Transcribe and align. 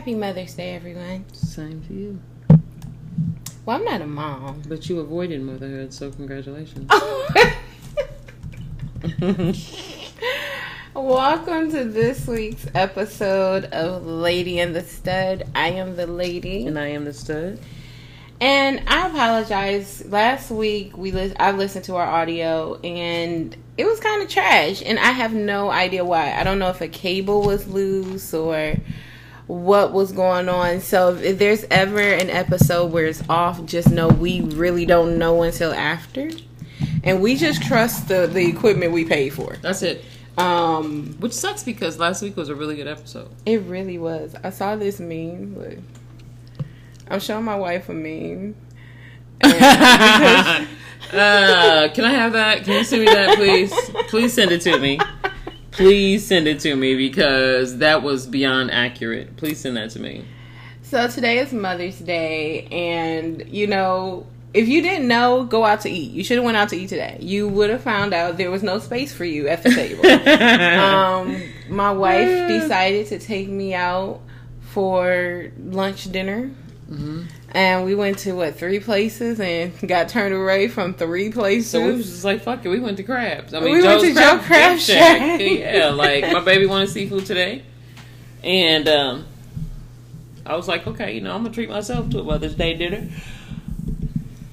Happy 0.00 0.14
Mother's 0.14 0.54
Day, 0.54 0.74
everyone. 0.74 1.26
Same 1.34 1.82
to 1.82 1.92
you. 1.92 2.18
Well, 3.66 3.76
I'm 3.76 3.84
not 3.84 4.00
a 4.00 4.06
mom. 4.06 4.62
But 4.66 4.88
you 4.88 4.98
avoided 4.98 5.42
motherhood, 5.42 5.92
so 5.92 6.10
congratulations. 6.10 6.90
Welcome 10.94 11.70
to 11.72 11.84
this 11.84 12.26
week's 12.26 12.66
episode 12.74 13.66
of 13.66 14.06
Lady 14.06 14.58
and 14.58 14.74
the 14.74 14.84
Stud. 14.84 15.46
I 15.54 15.72
am 15.72 15.96
the 15.96 16.06
lady, 16.06 16.66
and 16.66 16.78
I 16.78 16.86
am 16.86 17.04
the 17.04 17.12
stud. 17.12 17.58
and 18.40 18.82
I 18.86 19.06
apologize. 19.08 20.02
Last 20.06 20.50
week 20.50 20.96
we 20.96 21.10
lis- 21.10 21.34
I 21.38 21.50
listened 21.50 21.84
to 21.84 21.96
our 21.96 22.06
audio, 22.06 22.80
and 22.80 23.54
it 23.76 23.84
was 23.84 24.00
kind 24.00 24.22
of 24.22 24.30
trash, 24.30 24.82
and 24.82 24.98
I 24.98 25.12
have 25.12 25.34
no 25.34 25.70
idea 25.70 26.06
why. 26.06 26.32
I 26.32 26.42
don't 26.42 26.58
know 26.58 26.70
if 26.70 26.80
a 26.80 26.88
cable 26.88 27.42
was 27.42 27.68
loose 27.68 28.32
or 28.32 28.76
what 29.50 29.92
was 29.92 30.12
going 30.12 30.48
on. 30.48 30.80
So 30.80 31.14
if 31.16 31.38
there's 31.38 31.64
ever 31.70 32.00
an 32.00 32.30
episode 32.30 32.92
where 32.92 33.06
it's 33.06 33.22
off, 33.28 33.64
just 33.64 33.90
know 33.90 34.06
we 34.08 34.42
really 34.42 34.86
don't 34.86 35.18
know 35.18 35.42
until 35.42 35.72
after. 35.72 36.30
And 37.02 37.20
we 37.20 37.34
just 37.36 37.62
trust 37.62 38.06
the, 38.08 38.26
the 38.26 38.46
equipment 38.46 38.92
we 38.92 39.04
pay 39.04 39.28
for. 39.28 39.56
That's 39.60 39.82
it. 39.82 40.04
Um, 40.38 41.16
Which 41.18 41.32
sucks 41.32 41.64
because 41.64 41.98
last 41.98 42.22
week 42.22 42.36
was 42.36 42.48
a 42.48 42.54
really 42.54 42.76
good 42.76 42.86
episode. 42.86 43.28
it 43.44 43.62
really 43.62 43.98
was. 43.98 44.36
I 44.44 44.50
saw 44.50 44.76
this 44.76 45.00
meme, 45.00 45.54
but 45.54 45.78
I'm 47.10 47.18
showing 47.20 47.44
my 47.44 47.56
wife 47.56 47.88
a 47.88 47.92
meme. 47.92 48.54
And- 49.40 49.54
uh, 51.12 51.88
can 51.92 52.04
I 52.04 52.10
have 52.12 52.34
that? 52.34 52.64
Can 52.64 52.74
you 52.74 52.84
send 52.84 53.04
me 53.04 53.08
that, 53.12 53.36
please? 53.36 53.72
Please 54.08 54.32
send 54.32 54.52
it 54.52 54.60
to 54.62 54.78
me. 54.78 54.98
Please 55.70 56.26
send 56.26 56.46
it 56.48 56.60
to 56.60 56.74
me 56.74 56.96
because 56.96 57.78
that 57.78 58.02
was 58.02 58.26
beyond 58.26 58.70
accurate. 58.70 59.36
Please 59.36 59.60
send 59.60 59.76
that 59.76 59.90
to 59.90 60.00
me. 60.00 60.24
so 60.82 61.06
today 61.08 61.38
is 61.38 61.52
Mother's 61.52 61.98
Day, 61.98 62.66
and 62.66 63.44
you 63.48 63.66
know, 63.68 64.26
if 64.52 64.66
you 64.68 64.82
didn't 64.82 65.06
know, 65.06 65.44
go 65.44 65.64
out 65.64 65.82
to 65.82 65.88
eat. 65.90 66.10
You 66.12 66.24
should 66.24 66.36
have 66.38 66.44
went 66.44 66.56
out 66.56 66.70
to 66.70 66.76
eat 66.76 66.88
today. 66.88 67.18
You 67.20 67.46
would 67.48 67.70
have 67.70 67.82
found 67.82 68.12
out 68.12 68.36
there 68.36 68.50
was 68.50 68.64
no 68.64 68.80
space 68.80 69.12
for 69.14 69.24
you 69.24 69.46
at 69.46 69.62
the 69.62 69.70
table. 69.70 70.04
um, 70.84 71.40
my 71.68 71.92
wife 71.92 72.48
decided 72.48 73.06
to 73.08 73.18
take 73.20 73.48
me 73.48 73.72
out 73.74 74.20
for 74.60 75.50
lunch 75.64 76.10
dinner. 76.10 76.50
Mhm. 76.90 77.26
And 77.52 77.84
we 77.84 77.96
went 77.96 78.18
to 78.20 78.32
what 78.32 78.54
three 78.56 78.78
places 78.78 79.40
and 79.40 79.72
got 79.88 80.08
turned 80.08 80.32
away 80.34 80.68
from 80.68 80.94
three 80.94 81.32
places. 81.32 81.70
So 81.70 81.84
we 81.84 81.92
was 81.94 82.06
just 82.08 82.24
like, 82.24 82.42
fuck 82.42 82.64
it, 82.64 82.68
we 82.68 82.78
went 82.78 82.96
to 82.98 83.02
crabs. 83.02 83.52
I 83.54 83.58
mean, 83.60 83.72
We 83.74 83.82
went 83.82 84.00
Joe's 84.00 84.14
to 84.14 84.20
Joe 84.20 84.38
Crab 84.38 84.78
Shack. 84.78 85.40
yeah, 85.40 85.88
like 85.90 86.32
my 86.32 86.40
baby 86.40 86.66
wanted 86.66 86.90
seafood 86.90 87.26
today, 87.26 87.64
and 88.44 88.88
um, 88.88 89.26
I 90.46 90.54
was 90.54 90.68
like, 90.68 90.86
okay, 90.86 91.12
you 91.14 91.20
know, 91.22 91.34
I'm 91.34 91.42
gonna 91.42 91.52
treat 91.52 91.68
myself 91.68 92.08
to 92.10 92.20
a 92.20 92.24
Mother's 92.24 92.54
Day 92.54 92.74
dinner. 92.74 93.08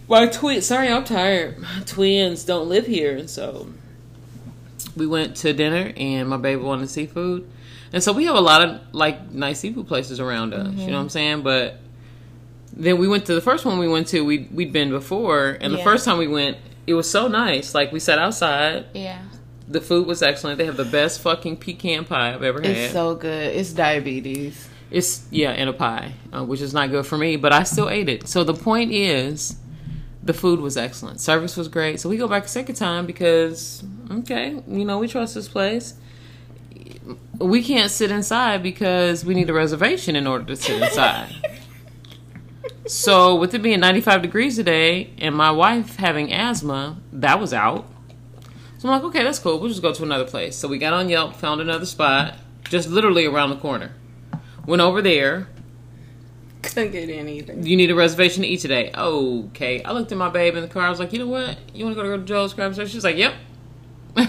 My 0.09 0.25
twin, 0.25 0.61
sorry, 0.61 0.89
I'm 0.89 1.03
tired. 1.03 1.59
My 1.59 1.81
twins 1.85 2.45
don't 2.45 2.67
live 2.69 2.87
here, 2.87 3.15
and 3.17 3.29
so 3.29 3.67
we 4.95 5.05
went 5.05 5.35
to 5.37 5.53
dinner, 5.53 5.93
and 5.97 6.27
my 6.29 6.37
baby 6.37 6.61
wanted 6.63 6.89
seafood, 6.89 7.47
and 7.93 8.01
so 8.01 8.11
we 8.11 8.25
have 8.25 8.35
a 8.35 8.41
lot 8.41 8.67
of 8.67 8.81
like 8.91 9.31
nice 9.31 9.59
seafood 9.59 9.87
places 9.87 10.19
around 10.19 10.53
us. 10.55 10.73
You 10.73 10.87
know 10.87 10.93
what 10.93 10.99
I'm 11.01 11.09
saying? 11.09 11.43
But 11.43 11.79
then 12.79 12.97
we 12.99 13.07
went 13.07 13.25
to 13.25 13.33
the 13.35 13.41
first 13.41 13.65
one 13.65 13.79
we 13.79 13.87
went 13.87 14.07
to. 14.09 14.23
We 14.23 14.47
we'd 14.51 14.71
been 14.71 14.89
before, 14.91 15.57
and 15.59 15.73
the 15.73 15.79
first 15.83 16.05
time 16.05 16.17
we 16.17 16.27
went, 16.27 16.57
it 16.85 16.93
was 16.93 17.09
so 17.09 17.27
nice. 17.27 17.73
Like 17.75 17.91
we 17.91 17.99
sat 17.99 18.19
outside. 18.19 18.85
yeah, 18.93 19.19
The 19.67 19.81
food 19.81 20.05
was 20.07 20.21
excellent. 20.21 20.57
They 20.59 20.65
have 20.65 20.77
the 20.77 20.85
best 20.85 21.21
fucking 21.21 21.57
pecan 21.57 22.05
pie 22.05 22.33
I've 22.33 22.43
ever 22.43 22.61
had. 22.61 22.71
it's 22.71 22.93
so 22.93 23.15
good. 23.15 23.55
It's 23.55 23.73
diabetes. 23.73 24.69
It's 24.91 25.25
yeah, 25.31 25.51
in 25.53 25.67
a 25.67 25.73
pie, 25.73 26.13
uh, 26.31 26.45
which 26.45 26.61
is 26.61 26.73
not 26.73 26.89
good 26.91 27.05
for 27.05 27.17
me, 27.17 27.35
but 27.35 27.51
I 27.51 27.63
still 27.63 27.89
ate 27.89 28.07
it. 28.09 28.27
So 28.29 28.43
the 28.45 28.53
point 28.53 28.91
is, 28.93 29.57
the 30.23 30.33
food 30.33 30.59
was 30.61 30.77
excellent. 30.77 31.19
Service 31.19 31.57
was 31.57 31.67
great. 31.67 31.99
So 31.99 32.07
we 32.09 32.15
go 32.17 32.27
back 32.27 32.45
a 32.45 32.47
second 32.47 32.75
time 32.75 33.05
because 33.05 33.83
okay, 34.11 34.61
you 34.67 34.85
know 34.85 34.99
we 34.99 35.07
trust 35.07 35.33
this 35.35 35.47
place. 35.49 35.95
We 37.39 37.63
can't 37.63 37.91
sit 37.91 38.11
inside 38.11 38.63
because 38.63 39.25
we 39.25 39.33
need 39.35 39.49
a 39.49 39.53
reservation 39.53 40.15
in 40.15 40.25
order 40.27 40.45
to 40.45 40.55
sit 40.55 40.81
inside. 40.87 41.33
So 42.87 43.35
with 43.35 43.53
it 43.53 43.61
being 43.61 43.79
95 43.79 44.21
degrees 44.21 44.55
today 44.55 45.11
and 45.17 45.35
my 45.35 45.51
wife 45.51 45.97
having 45.97 46.33
asthma, 46.33 46.99
that 47.13 47.39
was 47.39 47.53
out. 47.53 47.87
So 48.77 48.87
I'm 48.87 48.95
like, 48.95 49.03
okay, 49.05 49.23
that's 49.23 49.39
cool. 49.39 49.59
We'll 49.59 49.69
just 49.69 49.81
go 49.81 49.93
to 49.93 50.03
another 50.03 50.25
place. 50.25 50.55
So 50.55 50.67
we 50.67 50.77
got 50.77 50.93
on 50.93 51.09
Yelp, 51.09 51.35
found 51.35 51.61
another 51.61 51.85
spot, 51.85 52.35
just 52.65 52.89
literally 52.89 53.25
around 53.25 53.49
the 53.49 53.57
corner. 53.57 53.91
Went 54.65 54.81
over 54.81 55.01
there. 55.01 55.47
Couldn't 56.61 56.91
get 56.91 57.09
in 57.09 57.27
either. 57.27 57.53
You 57.53 57.75
need 57.75 57.89
a 57.89 57.95
reservation 57.95 58.43
to 58.43 58.47
eat 58.47 58.59
today. 58.59 58.91
Okay. 58.93 59.81
I 59.83 59.93
looked 59.93 60.11
at 60.11 60.17
my 60.17 60.29
babe 60.29 60.55
in 60.55 60.61
the 60.61 60.67
car. 60.67 60.83
I 60.83 60.89
was 60.89 60.99
like, 60.99 61.13
you 61.13 61.19
know 61.19 61.27
what? 61.27 61.57
You 61.73 61.85
want 61.85 61.97
to 61.97 62.03
go 62.03 62.17
to 62.17 62.23
Joe's 62.23 62.53
Crab 62.53 62.75
Shack? 62.75 62.87
She's 62.87 63.03
like, 63.03 63.17
yep. 63.17 63.33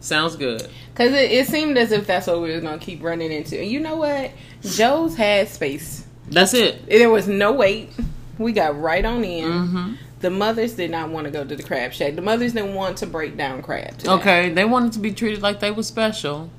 Sounds 0.00 0.36
good. 0.36 0.66
Because 0.92 1.12
it, 1.12 1.30
it 1.30 1.46
seemed 1.46 1.76
as 1.76 1.92
if 1.92 2.06
that's 2.06 2.26
what 2.26 2.40
we 2.40 2.52
were 2.52 2.60
going 2.60 2.78
to 2.78 2.84
keep 2.84 3.02
running 3.02 3.32
into. 3.32 3.58
And 3.58 3.70
you 3.70 3.80
know 3.80 3.96
what? 3.96 4.30
Joe's 4.62 5.16
had 5.16 5.48
space. 5.48 6.06
That's 6.30 6.54
it. 6.54 6.86
There 6.86 7.10
was 7.10 7.26
no 7.28 7.52
wait. 7.52 7.90
We 8.38 8.52
got 8.52 8.80
right 8.80 9.04
on 9.04 9.24
in. 9.24 9.50
hmm 9.50 9.92
The 10.20 10.30
mothers 10.30 10.74
did 10.74 10.90
not 10.90 11.10
want 11.10 11.26
to 11.26 11.30
go 11.30 11.44
to 11.44 11.56
the 11.56 11.62
crab 11.62 11.92
shack. 11.92 12.14
The 12.14 12.22
mothers 12.22 12.52
didn't 12.52 12.74
want 12.74 12.98
to 12.98 13.06
break 13.06 13.36
down 13.36 13.62
crab. 13.62 13.98
today. 13.98 14.10
Okay. 14.12 14.50
They 14.50 14.64
wanted 14.64 14.92
to 14.92 14.98
be 15.00 15.12
treated 15.12 15.42
like 15.42 15.60
they 15.60 15.70
were 15.70 15.82
special. 15.82 16.50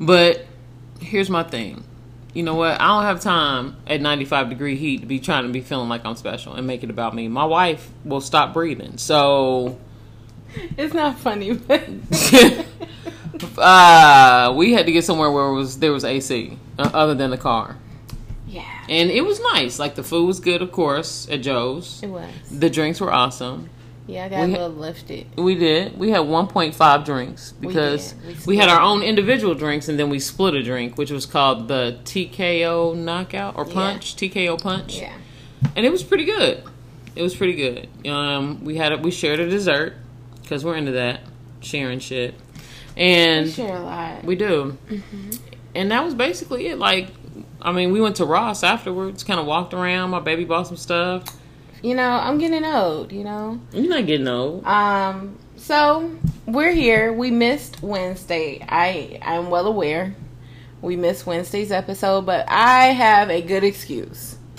But 0.00 0.46
here's 1.00 1.30
my 1.30 1.42
thing. 1.44 1.84
You 2.32 2.42
know 2.42 2.54
what? 2.56 2.80
I 2.80 2.88
don't 2.88 3.04
have 3.04 3.20
time 3.20 3.76
at 3.86 4.00
95 4.00 4.48
degree 4.48 4.74
heat 4.76 5.00
to 5.02 5.06
be 5.06 5.20
trying 5.20 5.44
to 5.46 5.52
be 5.52 5.60
feeling 5.60 5.88
like 5.88 6.04
I'm 6.04 6.16
special 6.16 6.54
and 6.54 6.66
make 6.66 6.82
it 6.82 6.90
about 6.90 7.14
me. 7.14 7.28
My 7.28 7.44
wife 7.44 7.88
will 8.04 8.20
stop 8.20 8.52
breathing. 8.52 8.98
So 8.98 9.78
It's 10.76 10.94
not 10.94 11.16
funny, 11.18 11.52
but 11.52 11.88
uh, 13.58 14.52
we 14.56 14.72
had 14.72 14.86
to 14.86 14.92
get 14.92 15.04
somewhere 15.04 15.30
where 15.30 15.46
it 15.46 15.54
was 15.54 15.78
there 15.78 15.92
was 15.92 16.04
AC 16.04 16.56
uh, 16.78 16.90
other 16.94 17.14
than 17.14 17.30
the 17.30 17.38
car, 17.38 17.76
and 18.88 19.10
it 19.10 19.24
was 19.24 19.40
nice. 19.52 19.78
Like 19.78 19.94
the 19.94 20.02
food 20.02 20.26
was 20.26 20.40
good, 20.40 20.62
of 20.62 20.72
course, 20.72 21.28
at 21.30 21.42
Joe's. 21.42 22.02
it 22.02 22.08
was. 22.08 22.28
The 22.50 22.70
drinks 22.70 23.00
were 23.00 23.12
awesome. 23.12 23.70
Yeah, 24.06 24.26
I 24.26 24.28
got 24.28 24.36
We 24.48 24.54
a 24.54 24.58
little 24.58 24.68
lifted. 24.70 25.26
We 25.36 25.54
did. 25.54 25.98
We 25.98 26.10
had 26.10 26.20
1.5 26.22 27.04
drinks 27.06 27.52
because 27.52 28.12
did. 28.12 28.26
we, 28.46 28.54
We 28.54 28.56
had 28.58 28.68
our 28.68 28.78
own 28.80 29.02
individual 29.02 29.54
drinks, 29.54 29.88
and 29.88 29.98
then 29.98 30.10
we 30.10 30.18
split 30.18 30.52
a 30.54 30.62
drink, 30.62 30.98
which 30.98 31.10
was 31.10 31.24
called 31.24 31.68
the 31.68 31.98
TKO 32.04 32.94
knockout 32.96 33.56
or 33.56 33.66
Yeah. 33.66 33.72
punch, 33.72 34.16
TKO 34.16 34.60
punch, 34.60 34.98
Yeah, 34.98 35.14
and 35.74 35.86
it 35.86 35.90
was 35.90 36.02
pretty 36.02 36.26
good. 36.26 36.62
It 37.16 37.22
was 37.22 37.34
pretty 37.34 37.54
good. 37.54 37.88
Um, 38.06 38.62
we 38.62 38.76
had 38.76 38.92
a, 38.92 38.98
we 38.98 39.10
shared 39.10 39.40
a 39.40 39.48
dessert 39.48 39.94
because 40.42 40.64
we're 40.66 40.76
into 40.76 40.92
that 40.92 41.20
sharing 41.60 41.98
shit, 42.00 42.34
and 42.98 43.46
we 43.46 43.52
share 43.52 43.76
a 43.76 43.80
lot. 43.80 44.22
We 44.24 44.36
do. 44.36 44.76
And 45.74 45.90
that 45.92 46.04
was 46.04 46.12
basically 46.14 46.66
it. 46.66 46.78
Like, 46.78 47.08
I 47.64 47.72
mean, 47.72 47.92
we 47.92 48.00
went 48.00 48.16
to 48.16 48.24
Ross 48.26 48.62
afterwards, 48.62 49.24
kind 49.24 49.40
of 49.40 49.46
walked 49.46 49.72
around. 49.74 50.10
My 50.10 50.20
baby 50.20 50.44
bought 50.44 50.66
some 50.66 50.76
stuff. 50.76 51.24
you 51.82 51.94
know, 51.94 52.08
I'm 52.08 52.38
getting 52.38 52.64
old. 52.64 53.10
You 53.12 53.24
know, 53.24 53.60
You're 53.72 53.88
not 53.88 54.06
getting 54.06 54.28
old. 54.28 54.64
um. 54.66 55.38
So 55.56 56.10
we're 56.46 56.72
here. 56.72 57.12
We 57.12 57.30
missed 57.30 57.82
Wednesday. 57.82 58.64
I 58.68 59.18
I'm 59.22 59.48
well 59.50 59.66
aware. 59.66 60.14
We 60.82 60.96
missed 60.96 61.26
Wednesday's 61.26 61.72
episode, 61.72 62.26
but 62.26 62.44
I 62.48 62.86
have 62.88 63.30
a 63.30 63.40
good 63.40 63.64
excuse. 63.64 64.36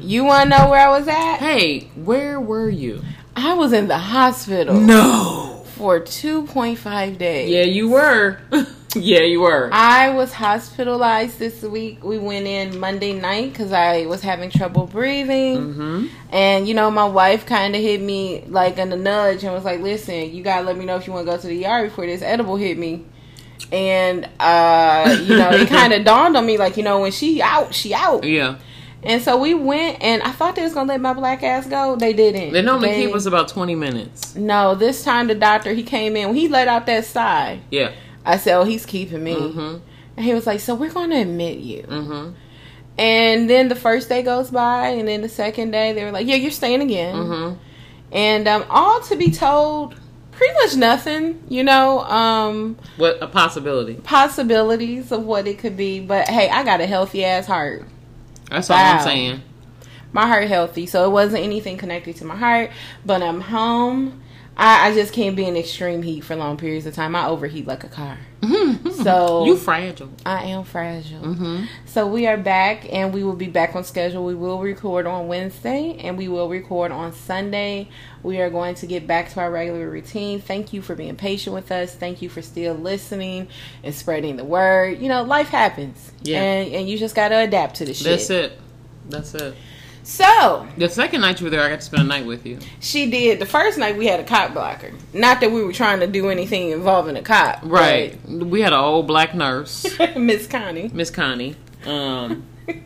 You 0.00 0.24
want 0.24 0.50
to 0.50 0.58
know 0.58 0.68
where 0.70 0.86
I 0.88 0.98
was 0.98 1.06
at? 1.08 1.36
hey, 1.36 1.80
where 1.94 2.40
were 2.40 2.68
you? 2.68 3.02
I 3.36 3.54
was 3.54 3.72
in 3.72 3.86
the 3.88 3.98
hospital 3.98 4.74
No. 4.80 5.62
for 5.76 6.00
2.5 6.00 7.18
days. 7.18 7.50
Yeah, 7.50 7.62
you 7.62 7.88
were. 7.88 8.40
yeah, 8.96 9.20
you 9.20 9.40
were. 9.40 9.68
I 9.72 10.10
was 10.10 10.32
hospitalized 10.32 11.38
this 11.38 11.62
week. 11.62 12.02
We 12.02 12.18
went 12.18 12.46
in 12.46 12.78
Monday 12.80 13.12
night 13.12 13.52
because 13.52 13.72
I 13.72 14.06
was 14.06 14.22
having 14.22 14.50
trouble 14.50 14.86
breathing. 14.86 15.72
hmm 15.74 16.06
And, 16.30 16.66
you 16.66 16.74
know, 16.74 16.90
my 16.90 17.04
wife 17.04 17.46
kind 17.46 17.74
of 17.76 17.82
hit 17.82 18.00
me 18.00 18.44
like 18.48 18.78
in 18.78 18.92
a 18.92 18.96
nudge 18.96 19.44
and 19.44 19.52
was 19.52 19.64
like, 19.64 19.80
listen, 19.80 20.34
you 20.34 20.42
got 20.42 20.60
to 20.60 20.66
let 20.66 20.76
me 20.76 20.84
know 20.84 20.96
if 20.96 21.06
you 21.06 21.12
want 21.12 21.26
to 21.26 21.32
go 21.32 21.38
to 21.38 21.46
the 21.46 21.66
ER 21.66 21.84
before 21.84 22.06
this 22.06 22.22
edible 22.22 22.56
hit 22.56 22.78
me. 22.78 23.04
And, 23.72 24.28
uh, 24.38 25.16
you 25.22 25.36
know, 25.36 25.50
it 25.50 25.68
kind 25.78 25.92
of 25.92 26.04
dawned 26.04 26.36
on 26.36 26.46
me 26.46 26.56
like, 26.58 26.76
you 26.76 26.82
know, 26.82 27.00
when 27.00 27.12
she 27.12 27.40
out, 27.42 27.74
she 27.74 27.92
out. 27.94 28.24
Yeah. 28.24 28.58
And 29.02 29.22
so 29.22 29.36
we 29.36 29.54
went 29.54 30.02
and 30.02 30.20
I 30.22 30.32
thought 30.32 30.56
they 30.56 30.62
was 30.62 30.74
going 30.74 30.86
to 30.88 30.92
let 30.92 31.00
my 31.00 31.12
black 31.12 31.42
ass 31.42 31.66
go. 31.66 31.94
They 31.96 32.12
didn't. 32.12 32.52
They 32.52 32.62
normally 32.62 32.88
They- 32.90 33.06
keep 33.06 33.14
us 33.14 33.26
about 33.26 33.48
20 33.48 33.74
minutes. 33.74 34.34
No, 34.34 34.74
this 34.74 35.04
time 35.04 35.28
the 35.28 35.34
doctor, 35.34 35.72
he 35.74 35.82
came 35.84 36.16
in. 36.16 36.34
He 36.34 36.48
let 36.48 36.66
out 36.68 36.86
that 36.86 37.04
sigh, 37.04 37.60
Yeah. 37.70 37.92
I 38.26 38.36
said, 38.38 38.56
oh, 38.58 38.64
he's 38.64 38.84
keeping 38.84 39.22
me. 39.24 39.34
hmm 39.34 39.76
And 40.16 40.26
he 40.26 40.34
was 40.34 40.46
like, 40.46 40.60
so 40.60 40.74
we're 40.74 40.90
going 40.92 41.10
to 41.10 41.16
admit 41.20 41.58
you. 41.58 41.82
hmm 41.84 42.30
And 42.98 43.48
then 43.48 43.68
the 43.68 43.74
first 43.76 44.08
day 44.08 44.22
goes 44.22 44.50
by, 44.50 44.88
and 44.88 45.06
then 45.08 45.20
the 45.22 45.28
second 45.28 45.70
day 45.70 45.92
they 45.92 46.02
were 46.04 46.10
like, 46.12 46.26
"Yeah, 46.26 46.36
you're 46.36 46.50
staying 46.50 46.80
again." 46.82 47.14
Mm-hmm. 47.14 47.58
And 48.12 48.48
um, 48.48 48.64
all 48.70 49.00
to 49.02 49.16
be 49.16 49.30
told, 49.30 49.94
pretty 50.32 50.54
much 50.54 50.76
nothing. 50.76 51.42
You 51.48 51.62
know, 51.64 52.00
um, 52.00 52.78
What 52.96 53.18
a 53.22 53.26
possibility. 53.26 53.94
possibilities 53.96 55.12
of 55.12 55.24
what 55.24 55.46
it 55.46 55.58
could 55.58 55.76
be. 55.76 56.00
But 56.00 56.28
hey, 56.28 56.48
I 56.48 56.64
got 56.64 56.80
a 56.80 56.86
healthy 56.86 57.24
ass 57.24 57.46
heart. 57.46 57.84
That's 58.50 58.70
all 58.70 58.76
I'm 58.78 59.02
saying. 59.02 59.42
my 60.12 60.26
heart 60.26 60.48
healthy, 60.48 60.86
so 60.86 61.04
it 61.04 61.10
wasn't 61.10 61.42
anything 61.44 61.76
connected 61.76 62.16
to 62.16 62.24
my 62.24 62.36
heart. 62.36 62.70
But 63.04 63.22
I'm 63.22 63.40
home. 63.42 64.22
I, 64.56 64.88
I 64.88 64.94
just 64.94 65.12
can't 65.12 65.36
be 65.36 65.44
in 65.44 65.56
extreme 65.56 66.02
heat 66.02 66.22
for 66.22 66.34
long 66.34 66.56
periods 66.56 66.86
of 66.86 66.94
time. 66.94 67.14
I 67.14 67.26
overheat 67.26 67.66
like 67.66 67.84
a 67.84 67.88
car. 67.88 68.18
So 69.02 69.44
you 69.44 69.56
fragile. 69.56 70.10
I 70.24 70.44
am 70.46 70.64
fragile. 70.64 71.20
Mm-hmm. 71.20 71.64
So 71.84 72.06
we 72.06 72.26
are 72.26 72.36
back, 72.36 72.90
and 72.92 73.12
we 73.12 73.24
will 73.24 73.34
be 73.36 73.46
back 73.48 73.74
on 73.76 73.84
schedule. 73.84 74.24
We 74.24 74.34
will 74.34 74.60
record 74.60 75.06
on 75.06 75.28
Wednesday, 75.28 75.96
and 76.00 76.16
we 76.16 76.28
will 76.28 76.48
record 76.48 76.92
on 76.92 77.12
Sunday. 77.12 77.88
We 78.22 78.40
are 78.40 78.50
going 78.50 78.74
to 78.76 78.86
get 78.86 79.06
back 79.06 79.30
to 79.30 79.40
our 79.40 79.50
regular 79.50 79.88
routine. 79.90 80.40
Thank 80.40 80.72
you 80.72 80.80
for 80.82 80.94
being 80.94 81.16
patient 81.16 81.54
with 81.54 81.70
us. 81.70 81.94
Thank 81.94 82.22
you 82.22 82.28
for 82.28 82.42
still 82.42 82.74
listening 82.74 83.48
and 83.82 83.94
spreading 83.94 84.36
the 84.36 84.44
word. 84.44 85.00
You 85.00 85.08
know, 85.08 85.22
life 85.22 85.48
happens, 85.48 86.12
Yeah. 86.22 86.40
and 86.40 86.72
and 86.74 86.88
you 86.88 86.98
just 86.98 87.14
got 87.14 87.28
to 87.28 87.36
adapt 87.38 87.76
to 87.76 87.84
the 87.84 87.94
shit. 87.94 88.06
That's 88.06 88.30
it. 88.30 88.58
That's 89.08 89.34
it. 89.34 89.54
So 90.06 90.64
The 90.78 90.88
second 90.88 91.22
night 91.22 91.40
you 91.40 91.46
were 91.46 91.50
there, 91.50 91.62
I 91.62 91.68
got 91.68 91.80
to 91.80 91.84
spend 91.84 92.04
a 92.04 92.06
night 92.06 92.24
with 92.24 92.46
you. 92.46 92.60
She 92.78 93.10
did. 93.10 93.40
The 93.40 93.44
first 93.46 93.76
night 93.76 93.98
we 93.98 94.06
had 94.06 94.20
a 94.20 94.24
cop 94.24 94.54
blocker. 94.54 94.92
Not 95.12 95.40
that 95.40 95.50
we 95.50 95.64
were 95.64 95.72
trying 95.72 95.98
to 95.98 96.06
do 96.06 96.30
anything 96.30 96.70
involving 96.70 97.16
a 97.16 97.22
cop. 97.22 97.58
Right. 97.64 98.16
We 98.28 98.60
had 98.60 98.72
an 98.72 98.78
old 98.78 99.08
black 99.08 99.34
nurse, 99.34 99.84
Miss 100.16 100.46
Connie. 100.46 100.92
Miss 100.94 101.10
Connie, 101.10 101.56
um, 101.86 102.44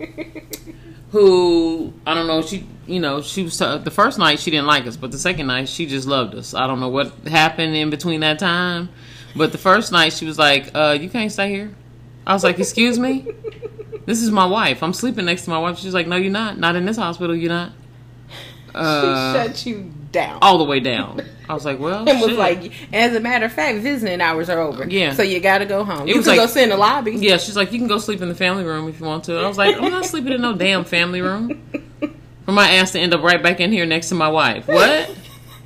who 1.11 1.93
I 2.07 2.15
don't 2.15 2.27
know. 2.27 2.41
She, 2.41 2.67
you 2.87 3.01
know, 3.01 3.21
she 3.21 3.43
was 3.43 3.59
the 3.59 3.93
first 3.93 4.19
night 4.19 4.41
she 4.41 4.51
didn't 4.51 4.67
like 4.67 4.87
us, 4.87 4.97
but 4.97 5.11
the 5.11 5.19
second 5.19 5.47
night 5.47 5.69
she 5.69 5.85
just 5.85 6.09
loved 6.09 6.35
us. 6.35 6.55
I 6.55 6.67
don't 6.67 6.81
know 6.81 6.89
what 6.89 7.13
happened 7.29 7.77
in 7.77 7.91
between 7.91 8.21
that 8.21 8.39
time, 8.39 8.89
but 9.37 9.53
the 9.53 9.59
first 9.59 9.93
night 9.93 10.15
she 10.15 10.25
was 10.25 10.39
like, 10.39 10.71
uh, 10.75 10.97
"You 10.99 11.11
can't 11.11 11.31
stay 11.31 11.51
here." 11.51 11.75
I 12.27 12.33
was 12.35 12.45
like, 12.45 12.59
"Excuse 12.59 12.99
me." 12.99 13.27
This 14.07 14.23
is 14.23 14.31
my 14.31 14.47
wife. 14.47 14.83
I'm 14.83 14.93
sleeping 14.93 15.25
next 15.27 15.45
to 15.45 15.51
my 15.51 15.59
wife. 15.59 15.79
She's 15.79 15.95
like, 15.95 16.07
"No, 16.07 16.17
you're 16.17 16.33
not. 16.33 16.59
Not 16.59 16.75
in 16.77 16.85
this 16.87 16.97
hospital. 16.97 17.35
You're 17.37 17.49
not." 17.51 17.73
Uh, 18.73 19.43
she 19.43 19.49
shut 19.49 19.67
you 19.67 19.93
down. 20.13 20.39
all 20.43 20.57
the 20.59 20.63
way 20.65 20.79
down. 20.79 21.21
I 21.49 21.55
was 21.55 21.65
like, 21.65 21.81
"Well, 21.81 21.99
and 22.09 22.21
was 22.21 22.31
shit. 22.31 22.39
like, 22.39 22.73
as 22.95 23.13
a 23.17 23.19
matter 23.19 23.47
of 23.47 23.53
fact, 23.53 23.79
visiting 23.81 24.21
hours 24.21 24.49
are 24.49 24.61
over. 24.61 24.89
Yeah. 24.89 25.13
So 25.15 25.25
you 25.25 25.41
got 25.41 25.59
to 25.59 25.67
go 25.67 25.83
home. 25.83 26.03
It 26.07 26.11
you 26.13 26.19
was 26.19 26.27
can 26.27 26.37
go 26.37 26.43
like- 26.43 26.51
sit 26.51 26.63
in 26.63 26.69
the 26.69 26.77
lobby. 26.77 27.17
Yeah, 27.17 27.37
she's 27.39 27.57
like, 27.57 27.73
you 27.73 27.79
can 27.81 27.89
go 27.89 27.99
sleep 27.99 28.23
in 28.23 28.29
the 28.29 28.35
family 28.37 28.63
room 28.63 28.89
if 28.89 29.01
you 29.01 29.07
want 29.07 29.25
to. 29.25 29.37
I 29.39 29.49
was 29.49 29.59
like, 29.59 29.75
I'm 29.77 29.91
not 29.91 30.05
sleeping 30.05 30.33
in 30.33 30.41
no 30.41 30.55
damn 30.55 30.85
family 30.85 31.21
room. 31.21 31.61
For 32.45 32.53
my 32.53 32.71
ass 32.75 32.93
to 32.93 33.01
end 33.01 33.13
up 33.13 33.23
right 33.25 33.43
back 33.43 33.59
in 33.59 33.73
here 33.73 33.87
next 33.87 34.09
to 34.11 34.15
my 34.15 34.29
wife. 34.29 34.69
What? 34.69 35.17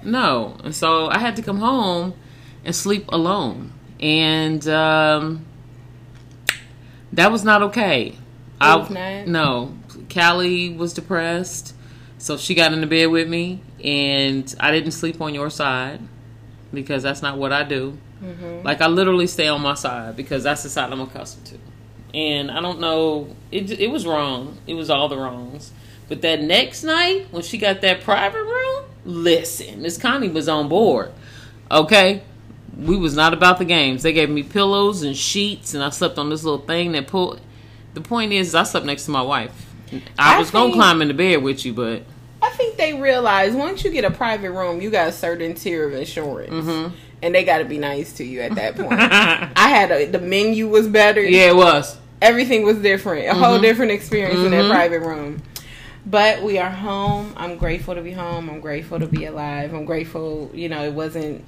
No. 0.02 0.56
And 0.64 0.74
so 0.74 1.06
I 1.08 1.18
had 1.18 1.36
to 1.36 1.42
come 1.42 1.58
home 1.58 2.14
and 2.64 2.74
sleep 2.74 3.04
alone. 3.10 3.70
And 4.00 4.66
um, 4.66 5.44
that 7.14 7.32
was 7.32 7.44
not 7.44 7.62
okay. 7.62 8.16
I 8.60 8.76
was 8.76 8.90
not? 8.90 9.26
No. 9.26 9.74
Callie 10.12 10.74
was 10.74 10.94
depressed. 10.94 11.74
So 12.18 12.36
she 12.36 12.54
got 12.54 12.72
into 12.72 12.86
bed 12.86 13.06
with 13.06 13.28
me. 13.28 13.60
And 13.82 14.52
I 14.60 14.70
didn't 14.70 14.92
sleep 14.92 15.20
on 15.20 15.34
your 15.34 15.50
side 15.50 16.00
because 16.72 17.02
that's 17.02 17.22
not 17.22 17.38
what 17.38 17.52
I 17.52 17.64
do. 17.64 17.98
Mm-hmm. 18.22 18.64
Like 18.64 18.80
I 18.80 18.86
literally 18.86 19.26
stay 19.26 19.48
on 19.48 19.60
my 19.60 19.74
side 19.74 20.16
because 20.16 20.42
that's 20.44 20.62
the 20.62 20.68
side 20.68 20.92
I'm 20.92 21.00
accustomed 21.00 21.46
to. 21.46 21.58
And 22.16 22.50
I 22.50 22.60
don't 22.60 22.80
know, 22.80 23.34
it 23.50 23.70
it 23.72 23.90
was 23.90 24.06
wrong. 24.06 24.58
It 24.66 24.74
was 24.74 24.88
all 24.88 25.08
the 25.08 25.18
wrongs. 25.18 25.72
But 26.08 26.22
that 26.22 26.40
next 26.40 26.84
night 26.84 27.26
when 27.30 27.42
she 27.42 27.58
got 27.58 27.80
that 27.80 28.02
private 28.02 28.42
room, 28.42 28.84
listen, 29.04 29.82
Miss 29.82 29.98
Connie 29.98 30.28
was 30.28 30.48
on 30.48 30.68
board. 30.68 31.12
Okay, 31.70 32.22
we 32.78 32.96
was 32.96 33.14
not 33.14 33.32
about 33.34 33.58
the 33.58 33.64
games. 33.64 34.02
They 34.02 34.12
gave 34.12 34.30
me 34.30 34.42
pillows 34.42 35.02
and 35.02 35.16
sheets, 35.16 35.74
and 35.74 35.82
I 35.82 35.90
slept 35.90 36.18
on 36.18 36.30
this 36.30 36.44
little 36.44 36.64
thing 36.64 36.92
that 36.92 37.06
pulled. 37.06 37.40
The 37.94 38.00
point 38.00 38.32
is, 38.32 38.54
I 38.54 38.64
slept 38.64 38.86
next 38.86 39.04
to 39.06 39.10
my 39.10 39.22
wife. 39.22 39.70
I, 40.18 40.36
I 40.36 40.38
was 40.38 40.50
gonna 40.50 40.66
think- 40.66 40.74
climb 40.76 41.02
into 41.02 41.14
bed 41.14 41.42
with 41.42 41.64
you, 41.64 41.72
but 41.72 42.02
I 42.42 42.50
think 42.50 42.76
they 42.76 42.92
realize 43.00 43.54
once 43.54 43.84
you 43.84 43.90
get 43.90 44.04
a 44.04 44.10
private 44.10 44.50
room, 44.50 44.80
you 44.80 44.90
got 44.90 45.08
a 45.08 45.12
certain 45.12 45.54
tier 45.54 45.86
of 45.88 45.94
insurance. 45.94 46.50
Mm-hmm. 46.52 46.94
And 47.22 47.34
they 47.34 47.42
got 47.44 47.58
to 47.58 47.64
be 47.64 47.78
nice 47.78 48.12
to 48.14 48.24
you 48.24 48.40
at 48.42 48.54
that 48.56 48.76
point. 48.76 48.92
I 48.92 49.68
had 49.70 49.90
a, 49.90 50.04
the 50.06 50.18
menu 50.18 50.68
was 50.68 50.86
better. 50.86 51.22
yeah, 51.22 51.48
it 51.50 51.56
was. 51.56 51.96
everything 52.20 52.64
was 52.64 52.76
different. 52.78 53.26
A 53.26 53.30
Mm-hmm. 53.30 53.42
whole 53.42 53.58
different 53.60 53.92
experience 53.92 54.40
in 54.40 54.50
that 54.50 54.70
private 54.70 55.00
room. 55.00 55.40
But 56.04 56.42
we 56.42 56.58
are 56.58 56.68
home. 56.68 57.32
I'm 57.36 57.56
grateful 57.56 57.94
to 57.94 58.02
be 58.02 58.12
home. 58.12 58.50
I'm 58.50 58.60
grateful 58.60 58.98
to 59.00 59.06
be 59.06 59.24
alive. 59.24 59.72
I'm 59.72 59.86
grateful, 59.86 60.50
you 60.52 60.68
know, 60.68 60.84
it 60.84 60.92
wasn't. 60.92 61.44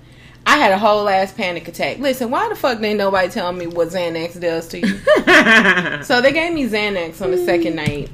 I 0.47 0.59
had 0.59 0.71
a 0.71 0.79
whole 0.79 1.09
ass 1.09 1.33
panic 1.33 1.67
attack. 1.67 1.99
Listen, 1.99 2.31
why 2.31 2.49
the 2.49 2.55
fuck 2.55 2.81
didn't 2.81 2.99
nobody 2.99 3.29
tell 3.29 3.53
me 3.53 3.67
what 3.67 3.89
Xanax 3.89 4.41
does 4.41 4.69
to 4.69 4.79
you? 4.79 4.99
so 6.05 6.21
they 6.23 6.33
gave 6.33 6.53
me 6.53 6.69
Xanax 6.69 7.21
on 7.21 7.33
the 7.33 7.39
second 7.39 7.75
night. 7.75 8.09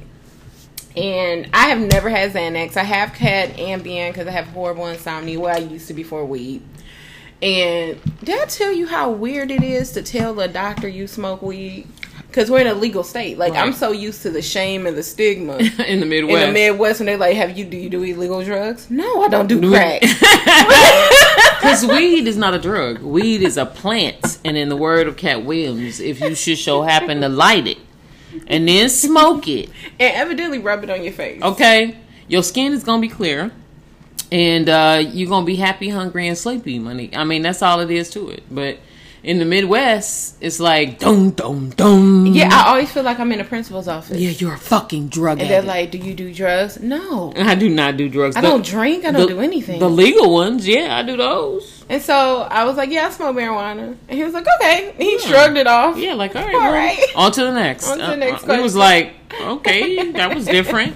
And 0.97 1.47
I 1.53 1.69
have 1.69 1.79
never 1.79 2.09
had 2.09 2.33
Xanax. 2.33 2.75
I 2.75 2.83
have 2.83 3.09
had 3.09 3.51
Ambien 3.57 4.09
because 4.09 4.27
I 4.27 4.31
have 4.31 4.47
horrible 4.47 4.87
insomnia, 4.87 5.39
where 5.39 5.53
I 5.53 5.59
used 5.59 5.87
to 5.87 5.93
before 5.93 6.25
weed. 6.25 6.63
And 7.41 7.99
did 8.23 8.41
I 8.41 8.45
tell 8.45 8.71
you 8.71 8.87
how 8.87 9.11
weird 9.11 9.51
it 9.51 9.63
is 9.63 9.91
to 9.91 10.01
tell 10.01 10.39
a 10.39 10.47
doctor 10.47 10.87
you 10.87 11.07
smoke 11.07 11.41
weed? 11.41 11.87
Because 12.27 12.49
we're 12.49 12.61
in 12.61 12.67
a 12.67 12.73
legal 12.73 13.03
state. 13.03 13.37
Like 13.37 13.53
I'm 13.53 13.73
so 13.73 13.91
used 13.91 14.23
to 14.23 14.31
the 14.31 14.41
shame 14.41 14.87
and 14.87 14.97
the 14.97 15.03
stigma 15.03 15.57
in 15.87 15.99
the 15.99 16.05
Midwest. 16.05 16.41
in 16.41 16.47
the 16.47 16.53
Midwest 16.53 16.99
when 16.99 17.05
they're 17.05 17.17
like, 17.17 17.35
"Have 17.35 17.55
you 17.55 17.65
do 17.65 17.77
you 17.77 17.89
do 17.89 18.01
illegal 18.01 18.43
drugs?" 18.43 18.89
No, 18.89 19.21
I 19.21 19.27
don't 19.27 19.45
do 19.45 19.59
crack. 19.69 20.01
Because 21.63 21.85
weed 21.85 22.27
is 22.27 22.35
not 22.35 22.53
a 22.53 22.59
drug. 22.59 23.01
Weed 23.01 23.41
is 23.41 23.55
a 23.55 23.65
plant. 23.65 24.37
And 24.43 24.57
in 24.57 24.67
the 24.67 24.75
word 24.75 25.07
of 25.07 25.15
Katt 25.15 25.45
Williams, 25.45 26.01
if 26.01 26.19
you 26.19 26.35
should 26.35 26.57
so 26.57 26.81
happen 26.81 27.21
to 27.21 27.29
light 27.29 27.67
it 27.67 27.77
and 28.47 28.67
then 28.67 28.89
smoke 28.89 29.47
it, 29.47 29.69
and 29.99 30.15
evidently 30.15 30.59
rub 30.59 30.83
it 30.83 30.89
on 30.89 31.03
your 31.03 31.13
face. 31.13 31.41
okay, 31.41 31.97
your 32.27 32.43
skin 32.43 32.73
is 32.73 32.83
going 32.83 33.01
to 33.01 33.07
be 33.07 33.13
clear. 33.13 33.51
And 34.31 34.67
uh, 34.67 35.03
you're 35.05 35.29
going 35.29 35.43
to 35.43 35.45
be 35.45 35.57
happy, 35.57 35.89
hungry, 35.89 36.27
and 36.27 36.37
sleepy, 36.37 36.79
money. 36.79 37.15
I 37.15 37.23
mean, 37.23 37.43
that's 37.43 37.61
all 37.61 37.79
it 37.81 37.91
is 37.91 38.09
to 38.11 38.29
it. 38.29 38.43
But 38.49 38.79
in 39.23 39.39
the 39.39 39.45
Midwest, 39.45 40.35
it's 40.41 40.59
like, 40.59 40.99
dum, 40.99 41.31
dum, 41.31 41.69
dum. 41.69 42.25
Yeah, 42.27 42.49
I 42.51 42.67
always 42.71 42.91
feel 42.91 43.03
like 43.03 43.19
I'm 43.19 43.31
in 43.31 43.39
a 43.39 43.45
principal's 43.45 43.87
office. 43.87 44.17
Yeah, 44.17 44.31
you're 44.31 44.53
a 44.53 44.57
fucking 44.57 45.07
drug 45.07 45.39
And 45.39 45.49
they're 45.49 45.61
like, 45.61 45.91
"Do 45.91 45.97
you 45.97 46.13
do 46.13 46.33
drugs?" 46.33 46.79
No, 46.81 47.31
I 47.37 47.55
do 47.55 47.69
not 47.69 47.95
do 47.95 48.09
drugs. 48.09 48.35
I 48.35 48.41
The- 48.41 48.47
don't 48.49 48.65
drink. 48.65 49.05
I 49.05 49.11
don't 49.11 49.21
the- 49.21 49.27
do 49.35 49.39
anything. 49.39 49.79
The 49.79 49.89
legal 49.89 50.33
ones, 50.33 50.67
yeah, 50.67 50.97
I 50.97 51.03
do 51.03 51.15
those. 51.15 51.85
and 51.89 52.01
so 52.01 52.41
I 52.51 52.65
was 52.65 52.75
like, 52.75 52.89
"Yeah, 52.91 53.07
I 53.07 53.11
smoke 53.11 53.35
marijuana." 53.37 53.95
And 54.09 54.17
he 54.17 54.25
was 54.25 54.33
like, 54.33 54.45
"Okay." 54.59 54.93
He 54.97 55.17
shrugged 55.19 55.55
it 55.57 55.67
off. 55.67 55.97
Yeah, 55.97 56.15
like 56.15 56.35
all 56.35 56.43
right, 56.43 56.53
All 56.55 56.59
well, 56.61 56.73
right. 56.73 56.99
On 57.15 57.31
to 57.31 57.43
the 57.45 57.53
next. 57.53 57.87
On 57.91 57.99
to 57.99 58.05
the 58.07 58.17
next 58.17 58.43
It 58.43 58.61
was 58.61 58.75
like, 58.75 59.13
okay, 59.41 60.11
that 60.11 60.35
was 60.35 60.45
different. 60.45 60.95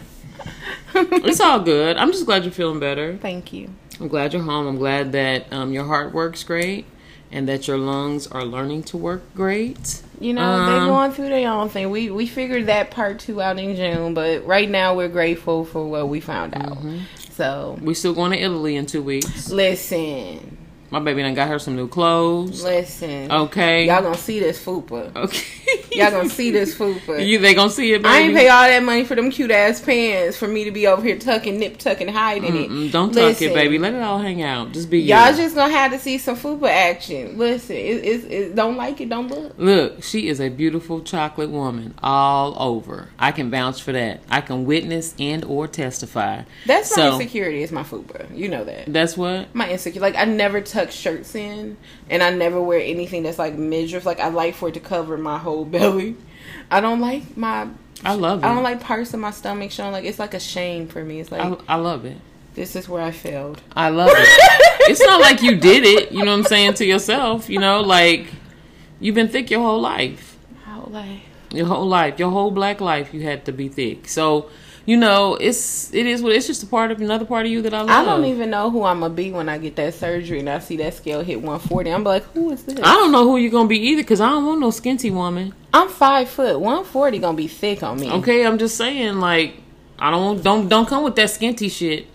it's 0.96 1.40
all 1.40 1.60
good. 1.62 1.96
I'm 1.96 2.12
just 2.12 2.26
glad 2.26 2.44
you're 2.44 2.52
feeling 2.52 2.80
better. 2.80 3.18
Thank 3.22 3.54
you. 3.54 3.70
I'm 4.02 4.10
glad 4.10 4.34
you're 4.34 4.42
home. 4.44 4.68
I'm 4.68 4.78
glad 4.78 5.14
that 5.14 5.52
um, 5.54 5.72
your 5.72 5.86
heart 5.86 6.14
works 6.14 6.44
great 6.44 6.86
and 7.32 7.48
that 7.48 7.68
your 7.68 7.78
lungs 7.78 8.28
are 8.28 8.44
learning 8.46 8.84
to 8.84 8.98
work 8.98 9.22
great. 9.36 10.02
You 10.20 10.34
know, 10.34 10.66
they're 10.66 10.80
Um, 10.82 10.88
going 10.88 11.12
through 11.12 11.30
their 11.30 11.50
own 11.50 11.70
thing. 11.70 11.90
We 11.92 12.10
we 12.10 12.26
figured 12.28 12.68
that 12.68 12.90
part 12.92 13.20
two 13.20 13.42
out 13.42 13.60
in 13.60 13.76
June, 13.76 14.14
but 14.14 14.46
right 14.48 14.70
now 14.70 14.96
we're 14.96 15.10
grateful 15.10 15.66
for 15.66 15.86
what 15.86 16.10
we 16.10 16.20
found 16.20 16.56
out. 16.56 16.78
Mm-hmm. 16.78 16.98
So 17.34 17.78
We 17.82 17.94
still 17.94 18.14
going 18.14 18.32
to 18.32 18.40
Italy 18.40 18.76
in 18.76 18.88
two 18.88 19.04
weeks. 19.04 19.52
listen, 19.52 20.57
My 20.90 21.00
baby 21.00 21.22
done 21.22 21.34
got 21.34 21.50
her 21.50 21.60
some 21.60 21.76
new 21.76 21.88
clothes. 21.88 22.64
listen. 22.64 23.30
Okay. 23.32 23.88
Y'all 23.88 24.02
gonna 24.02 24.16
see 24.18 24.40
this 24.40 24.64
fupa. 24.64 25.14
okay. 25.16 25.44
Y'all 25.92 26.12
gonna 26.12 26.30
see 26.30 26.52
this 26.52 26.76
fupa. 26.78 27.18
You 27.28 27.40
they 27.40 27.54
gonna 27.54 27.70
see 27.70 27.92
it, 27.94 28.02
baby? 28.04 28.08
I 28.14 28.20
ain't 28.20 28.36
pay 28.36 28.48
all 28.48 28.64
that 28.64 28.84
money 28.84 29.04
for 29.04 29.16
them 29.16 29.30
cute 29.30 29.52
ass 29.52 29.82
pants 29.82 30.38
for 30.38 30.48
me 30.48 30.64
to 30.64 30.72
be 30.72 30.88
over 30.88 31.02
here 31.02 31.18
tucking, 31.20 31.60
nip 31.60 31.78
tucking, 31.78 32.08
hiding 32.08 32.54
Mm-mm, 32.54 32.88
it. 32.88 32.92
don't 32.92 33.10
tuck 33.10 33.24
Listen, 33.24 33.50
it, 33.50 33.54
baby. 33.54 33.78
Let 33.78 33.96
it 33.96 34.02
all 34.02 34.20
hang 34.20 34.42
out. 34.44 34.72
Just 34.72 34.90
be 34.90 35.00
Y'all 35.02 35.32
you. 35.32 35.38
just 35.38 35.56
gonna 35.56 35.74
have 35.74 35.92
to 35.92 36.00
see 36.00 36.18
some 36.18 36.38
fupa 36.38 36.70
action. 36.70 37.38
Listen, 37.38 37.76
it, 37.76 38.06
it, 38.06 38.32
it, 38.32 38.56
don't 38.56 38.78
like 38.78 39.02
it, 39.02 39.10
don't 39.10 39.28
look. 39.28 39.54
Look, 39.58 40.04
she 40.04 40.30
is 40.30 40.40
a 40.40 40.48
beautiful 40.50 41.02
chocolate 41.02 41.50
woman 41.50 41.96
all 42.02 42.56
over. 42.62 43.10
I 43.20 43.32
can 43.34 43.50
vouch 43.52 43.82
for 43.82 43.92
that. 43.92 44.22
I 44.30 44.40
can 44.42 44.64
witness 44.66 45.16
and 45.20 45.44
or 45.44 45.68
testify. 45.68 46.44
That's 46.66 46.96
my 46.96 47.12
insecurity. 47.14 47.62
Is 47.64 47.72
my 47.74 47.84
fupa. 47.84 48.34
You 48.36 48.48
know 48.48 48.64
that. 48.64 48.92
That's 48.94 49.18
what. 49.18 49.54
my 49.54 49.70
insecurity. 49.70 50.00
Like 50.00 50.16
I 50.16 50.26
never 50.26 50.62
tuck 50.78 50.92
shirts 50.92 51.34
in, 51.36 51.78
and 52.10 52.22
I 52.22 52.30
never 52.30 52.62
wear 52.62 52.80
anything 52.80 53.24
that's 53.24 53.40
like 53.40 53.56
midriff. 53.56 54.06
Like 54.06 54.20
I 54.20 54.28
like 54.30 54.56
for 54.56 54.70
it 54.70 54.74
to 54.76 54.80
cover 54.80 55.18
my 55.18 55.38
whole 55.38 55.66
belly. 55.78 56.16
I 56.70 56.82
don't 56.82 57.00
like 57.00 57.36
my. 57.38 57.68
I 58.04 58.14
love 58.14 58.44
it. 58.44 58.46
I 58.48 58.54
don't 58.54 58.64
like 58.64 58.80
parts 58.80 59.14
of 59.14 59.20
my 59.20 59.32
stomach 59.32 59.72
showing. 59.72 59.92
Like 59.92 60.06
it's 60.06 60.20
like 60.20 60.34
a 60.34 60.40
shame 60.40 60.88
for 60.88 61.04
me. 61.04 61.20
It's 61.20 61.32
like 61.32 61.42
I, 61.42 61.74
I 61.74 61.76
love 61.78 62.06
it. 62.06 62.18
this 62.54 62.76
is 62.76 62.88
where 62.88 63.02
I 63.02 63.12
failed. 63.12 63.62
I 63.76 63.90
love 63.90 64.12
it. 64.12 64.18
it's 64.90 65.02
not 65.02 65.20
like 65.20 65.42
you 65.42 65.56
did 65.56 65.84
it. 65.84 66.12
You 66.12 66.24
know 66.24 66.32
what 66.32 66.40
I'm 66.40 66.46
saying 66.46 66.76
to 66.76 66.86
yourself. 66.86 67.50
You 67.50 67.60
know, 67.60 67.82
like 67.82 68.28
you've 69.00 69.16
been 69.16 69.30
thick 69.30 69.50
your 69.50 69.62
whole 69.62 69.82
life. 69.82 70.38
My 70.66 70.74
Whole 70.74 70.92
life. 70.94 71.22
Your 71.52 71.66
whole 71.66 71.88
life, 71.88 72.20
your 72.20 72.30
whole 72.30 72.52
black 72.52 72.82
life, 72.82 73.14
you 73.14 73.22
had 73.22 73.46
to 73.46 73.54
be 73.54 73.70
thick. 73.70 74.08
So, 74.10 74.50
you 74.88 74.96
know, 74.96 75.36
it's 75.36 75.94
it 75.94 76.06
is 76.06 76.24
what 76.24 76.32
it's 76.32 76.48
just 76.48 76.64
a 76.64 76.66
part 76.66 76.92
of 76.92 77.02
another 77.02 77.26
part 77.26 77.46
of 77.46 77.52
you 77.52 77.62
that 77.64 77.74
I 77.74 77.82
love. 77.82 77.90
I 77.90 78.06
don't 78.06 78.24
even 78.24 78.50
know 78.50 78.72
who 78.72 78.86
I'm 78.86 79.02
gonna 79.02 79.14
be 79.14 79.32
when 79.32 79.50
I 79.50 79.58
get 79.58 79.76
that 79.76 79.94
surgery 79.94 80.40
and 80.40 80.50
I 80.50 80.60
see 80.60 80.78
that 80.78 80.94
scale 80.94 81.22
hit 81.22 81.42
140. 81.42 81.92
I'm 81.92 82.06
like, 82.06 82.24
who 82.32 82.52
is 82.52 82.64
this? 82.64 82.80
I 82.80 82.94
don't 82.94 83.12
know 83.12 83.26
who 83.26 83.36
you're 83.36 83.52
gonna 83.52 83.68
be 83.68 83.80
either, 83.80 84.04
cause 84.04 84.22
I 84.22 84.30
don't 84.30 84.46
want 84.46 84.62
no 84.62 84.70
skinty 84.70 85.14
woman. 85.14 85.54
I'm 85.74 85.90
five 85.90 86.30
foot. 86.30 86.58
140 86.62 87.20
gonna 87.20 87.36
be 87.36 87.50
thick 87.50 87.84
on 87.84 88.00
me. 88.00 88.10
Okay, 88.10 88.46
I'm 88.46 88.58
just 88.58 88.78
saying, 88.78 89.20
like, 89.20 89.56
I 90.00 90.10
don't 90.10 90.42
don't 90.42 90.70
don't 90.70 90.88
come 90.88 91.04
with 91.04 91.18
that 91.18 91.28
skinty 91.28 91.70
shit. 91.70 92.08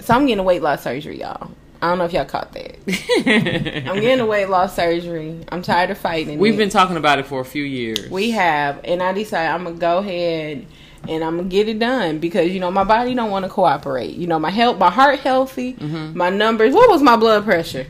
So 0.00 0.12
I'm 0.12 0.26
getting 0.26 0.40
a 0.40 0.42
weight 0.42 0.62
loss 0.62 0.82
surgery, 0.82 1.20
y'all. 1.20 1.52
I 1.80 1.90
don't 1.90 1.98
know 1.98 2.06
if 2.06 2.12
y'all 2.12 2.24
caught 2.24 2.52
that. 2.54 2.76
I'm 3.88 4.00
getting 4.00 4.18
a 4.18 4.26
weight 4.26 4.48
loss 4.48 4.74
surgery. 4.74 5.44
I'm 5.48 5.62
tired 5.62 5.90
of 5.90 5.98
fighting. 5.98 6.40
We've 6.40 6.54
it. 6.54 6.56
been 6.56 6.70
talking 6.70 6.96
about 6.96 7.20
it 7.20 7.26
for 7.26 7.40
a 7.40 7.44
few 7.44 7.62
years. 7.62 8.10
We 8.10 8.32
have, 8.32 8.80
and 8.82 9.00
I 9.00 9.12
decided 9.12 9.48
I'm 9.48 9.62
gonna 9.62 9.76
go 9.76 9.98
ahead 9.98 10.66
and 11.08 11.24
I'm 11.24 11.36
gonna 11.38 11.48
get 11.48 11.68
it 11.68 11.78
done 11.78 12.18
because 12.18 12.50
you 12.50 12.60
know 12.60 12.70
my 12.70 12.84
body 12.84 13.14
don't 13.14 13.30
want 13.30 13.44
to 13.44 13.50
cooperate. 13.50 14.16
You 14.16 14.26
know 14.26 14.38
my 14.38 14.50
health, 14.50 14.78
my 14.78 14.90
heart 14.90 15.20
healthy, 15.20 15.74
Mm-hmm. 15.74 16.16
my 16.18 16.30
numbers. 16.30 16.74
What 16.74 16.90
was 16.90 17.02
my 17.02 17.16
blood 17.16 17.44
pressure? 17.44 17.86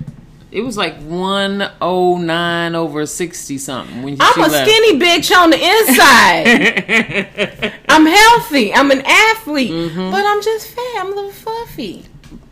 It 0.53 0.63
was 0.63 0.77
like 0.77 0.97
109 1.03 2.75
over 2.75 3.07
60 3.07 3.59
something 3.59 4.03
when 4.03 4.17
I'm 4.21 4.41
a 4.41 4.49
left. 4.49 4.69
skinny 4.69 4.99
bitch 4.99 5.33
on 5.37 5.51
the 5.51 5.57
inside. 5.57 7.73
I'm 7.89 8.05
healthy. 8.07 8.75
I'm 8.75 8.91
an 8.91 9.03
athlete, 9.07 9.71
Mm-hmm. 9.71 10.11
but 10.11 10.25
I'm 10.27 10.43
just 10.43 10.67
fat. 10.69 10.83
I'm 10.99 11.13
a 11.13 11.15
little 11.15 11.31
fluffy. 11.31 12.07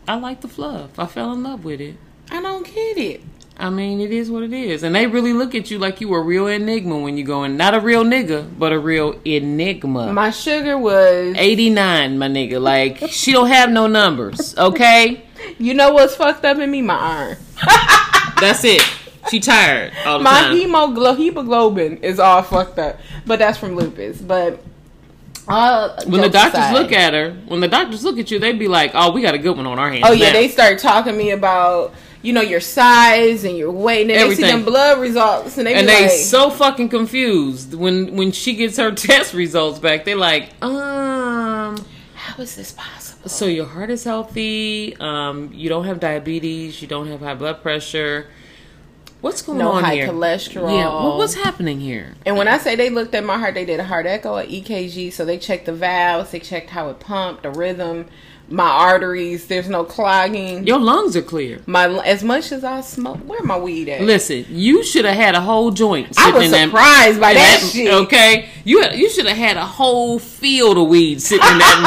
I 0.07 0.15
like 0.15 0.39
the 0.41 0.47
fluff. 0.47 0.97
I 0.97 1.05
fell 1.07 1.33
in 1.33 1.43
love 1.43 1.65
with 1.65 1.81
it. 1.81 1.95
I 2.31 2.41
don't 2.41 2.65
get 2.65 2.97
it. 2.97 3.21
I 3.59 3.69
mean, 3.69 3.99
it 3.99 4.11
is 4.13 4.31
what 4.31 4.43
it 4.43 4.53
is. 4.53 4.83
And 4.83 4.95
they 4.95 5.05
really 5.05 5.33
look 5.33 5.53
at 5.53 5.69
you 5.69 5.79
like 5.79 5.99
you 5.99 6.13
a 6.13 6.21
real 6.21 6.47
enigma 6.47 6.97
when 6.97 7.17
you 7.17 7.25
go 7.25 7.43
in. 7.43 7.57
Not 7.57 7.75
a 7.75 7.81
real 7.81 8.05
nigga, 8.05 8.49
but 8.57 8.71
a 8.71 8.79
real 8.79 9.19
enigma. 9.25 10.13
My 10.13 10.31
sugar 10.31 10.77
was. 10.77 11.35
89, 11.37 12.17
my 12.17 12.27
nigga. 12.29 12.61
Like, 12.61 13.09
she 13.09 13.33
don't 13.33 13.49
have 13.49 13.69
no 13.69 13.85
numbers, 13.85 14.57
okay? 14.57 15.25
You 15.57 15.73
know 15.73 15.91
what's 15.91 16.15
fucked 16.15 16.45
up 16.45 16.57
in 16.57 16.71
me? 16.71 16.81
My 16.81 16.95
iron. 16.97 17.37
That's 18.39 18.63
it. 18.63 18.81
She 19.29 19.41
tired 19.41 19.91
all 20.05 20.19
the 20.19 20.23
My 20.23 20.41
time. 20.41 20.55
hemoglo- 20.55 21.17
hemoglobin 21.17 21.97
is 21.97 22.17
all 22.17 22.41
fucked 22.41 22.79
up, 22.79 22.97
but 23.25 23.37
that's 23.37 23.59
from 23.59 23.75
lupus. 23.75 24.21
But 24.21 24.63
uh, 25.47 26.01
when 26.05 26.21
the 26.21 26.29
doctors 26.29 26.61
aside. 26.61 26.73
look 26.73 26.91
at 26.91 27.13
her, 27.13 27.31
when 27.47 27.59
the 27.59 27.67
doctors 27.67 28.03
look 28.03 28.17
at 28.17 28.31
you, 28.31 28.39
they 28.39 28.53
be 28.53 28.67
like, 28.67 28.91
oh, 28.95 29.11
we 29.11 29.21
got 29.21 29.35
a 29.35 29.37
good 29.37 29.57
one 29.57 29.67
on 29.67 29.77
our 29.77 29.91
hands. 29.91 30.05
oh 30.07 30.13
yeah, 30.13 30.27
now." 30.27 30.33
they 30.33 30.47
start 30.47 30.79
talking 30.79 31.11
to 31.11 31.17
me 31.17 31.31
about 31.31 31.93
you 32.21 32.33
know 32.33 32.41
your 32.41 32.59
size 32.59 33.43
and 33.43 33.57
your 33.57 33.71
weight, 33.71 34.01
and 34.01 34.09
then 34.11 34.29
they 34.29 34.35
see 34.35 34.41
them 34.43 34.65
blood 34.65 34.99
results, 34.99 35.57
and 35.57 35.65
they 35.67 35.73
and 35.73 35.87
they 35.87 36.03
like, 36.03 36.11
so 36.11 36.49
fucking 36.49 36.89
confused 36.89 37.73
when 37.73 38.15
when 38.15 38.31
she 38.31 38.55
gets 38.55 38.77
her 38.77 38.91
test 39.07 39.33
results 39.33 39.79
back. 39.79 40.05
They're 40.05 40.15
like, 40.15 40.49
um, 40.63 41.83
"How 42.15 42.41
is 42.41 42.55
this 42.55 42.71
possible?" 42.73 43.29
so 43.29 43.45
your 43.45 43.65
heart 43.65 43.89
is 43.89 44.03
healthy. 44.03 44.95
Um, 44.99 45.51
you 45.53 45.69
don't 45.69 45.85
have 45.85 45.99
diabetes. 45.99 46.81
You 46.81 46.87
don't 46.87 47.07
have 47.07 47.19
high 47.21 47.35
blood 47.35 47.61
pressure. 47.61 48.27
What's 49.21 49.41
going 49.41 49.57
No 49.57 49.71
on 49.71 49.83
high 49.83 49.95
here? 49.95 50.07
cholesterol. 50.07 50.73
Yeah, 50.77 51.03
what, 51.03 51.17
what's 51.17 51.33
happening 51.33 51.81
here? 51.81 52.15
And 52.25 52.37
when 52.37 52.47
I 52.47 52.57
say 52.57 52.77
they 52.77 52.89
looked 52.89 53.13
at 53.13 53.25
my 53.25 53.37
heart, 53.37 53.53
they 53.53 53.65
did 53.65 53.79
a 53.79 53.83
heart 53.83 54.05
echo, 54.05 54.37
a 54.37 54.45
EKG, 54.45 55.11
so 55.11 55.25
they 55.25 55.37
checked 55.37 55.65
the 55.65 55.73
valves, 55.73 56.31
they 56.31 56.39
checked 56.39 56.69
how 56.69 56.87
it 56.89 57.01
pumped, 57.01 57.43
the 57.43 57.49
rhythm, 57.51 58.05
my 58.51 58.67
arteries. 58.67 59.47
There's 59.47 59.69
no 59.69 59.83
clogging. 59.83 60.65
Your 60.67 60.79
lungs 60.79 61.15
are 61.15 61.21
clear. 61.21 61.59
My 61.65 61.85
as 62.05 62.23
much 62.23 62.51
as 62.51 62.63
I 62.63 62.81
smoke, 62.81 63.17
where 63.19 63.41
my 63.43 63.57
weed 63.57 63.89
at? 63.89 64.01
Listen, 64.01 64.45
you 64.49 64.83
should 64.83 65.05
have 65.05 65.15
had 65.15 65.35
a 65.35 65.41
whole 65.41 65.71
joint. 65.71 66.07
I 66.17 66.25
sitting 66.25 66.35
was 66.35 66.45
in 66.45 66.51
that- 66.51 66.65
surprised 66.69 67.21
by 67.21 67.29
in 67.31 67.35
that 67.37 67.59
shit. 67.71 67.93
Okay, 67.93 68.49
you 68.63 68.83
you 68.93 69.09
should 69.09 69.25
have 69.27 69.37
had 69.37 69.57
a 69.57 69.65
whole 69.65 70.19
field 70.19 70.77
of 70.77 70.87
weed 70.87 71.21
sitting 71.21 71.45
in 71.51 71.57
that 71.59 71.79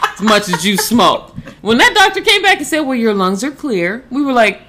motherfucker 0.14 0.14
as 0.14 0.20
much 0.22 0.48
as 0.54 0.64
you 0.64 0.76
smoke. 0.76 1.34
When 1.62 1.78
that 1.78 1.94
doctor 1.94 2.20
came 2.22 2.42
back 2.42 2.58
and 2.58 2.66
said, 2.66 2.80
"Well, 2.80 2.94
your 2.96 3.14
lungs 3.14 3.42
are 3.44 3.50
clear," 3.50 4.04
we 4.10 4.22
were 4.22 4.32
like, 4.32 4.60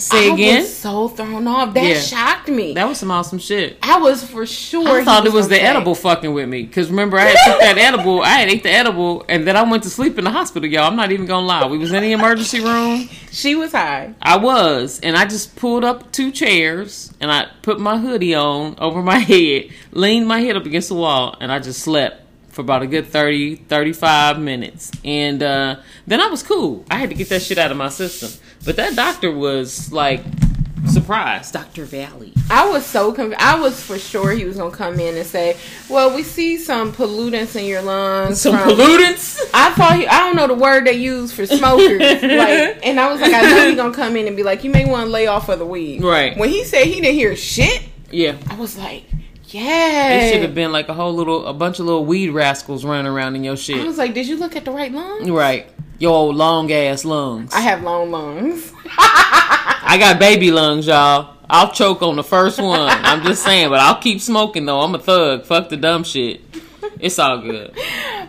"Say 0.00 0.30
I 0.30 0.34
again." 0.34 0.60
was 0.62 0.76
so 0.76 1.08
thrown 1.08 1.46
off. 1.46 1.74
That 1.74 1.84
Yeah. 1.84 2.00
shocked 2.00 2.48
me. 2.48 2.74
that 2.74 2.88
was 2.88 2.98
some 2.98 3.10
awesome 3.10 3.38
shit. 3.38 3.78
I 3.82 3.98
was 3.98 4.22
for 4.24 4.46
sure. 4.46 5.00
I 5.00 5.04
thought 5.04 5.26
it 5.26 5.32
was 5.32 5.48
the 5.48 5.62
edible 5.62 5.94
fucking 5.94 6.32
with 6.32 6.48
me. 6.48 6.66
Cause 6.66 6.88
remember, 6.90 7.18
I 7.18 7.26
had 7.26 7.36
took 7.50 7.60
that 7.60 7.78
edible. 7.78 8.22
I 8.22 8.28
had 8.28 8.48
ate 8.48 8.62
the 8.62 8.70
edible, 8.72 9.24
and 9.28 9.46
then 9.46 9.56
I 9.56 9.62
went 9.62 9.82
to 9.84 9.90
sleep 9.90 10.18
in 10.18 10.24
the 10.24 10.30
hospital. 10.30 10.68
Y'all, 10.68 10.84
I'm 10.84 10.96
not 10.96 11.12
even 11.12 11.26
gonna 11.26 11.46
lie. 11.46 11.66
We 11.66 11.78
was 11.78 11.92
in 11.92 12.02
the 12.02 12.12
emergency 12.12 12.60
room. 12.60 13.08
She 13.30 13.54
was 13.54 13.72
high. 13.72 14.14
I 14.22 14.36
was, 14.36 15.00
and 15.02 15.16
I 15.16 15.24
just 15.26 15.56
pulled 15.56 15.84
up 15.84 16.10
two 16.12 16.30
chairs 16.30 17.12
and 17.20 17.30
I 17.30 17.46
put 17.62 17.78
my 17.80 17.98
hoodie 17.98 18.34
on 18.34 18.76
over 18.78 19.02
my 19.02 19.18
head, 19.18 19.70
leaned 19.92 20.26
my 20.26 20.40
head 20.40 20.56
up 20.56 20.66
against 20.66 20.88
the 20.88 20.94
wall, 20.94 21.36
and 21.40 21.50
I 21.52 21.58
just 21.58 21.80
slept 21.80 22.22
for 22.50 22.62
about 22.62 22.82
a 22.82 22.86
good 22.88 23.06
30, 23.06 23.56
35 23.56 24.40
minutes. 24.40 24.90
And 25.04 25.42
uh, 25.42 25.76
then 26.06 26.20
I 26.20 26.26
was 26.26 26.42
cool. 26.42 26.84
I 26.90 26.96
had 26.96 27.10
to 27.10 27.14
get 27.14 27.28
that 27.28 27.42
shit 27.42 27.56
out 27.58 27.70
of 27.70 27.76
my 27.76 27.88
system. 27.88 28.30
But 28.64 28.76
that 28.76 28.94
doctor 28.96 29.30
was 29.30 29.92
like 29.92 30.22
surprised. 30.86 31.52
Dr. 31.52 31.84
Valley. 31.84 32.32
I 32.50 32.68
was 32.68 32.84
so 32.84 33.12
conv- 33.12 33.34
I 33.38 33.58
was 33.60 33.80
for 33.82 33.98
sure 33.98 34.32
he 34.32 34.44
was 34.44 34.56
gonna 34.56 34.70
come 34.70 34.98
in 35.00 35.16
and 35.16 35.26
say, 35.26 35.56
"Well, 35.88 36.14
we 36.14 36.22
see 36.22 36.56
some 36.58 36.92
pollutants 36.92 37.56
in 37.56 37.64
your 37.66 37.82
lungs." 37.82 38.40
Some 38.40 38.56
from-" 38.56 38.70
pollutants? 38.70 39.38
I 39.52 39.70
thought 39.72 39.96
he, 39.96 40.06
I 40.06 40.20
don't 40.20 40.36
know 40.36 40.46
the 40.46 40.54
word 40.54 40.86
they 40.86 40.92
use 40.94 41.32
for 41.32 41.46
smokers. 41.46 42.00
like, 42.22 42.86
and 42.86 42.98
I 42.98 43.10
was 43.12 43.20
like, 43.20 43.32
I 43.34 43.42
know 43.42 43.68
he 43.68 43.74
gonna 43.74 43.94
come 43.94 44.16
in 44.16 44.26
and 44.26 44.36
be 44.36 44.42
like, 44.42 44.64
"You 44.64 44.70
may 44.70 44.84
want 44.86 45.06
to 45.06 45.10
lay 45.10 45.26
off 45.26 45.48
of 45.48 45.58
the 45.58 45.66
weed." 45.66 46.02
Right. 46.02 46.36
When 46.36 46.48
he 46.48 46.64
said 46.64 46.84
he 46.84 47.00
didn't 47.00 47.14
hear 47.14 47.36
shit, 47.36 47.82
Yeah. 48.10 48.36
I 48.48 48.54
was 48.56 48.78
like, 48.78 49.04
"Yeah." 49.48 50.10
It 50.10 50.32
should 50.32 50.42
have 50.42 50.54
been 50.54 50.72
like 50.72 50.88
a 50.88 50.94
whole 50.94 51.14
little, 51.14 51.46
a 51.46 51.54
bunch 51.54 51.78
of 51.78 51.86
little 51.86 52.04
weed 52.04 52.30
rascals 52.30 52.84
running 52.84 53.06
around 53.06 53.36
in 53.36 53.44
your 53.44 53.56
shit. 53.56 53.80
I 53.80 53.84
was 53.84 53.98
like, 53.98 54.14
"Did 54.14 54.26
you 54.28 54.36
look 54.36 54.56
at 54.56 54.64
the 54.64 54.70
right 54.70 54.92
lungs? 54.92 55.28
Right. 55.30 55.66
Your 55.98 56.14
old 56.14 56.36
long 56.36 56.70
ass 56.70 57.04
lungs. 57.04 57.52
I 57.52 57.60
have 57.60 57.82
long 57.82 58.10
lungs. 58.10 58.72
I 58.86 59.96
got 59.98 60.18
baby 60.18 60.50
lungs, 60.50 60.86
y'all. 60.86 61.34
I'll 61.50 61.72
choke 61.72 62.02
on 62.02 62.16
the 62.16 62.22
first 62.22 62.60
one. 62.60 62.88
I'm 62.88 63.24
just 63.24 63.42
saying, 63.42 63.70
but 63.70 63.80
I'll 63.80 64.00
keep 64.00 64.20
smoking 64.20 64.66
though. 64.66 64.80
I'm 64.80 64.94
a 64.94 64.98
thug. 64.98 65.44
Fuck 65.44 65.70
the 65.70 65.76
dumb 65.76 66.04
shit. 66.04 66.40
It's 67.00 67.18
all 67.18 67.38
good. 67.42 67.76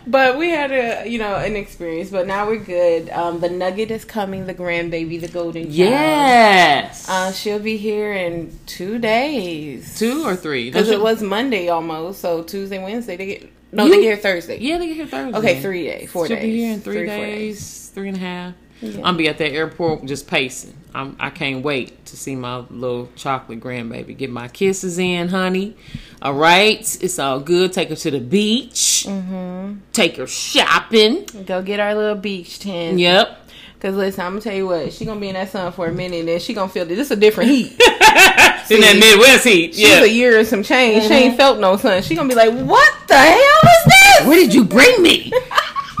But 0.06 0.38
we 0.38 0.50
had 0.50 0.70
a 0.72 1.08
you 1.08 1.18
know 1.18 1.34
an 1.36 1.56
experience, 1.56 2.10
but 2.10 2.26
now 2.26 2.46
we're 2.46 2.56
good. 2.64 3.10
Um, 3.10 3.40
the 3.40 3.48
nugget 3.50 3.90
is 3.90 4.04
coming, 4.04 4.46
the 4.46 4.54
grandbaby, 4.54 5.20
the 5.20 5.28
golden 5.28 5.64
child. 5.64 5.74
Yes. 5.74 7.08
Uh, 7.08 7.32
she'll 7.32 7.58
be 7.58 7.76
here 7.76 8.12
in 8.12 8.56
two 8.66 8.98
days. 8.98 9.98
Two 9.98 10.24
or 10.24 10.36
three? 10.36 10.70
Because 10.70 10.88
it 10.88 11.00
was 11.00 11.22
Monday 11.22 11.68
almost, 11.68 12.20
so 12.20 12.42
Tuesday, 12.42 12.82
Wednesday. 12.82 13.16
They 13.16 13.26
get 13.26 13.52
no, 13.72 13.84
You- 13.84 13.90
they 13.90 13.96
get 13.96 14.02
here 14.04 14.16
Thursday. 14.16 14.58
Yeah, 14.60 14.78
they 14.78 14.86
get 14.88 14.96
here 14.96 15.06
Thursday. 15.06 15.38
Okay, 15.38 15.60
three 15.60 15.84
days, 15.84 16.10
4 16.10 16.26
She'll 16.26 16.36
days. 16.36 16.44
be 16.44 16.56
here 16.58 16.72
in 16.72 16.80
three, 16.80 16.94
Three, 16.96 17.06
four 17.08 17.16
days, 17.16 17.90
three 17.94 18.08
and 18.08 18.16
a 18.16 18.20
half. 18.20 18.54
Yeah. 18.80 19.00
I'll 19.04 19.14
be 19.14 19.28
at 19.28 19.38
that 19.38 19.52
airport 19.52 20.04
just 20.06 20.26
pacing. 20.26 20.74
I'm, 20.94 21.16
I 21.20 21.30
can't 21.30 21.62
wait 21.62 22.04
to 22.06 22.16
see 22.16 22.34
my 22.34 22.64
little 22.70 23.08
chocolate 23.14 23.60
grandbaby. 23.60 24.16
Get 24.16 24.30
my 24.30 24.48
kisses 24.48 24.98
in, 24.98 25.28
honey. 25.28 25.76
All 26.22 26.34
right, 26.34 26.80
it's 27.00 27.18
all 27.18 27.40
good. 27.40 27.72
Take 27.72 27.90
her 27.90 27.96
to 27.96 28.10
the 28.10 28.20
beach. 28.20 29.04
Mm-hmm. 29.06 29.74
Take 29.92 30.16
her 30.16 30.26
shopping. 30.26 31.26
Go 31.46 31.62
get 31.62 31.78
our 31.78 31.94
little 31.94 32.16
beach 32.16 32.58
tent. 32.60 32.98
Yep. 32.98 33.36
Cause 33.80 33.94
listen, 33.94 34.20
I'm 34.26 34.32
gonna 34.32 34.42
tell 34.42 34.54
you 34.54 34.66
what, 34.66 34.92
she 34.92 35.06
gonna 35.06 35.20
be 35.20 35.28
in 35.28 35.34
that 35.34 35.48
sun 35.50 35.72
for 35.72 35.86
a 35.86 35.92
minute, 35.92 36.20
and 36.20 36.28
then 36.28 36.38
she 36.38 36.52
gonna 36.52 36.68
feel 36.70 36.84
this 36.84 36.98
is 36.98 37.10
a 37.12 37.16
different 37.16 37.48
heat. 37.50 37.70
in 37.72 37.78
that 37.78 38.98
Midwest 39.00 39.44
heat. 39.44 39.74
She's 39.74 39.88
Yeah. 39.88 40.02
a 40.02 40.06
year 40.06 40.38
and 40.38 40.46
some 40.46 40.62
change. 40.62 41.04
She 41.06 41.14
ain't 41.14 41.36
felt 41.38 41.58
no 41.60 41.78
sun. 41.78 42.02
She 42.02 42.14
gonna 42.14 42.28
be 42.28 42.34
like, 42.34 42.52
what 42.52 42.92
the 43.08 43.16
hell 43.16 43.38
is 43.38 43.84
this? 43.86 44.26
Where 44.26 44.36
did 44.36 44.52
you 44.52 44.64
bring 44.64 45.02
me? 45.02 45.32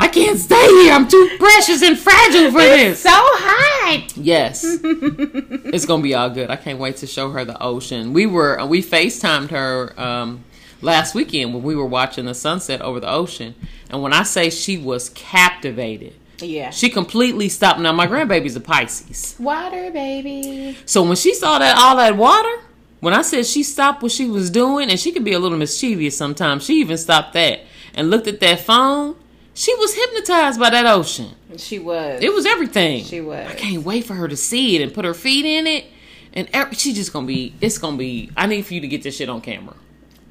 I 0.00 0.08
can't 0.08 0.38
stay 0.38 0.66
here. 0.82 0.92
I'm 0.92 1.06
too 1.06 1.30
precious 1.38 1.82
and 1.82 1.98
fragile 1.98 2.50
for 2.50 2.58
this. 2.60 3.02
So 3.02 3.10
hot. 3.12 4.16
Yes. 4.16 4.64
it's 4.82 5.84
going 5.86 6.00
to 6.00 6.02
be 6.02 6.14
all 6.14 6.30
good. 6.30 6.50
I 6.50 6.56
can't 6.56 6.78
wait 6.78 6.96
to 6.98 7.06
show 7.06 7.30
her 7.30 7.44
the 7.44 7.60
ocean. 7.62 8.12
We 8.12 8.26
were 8.26 8.64
we 8.66 8.82
FaceTimed 8.82 9.50
her 9.50 9.92
um 10.00 10.44
last 10.82 11.14
weekend 11.14 11.52
when 11.52 11.62
we 11.62 11.76
were 11.76 11.84
watching 11.86 12.24
the 12.24 12.34
sunset 12.34 12.80
over 12.80 12.98
the 13.00 13.10
ocean. 13.10 13.54
And 13.90 14.02
when 14.02 14.12
I 14.12 14.22
say 14.22 14.48
she 14.50 14.78
was 14.78 15.10
captivated, 15.10 16.14
Yeah. 16.38 16.70
she 16.70 16.88
completely 16.88 17.48
stopped. 17.50 17.80
Now 17.80 17.92
my 17.92 18.06
grandbaby's 18.06 18.56
a 18.56 18.60
Pisces. 18.60 19.36
Water, 19.38 19.90
baby. 19.90 20.78
So 20.86 21.02
when 21.02 21.16
she 21.16 21.34
saw 21.34 21.58
that 21.58 21.76
all 21.76 21.96
that 21.96 22.16
water, 22.16 22.62
when 23.00 23.12
I 23.14 23.22
said 23.22 23.44
she 23.46 23.62
stopped 23.62 24.02
what 24.02 24.12
she 24.12 24.28
was 24.28 24.48
doing, 24.50 24.88
and 24.90 24.98
she 24.98 25.12
could 25.12 25.24
be 25.24 25.32
a 25.34 25.38
little 25.38 25.58
mischievous 25.58 26.16
sometimes, 26.16 26.64
she 26.64 26.74
even 26.80 26.96
stopped 26.96 27.34
that 27.34 27.60
and 27.94 28.08
looked 28.10 28.26
at 28.28 28.40
that 28.40 28.60
phone. 28.60 29.16
She 29.60 29.74
was 29.74 29.94
hypnotized 29.94 30.58
by 30.58 30.70
that 30.70 30.86
ocean. 30.86 31.32
She 31.58 31.78
was. 31.78 32.22
It 32.22 32.32
was 32.32 32.46
everything. 32.46 33.04
She 33.04 33.20
was. 33.20 33.46
I 33.46 33.52
can't 33.52 33.84
wait 33.84 34.06
for 34.06 34.14
her 34.14 34.26
to 34.26 34.34
see 34.34 34.74
it 34.76 34.80
and 34.80 34.94
put 34.94 35.04
her 35.04 35.12
feet 35.12 35.44
in 35.44 35.66
it, 35.66 35.84
and 36.32 36.48
every, 36.54 36.76
she 36.76 36.94
just 36.94 37.12
gonna 37.12 37.26
be. 37.26 37.52
It's 37.60 37.76
gonna 37.76 37.98
be. 37.98 38.30
I 38.38 38.46
need 38.46 38.64
for 38.64 38.72
you 38.72 38.80
to 38.80 38.88
get 38.88 39.02
this 39.02 39.18
shit 39.18 39.28
on 39.28 39.42
camera. 39.42 39.74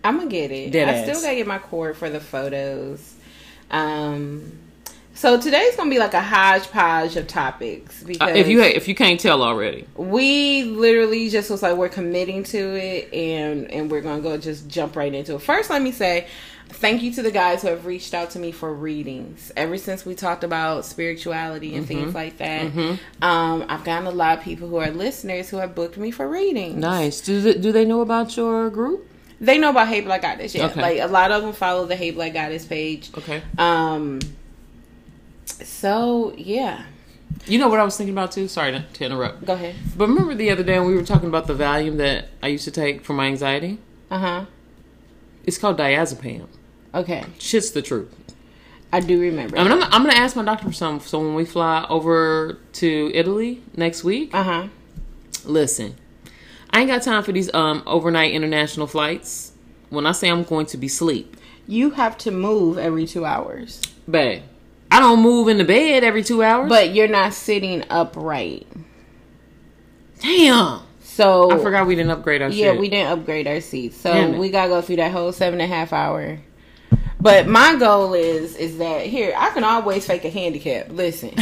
I'm 0.03 0.17
gonna 0.17 0.31
get 0.31 0.49
it. 0.49 0.71
Dead 0.71 0.89
I 0.89 0.93
ass. 0.93 1.03
still 1.07 1.21
gotta 1.21 1.35
get 1.35 1.45
my 1.45 1.59
cord 1.59 1.95
for 1.95 2.09
the 2.09 2.19
photos. 2.19 3.13
Um, 3.69 4.57
So 5.13 5.39
today's 5.39 5.75
gonna 5.75 5.91
be 5.91 5.99
like 5.99 6.15
a 6.15 6.21
hodgepodge 6.21 7.15
of 7.15 7.27
topics 7.27 8.01
because 8.01 8.31
Uh, 8.31 8.33
if 8.33 8.47
you 8.47 8.61
if 8.63 8.87
you 8.87 8.95
can't 8.95 9.19
tell 9.19 9.43
already, 9.43 9.85
we 9.95 10.63
literally 10.63 11.29
just 11.29 11.51
was 11.51 11.61
like 11.61 11.75
we're 11.77 11.89
committing 11.89 12.43
to 12.45 12.57
it 12.57 13.13
and 13.13 13.69
and 13.69 13.91
we're 13.91 14.01
gonna 14.01 14.23
go 14.23 14.37
just 14.37 14.67
jump 14.67 14.95
right 14.95 15.13
into 15.13 15.35
it. 15.35 15.41
First, 15.43 15.69
let 15.69 15.83
me 15.83 15.91
say 15.91 16.25
thank 16.69 17.01
you 17.01 17.11
to 17.13 17.21
the 17.21 17.31
guys 17.31 17.61
who 17.61 17.67
have 17.67 17.85
reached 17.85 18.13
out 18.13 18.29
to 18.31 18.39
me 18.39 18.51
for 18.51 18.73
readings 18.73 19.51
ever 19.57 19.77
since 19.77 20.05
we 20.05 20.15
talked 20.15 20.43
about 20.43 20.85
spirituality 20.85 21.75
and 21.75 21.85
things 21.87 22.13
like 22.15 22.37
that. 22.37 22.65
Um, 23.21 23.65
I've 23.67 23.83
gotten 23.83 24.07
a 24.07 24.11
lot 24.11 24.37
of 24.37 24.43
people 24.43 24.67
who 24.69 24.77
are 24.77 24.89
listeners 24.91 25.49
who 25.49 25.57
have 25.57 25.75
booked 25.75 25.97
me 25.97 26.11
for 26.11 26.27
readings. 26.29 26.75
nice. 26.75 27.21
Do 27.21 27.41
they, 27.41 27.53
do 27.55 27.71
they 27.71 27.85
know 27.85 28.01
about 28.01 28.35
your 28.37 28.69
group? 28.69 29.05
They 29.41 29.57
know 29.57 29.69
about 29.69 29.87
Hey 29.87 30.01
Black 30.01 30.21
Goddess, 30.21 30.53
yeah. 30.53 30.65
Okay. 30.67 30.81
Like 30.81 30.99
a 30.99 31.07
lot 31.07 31.31
of 31.31 31.41
them 31.41 31.53
follow 31.53 31.85
the 31.85 31.95
Hey 31.95 32.11
Black 32.11 32.33
Goddess 32.33 32.65
page. 32.65 33.09
Okay. 33.17 33.41
Um. 33.57 34.19
So 35.45 36.33
yeah, 36.37 36.83
You 37.45 37.57
know 37.59 37.67
what 37.69 37.79
I 37.79 37.83
was 37.83 37.97
thinking 37.97 38.13
about 38.13 38.31
too. 38.31 38.47
Sorry 38.47 38.71
to, 38.71 38.81
to 38.93 39.05
interrupt. 39.05 39.45
go 39.45 39.53
ahead. 39.53 39.75
But 39.97 40.07
remember 40.09 40.35
the 40.35 40.49
other 40.51 40.63
day 40.63 40.77
when 40.79 40.87
we 40.89 40.95
were 40.95 41.03
talking 41.05 41.27
about 41.29 41.47
the 41.47 41.53
Valium 41.55 41.97
that 41.97 42.29
I 42.43 42.47
used 42.47 42.63
to 42.65 42.71
take 42.71 43.03
for 43.03 43.13
my 43.13 43.27
anxiety? 43.27 43.79
Uh 44.11 44.19
huh. 44.19 44.45
It's 45.45 45.57
called 45.57 45.77
diazepam. 45.77 46.47
Okay, 46.93 47.23
Shit's 47.37 47.71
the 47.71 47.81
truth. 47.81 48.13
I 48.91 48.99
do 49.01 49.19
remember. 49.19 49.55
I 49.57 49.63
mean, 49.63 49.71
I'm, 49.71 49.83
I'm 49.83 50.01
going 50.01 50.15
to 50.15 50.17
ask 50.19 50.35
my 50.35 50.43
doctor 50.43 50.65
for 50.65 50.73
some. 50.73 50.99
So 50.99 51.19
when 51.19 51.35
we 51.35 51.45
fly 51.45 51.85
over 51.89 52.57
to 52.73 53.11
Italy 53.13 53.61
next 53.75 54.03
week, 54.03 54.33
Uh 54.33 54.41
huh. 54.43 54.67
listen, 55.45 55.95
I 56.71 56.79
ain't 56.81 56.89
got 56.89 57.03
time 57.03 57.21
for 57.23 57.31
these 57.31 57.53
um 57.53 57.83
overnight 57.85 58.33
international 58.33 58.87
flights. 58.87 59.51
When 59.91 60.05
I 60.07 60.11
say 60.13 60.29
I'm 60.29 60.43
going 60.43 60.65
to 60.67 60.77
be 60.77 60.87
sleep, 60.87 61.35
You 61.67 61.91
have 61.91 62.17
to 62.19 62.31
move 62.31 62.77
every 62.79 63.05
two 63.05 63.25
hours, 63.25 63.81
babe, 64.09 64.41
I 64.91 64.99
don't 64.99 65.21
move 65.21 65.47
in 65.49 65.57
the 65.59 65.63
bed 65.65 66.03
every 66.03 66.23
two 66.23 66.41
hours. 66.41 66.69
but 66.69 66.93
you're 66.95 67.07
not 67.07 67.33
sitting 67.33 67.83
upright. 67.91 68.65
damn, 70.21 70.81
So 71.01 71.51
I 71.51 71.57
forgot 71.59 71.87
we 71.87 71.95
didn't 71.95 72.11
upgrade 72.11 72.41
our 72.41 72.49
seats. 72.51 72.59
Yeah, 72.61 72.77
we 72.77 72.89
didn't 72.89 73.11
upgrade 73.19 73.47
our 73.47 73.61
seats, 73.61 73.97
so 73.97 74.31
we 74.37 74.49
gotta 74.49 74.69
go 74.69 74.81
through 74.81 74.97
that 74.97 75.11
whole 75.11 75.31
seven 75.31 75.61
and 75.61 75.71
a 75.71 75.75
half 75.75 75.93
hour. 75.93 76.39
But 77.21 77.47
my 77.47 77.75
goal 77.75 78.13
is 78.13 78.55
is 78.55 78.77
that 78.77 79.05
here 79.05 79.33
I 79.37 79.49
can 79.49 79.63
always 79.63 80.05
fake 80.07 80.23
a 80.25 80.29
handicap. 80.29 80.89
Listen, 80.89 81.33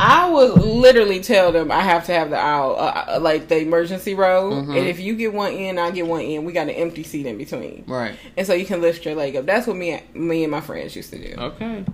I 0.00 0.30
would 0.32 0.62
literally 0.64 1.20
tell 1.20 1.50
them 1.52 1.70
I 1.72 1.80
have 1.80 2.06
to 2.06 2.12
have 2.12 2.30
the 2.30 2.38
aisle, 2.38 2.76
uh, 2.78 3.16
uh, 3.16 3.18
like 3.20 3.48
the 3.48 3.58
emergency 3.60 4.14
row, 4.14 4.50
Mm-hmm. 4.52 4.70
and 4.76 4.86
if 4.86 5.00
you 5.00 5.14
get 5.16 5.32
one 5.32 5.52
in, 5.52 5.78
I 5.78 5.90
get 5.90 6.06
one 6.06 6.20
in. 6.22 6.44
We 6.44 6.52
got 6.52 6.64
an 6.68 6.74
empty 6.74 7.02
seat 7.02 7.26
in 7.26 7.36
between, 7.38 7.84
right. 7.86 8.16
and 8.36 8.46
so 8.46 8.54
you 8.54 8.64
can 8.66 8.80
lift 8.80 9.04
your 9.04 9.14
leg 9.14 9.36
up. 9.36 9.46
That's 9.46 9.66
what 9.66 9.76
me 9.76 10.00
me 10.14 10.44
and 10.44 10.50
my 10.50 10.60
friends 10.60 10.94
used 10.96 11.10
to 11.12 11.18
do. 11.18 11.34
Okay. 11.40 11.84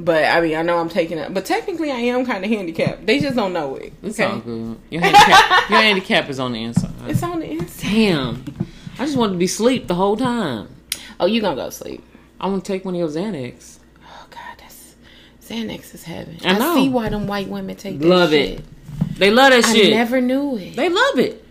But 0.00 0.24
I 0.26 0.40
mean, 0.40 0.56
I 0.56 0.62
know 0.62 0.78
I'm 0.78 0.88
taking 0.88 1.18
it, 1.18 1.34
but 1.34 1.44
technically 1.44 1.90
I 1.90 1.96
am 1.96 2.24
kind 2.24 2.44
of 2.44 2.50
handicapped. 2.50 3.06
They 3.06 3.18
just 3.18 3.34
don't 3.34 3.52
know 3.52 3.74
it. 3.74 3.92
It's 4.04 4.20
Okay, 4.20 4.30
all 4.32 4.38
good. 4.38 4.78
Your 4.90 5.02
handicap, 5.02 5.70
your 5.70 5.80
handicap 5.80 6.28
is 6.28 6.38
on 6.38 6.52
the 6.52 6.62
inside. 6.62 6.92
it's 7.08 7.22
on 7.24 7.40
the 7.40 7.50
inside. 7.50 7.82
Damn. 7.90 8.44
I 9.00 9.04
just 9.06 9.16
wanted 9.16 9.32
to 9.32 9.38
be 9.38 9.46
asleep 9.46 9.88
the 9.88 9.96
whole 9.96 10.16
time. 10.16 10.68
Oh, 11.20 11.26
you 11.26 11.40
gonna 11.40 11.56
go 11.56 11.66
to 11.66 11.72
sleep? 11.72 12.04
I'm 12.40 12.50
gonna 12.52 12.62
take 12.62 12.84
one 12.84 12.94
of 12.94 12.98
your 12.98 13.08
Xanax. 13.08 13.78
Oh 14.04 14.26
God, 14.30 14.56
that's 14.58 14.94
Xanax 15.42 15.94
is 15.94 16.04
heaven. 16.04 16.36
I 16.44 16.58
I, 16.58 16.74
see 16.74 16.88
why 16.88 17.08
them 17.08 17.26
white 17.26 17.48
women 17.48 17.76
take 17.76 17.98
that 17.98 18.06
Love 18.06 18.30
shit. 18.30 18.60
it. 18.60 18.64
They 19.18 19.30
love 19.30 19.50
that 19.50 19.64
I 19.64 19.72
shit. 19.72 19.92
I 19.92 19.96
never 19.96 20.20
knew 20.20 20.56
it. 20.56 20.76
they 20.76 20.88
love 20.88 21.18
it. 21.18 21.44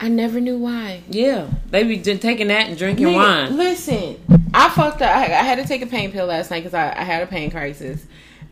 I 0.00 0.08
never 0.08 0.40
knew 0.40 0.58
why. 0.58 1.02
Yeah. 1.08 1.48
They 1.70 1.82
be 1.82 1.98
taking 2.00 2.48
that 2.48 2.68
and 2.68 2.78
drinking 2.78 3.12
wine. 3.12 3.56
Listen, 3.56 4.16
I 4.54 4.68
fucked 4.68 5.02
up. 5.02 5.10
I, 5.10 5.24
I 5.24 5.42
had 5.42 5.56
to 5.58 5.64
take 5.66 5.82
a 5.82 5.86
pain 5.86 6.12
pill 6.12 6.26
last 6.26 6.52
night 6.52 6.60
because 6.60 6.74
I, 6.74 6.90
I 6.96 7.02
had 7.02 7.24
a 7.24 7.26
pain 7.26 7.50
crisis, 7.50 8.06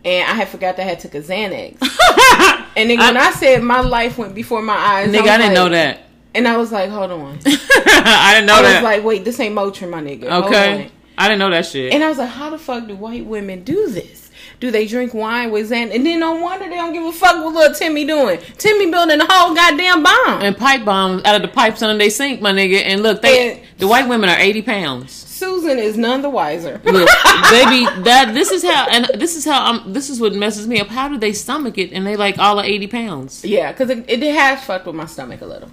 and 0.04 0.28
I 0.28 0.34
had 0.34 0.48
forgot 0.48 0.76
that 0.76 0.82
I 0.82 0.86
had 0.86 0.98
took 0.98 1.14
a 1.14 1.20
Xanax. 1.20 1.80
and 2.76 2.90
then 2.90 2.98
when 2.98 3.16
I 3.16 3.30
said 3.30 3.62
my 3.62 3.80
life 3.80 4.18
went 4.18 4.34
before 4.34 4.60
my 4.60 4.74
eyes, 4.74 5.12
Nigga, 5.12 5.28
I 5.28 5.38
didn't 5.38 5.54
know 5.54 5.68
that. 5.68 6.00
And 6.36 6.46
I 6.46 6.56
was 6.56 6.70
like, 6.72 6.90
hold 6.90 7.10
on. 7.10 7.38
I 7.46 8.32
didn't 8.34 8.46
know 8.46 8.54
I 8.56 8.60
was 8.62 8.70
that. 8.70 8.82
like, 8.84 9.04
wait, 9.04 9.24
this 9.24 9.40
ain't 9.40 9.54
Motrin, 9.54 9.90
my 9.90 10.02
nigga. 10.02 10.28
Hold 10.28 10.44
okay. 10.46 10.84
on. 10.84 10.90
I 11.18 11.28
didn't 11.28 11.38
know 11.40 11.50
that 11.50 11.66
shit. 11.66 11.92
And 11.94 12.04
I 12.04 12.08
was 12.08 12.18
like, 12.18 12.28
how 12.28 12.50
the 12.50 12.58
fuck 12.58 12.86
do 12.86 12.94
white 12.94 13.24
women 13.24 13.64
do 13.64 13.88
this? 13.90 14.30
Do 14.60 14.70
they 14.70 14.86
drink 14.86 15.12
wine 15.12 15.50
with 15.50 15.70
Xan? 15.70 15.94
And 15.94 16.04
then 16.06 16.20
no 16.20 16.34
wonder 16.34 16.66
they 16.68 16.76
don't 16.76 16.92
give 16.92 17.04
a 17.04 17.12
fuck 17.12 17.44
what 17.44 17.54
little 17.54 17.74
Timmy 17.74 18.06
doing. 18.06 18.38
Timmy 18.56 18.90
building 18.90 19.20
a 19.20 19.26
whole 19.30 19.54
goddamn 19.54 20.02
bomb. 20.02 20.40
and 20.42 20.56
pipe 20.56 20.84
bombs 20.84 21.22
out 21.24 21.36
of 21.36 21.42
the 21.42 21.48
pipes 21.48 21.82
under 21.82 21.98
they 21.98 22.08
sink, 22.08 22.40
my 22.40 22.52
nigga. 22.52 22.80
And 22.82 23.02
look, 23.02 23.20
they 23.22 23.52
And- 23.52 23.60
the 23.78 23.86
white 23.86 24.08
women 24.08 24.30
are 24.30 24.38
eighty 24.38 24.62
pounds. 24.62 25.12
Susan 25.12 25.78
is 25.78 25.98
none 25.98 26.22
the 26.22 26.30
wiser. 26.30 26.80
Look, 26.84 27.08
baby, 27.50 27.84
that 28.04 28.30
this 28.32 28.50
is 28.50 28.62
how, 28.62 28.86
and 28.88 29.04
this 29.20 29.36
is 29.36 29.44
how, 29.44 29.62
I'm. 29.72 29.92
this 29.92 30.08
is 30.08 30.18
what 30.18 30.32
messes 30.34 30.66
me 30.66 30.80
up. 30.80 30.88
How 30.88 31.08
do 31.08 31.18
they 31.18 31.34
stomach 31.34 31.76
it? 31.76 31.92
And 31.92 32.06
they 32.06 32.16
like 32.16 32.38
all 32.38 32.58
of 32.58 32.64
eighty 32.64 32.86
pounds. 32.86 33.44
yeah, 33.44 33.70
because 33.72 33.90
it, 33.90 34.08
it 34.08 34.22
has 34.22 34.64
fucked 34.64 34.86
with 34.86 34.94
my 34.94 35.04
stomach 35.04 35.42
a 35.42 35.46
little. 35.46 35.68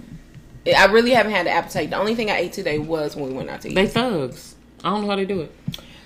I 0.66 0.86
really 0.86 1.10
haven't 1.10 1.32
had 1.32 1.46
the 1.46 1.50
appetite. 1.50 1.90
The 1.90 1.96
only 1.96 2.14
thing 2.14 2.30
I 2.30 2.36
ate 2.38 2.52
today 2.52 2.78
was 2.78 3.16
when 3.16 3.30
we 3.30 3.34
went 3.34 3.50
out 3.50 3.60
to 3.62 3.68
eat. 3.68 3.74
They 3.74 3.86
thugs. 3.86 4.54
I 4.82 4.90
don't 4.90 5.02
know 5.02 5.10
how 5.10 5.16
they 5.16 5.24
do 5.24 5.42
it. 5.42 5.52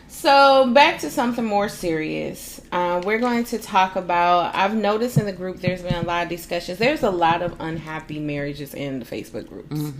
So 0.08 0.72
back 0.72 1.00
to 1.00 1.10
something 1.10 1.44
more 1.44 1.68
serious. 1.68 2.60
Uh, 2.72 3.00
we're 3.04 3.18
going 3.18 3.44
to 3.44 3.58
talk 3.58 3.94
about. 3.94 4.54
I've 4.54 4.74
noticed 4.74 5.16
in 5.18 5.26
the 5.26 5.32
group 5.32 5.60
there's 5.60 5.82
been 5.82 5.94
a 5.94 6.02
lot 6.02 6.24
of 6.24 6.28
discussions. 6.28 6.78
There's 6.78 7.02
a 7.02 7.10
lot 7.10 7.42
of 7.42 7.60
unhappy 7.60 8.18
marriages 8.18 8.74
in 8.74 8.98
the 8.98 9.04
Facebook 9.04 9.48
groups. 9.48 9.92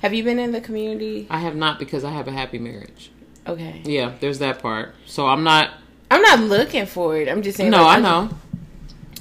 Have 0.00 0.14
you 0.14 0.24
been 0.24 0.38
in 0.38 0.52
the 0.52 0.60
community? 0.60 1.26
I 1.28 1.40
have 1.40 1.56
not 1.56 1.78
because 1.78 2.04
I 2.04 2.12
have 2.12 2.28
a 2.28 2.32
happy 2.32 2.58
marriage. 2.58 3.10
Okay. 3.46 3.82
Yeah, 3.84 4.14
there's 4.20 4.38
that 4.38 4.60
part. 4.60 4.94
So 5.06 5.26
I'm 5.26 5.44
not. 5.44 5.70
I'm 6.10 6.22
not 6.22 6.40
looking 6.40 6.86
for 6.86 7.16
it. 7.16 7.28
I'm 7.28 7.42
just 7.42 7.56
saying. 7.56 7.70
No, 7.70 7.82
like, 7.82 7.98
I 7.98 8.00
know. 8.00 8.30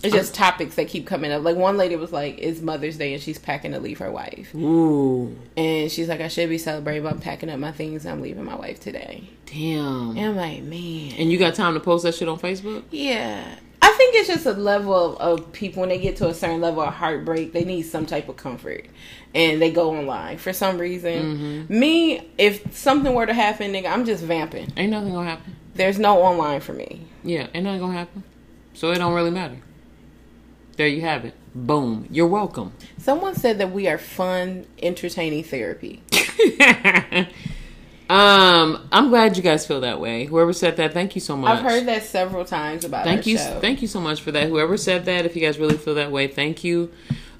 It's 0.04 0.14
just 0.14 0.34
topics 0.34 0.76
that 0.76 0.88
keep 0.88 1.06
coming 1.08 1.32
up. 1.32 1.44
Like 1.44 1.56
one 1.56 1.78
lady 1.78 1.96
was 1.96 2.12
like, 2.12 2.38
"It's 2.40 2.62
Mother's 2.62 2.98
Day 2.98 3.14
and 3.14 3.22
she's 3.22 3.40
packing 3.40 3.72
to 3.72 3.80
leave 3.80 4.00
her 4.00 4.12
wife," 4.12 4.54
Ooh, 4.56 5.36
and 5.56 5.92
she's 5.92 6.08
like, 6.08 6.22
"I 6.22 6.28
should 6.28 6.50
be 6.50 6.58
celebrating, 6.58 7.04
but 7.04 7.14
I'm 7.14 7.20
packing 7.20 7.50
up 7.50 7.60
my 7.60 7.72
things. 7.72 8.06
and 8.06 8.14
I'm 8.14 8.22
leaving 8.22 8.44
my 8.46 8.56
wife 8.56 8.80
today." 8.80 9.30
damn. 9.46 10.18
And 10.18 10.20
I'm 10.20 10.36
like, 10.36 10.62
man, 10.64 11.14
And 11.18 11.32
you 11.32 11.38
got 11.40 11.56
time 11.56 11.74
to 11.76 11.80
post 11.80 12.04
that 12.04 12.14
shit 12.16 12.28
on 12.28 12.38
Facebook? 12.38 12.84
yeah. 12.92 13.56
I 13.82 13.92
think 13.98 14.16
it's 14.16 14.28
just 14.28 14.46
a 14.46 14.52
level 14.52 14.94
of, 14.94 15.40
of 15.40 15.52
people 15.54 15.80
when 15.82 15.90
they 15.90 15.98
get 16.00 16.18
to 16.18 16.28
a 16.28 16.34
certain 16.34 16.60
level 16.60 16.82
of 16.82 16.94
heartbreak, 16.94 17.54
they 17.54 17.64
need 17.64 17.84
some 17.84 18.06
type 18.06 18.28
of 18.28 18.36
comfort, 18.36 18.86
and 19.34 19.62
they 19.62 19.72
go 19.72 19.96
online 19.96 20.38
for 20.38 20.52
some 20.52 20.78
reason. 20.78 21.66
Mm-hmm. 21.68 21.80
Me, 21.80 22.28
if 22.38 22.76
something 22.76 23.14
were 23.14 23.26
to 23.26 23.34
happen, 23.34 23.72
nigga, 23.72 23.90
I'm 23.92 24.04
just 24.06 24.24
vamping. 24.24 24.74
Ain't 24.76 24.92
nothing 24.92 25.14
gonna 25.14 25.30
happen. 25.30 25.56
There's 25.76 25.98
no 26.00 26.22
online 26.22 26.60
for 26.60 26.74
me. 26.74 27.04
Yeah, 27.24 27.48
ain't 27.54 27.64
nothing 27.64 27.80
gonna 27.80 27.94
happen. 27.94 28.24
So 28.74 28.92
it 28.92 28.98
don't 28.98 29.14
really 29.14 29.32
matter. 29.32 29.58
There 30.78 30.88
you 30.88 31.02
have 31.02 31.26
it. 31.26 31.34
Boom. 31.56 32.08
You're 32.12 32.28
welcome. 32.28 32.72
Someone 33.00 33.36
said 33.36 33.58
that 33.58 33.72
we 33.72 33.88
are 33.88 33.98
fun, 33.98 34.68
entertaining 34.82 35.44
therapy. 35.44 36.04
um, 38.10 38.88
I'm 38.92 39.10
glad 39.10 39.36
you 39.36 39.44
guys 39.44 39.66
feel 39.66 39.82
that 39.82 40.00
way. 40.00 40.26
Whoever 40.26 40.54
said 40.54 40.78
that, 40.78 40.94
thank 40.94 41.16
you 41.16 41.22
so 41.22 41.36
much. 41.36 41.58
I've 41.58 41.64
heard 41.64 41.88
that 41.88 42.04
several 42.04 42.46
times 42.46 42.86
about 42.86 43.06
Thank 43.06 43.26
you, 43.26 43.40
show. 43.40 43.60
thank 43.60 43.82
you 43.82 43.88
so 43.88 44.00
much 44.00 44.22
for 44.22 44.32
that. 44.32 44.48
Whoever 44.48 44.78
said 44.78 45.06
that, 45.06 45.26
if 45.26 45.36
you 45.36 45.42
guys 45.42 45.58
really 45.58 45.78
feel 45.78 45.96
that 45.96 46.12
way, 46.12 46.28
thank 46.28 46.64
you. 46.64 46.92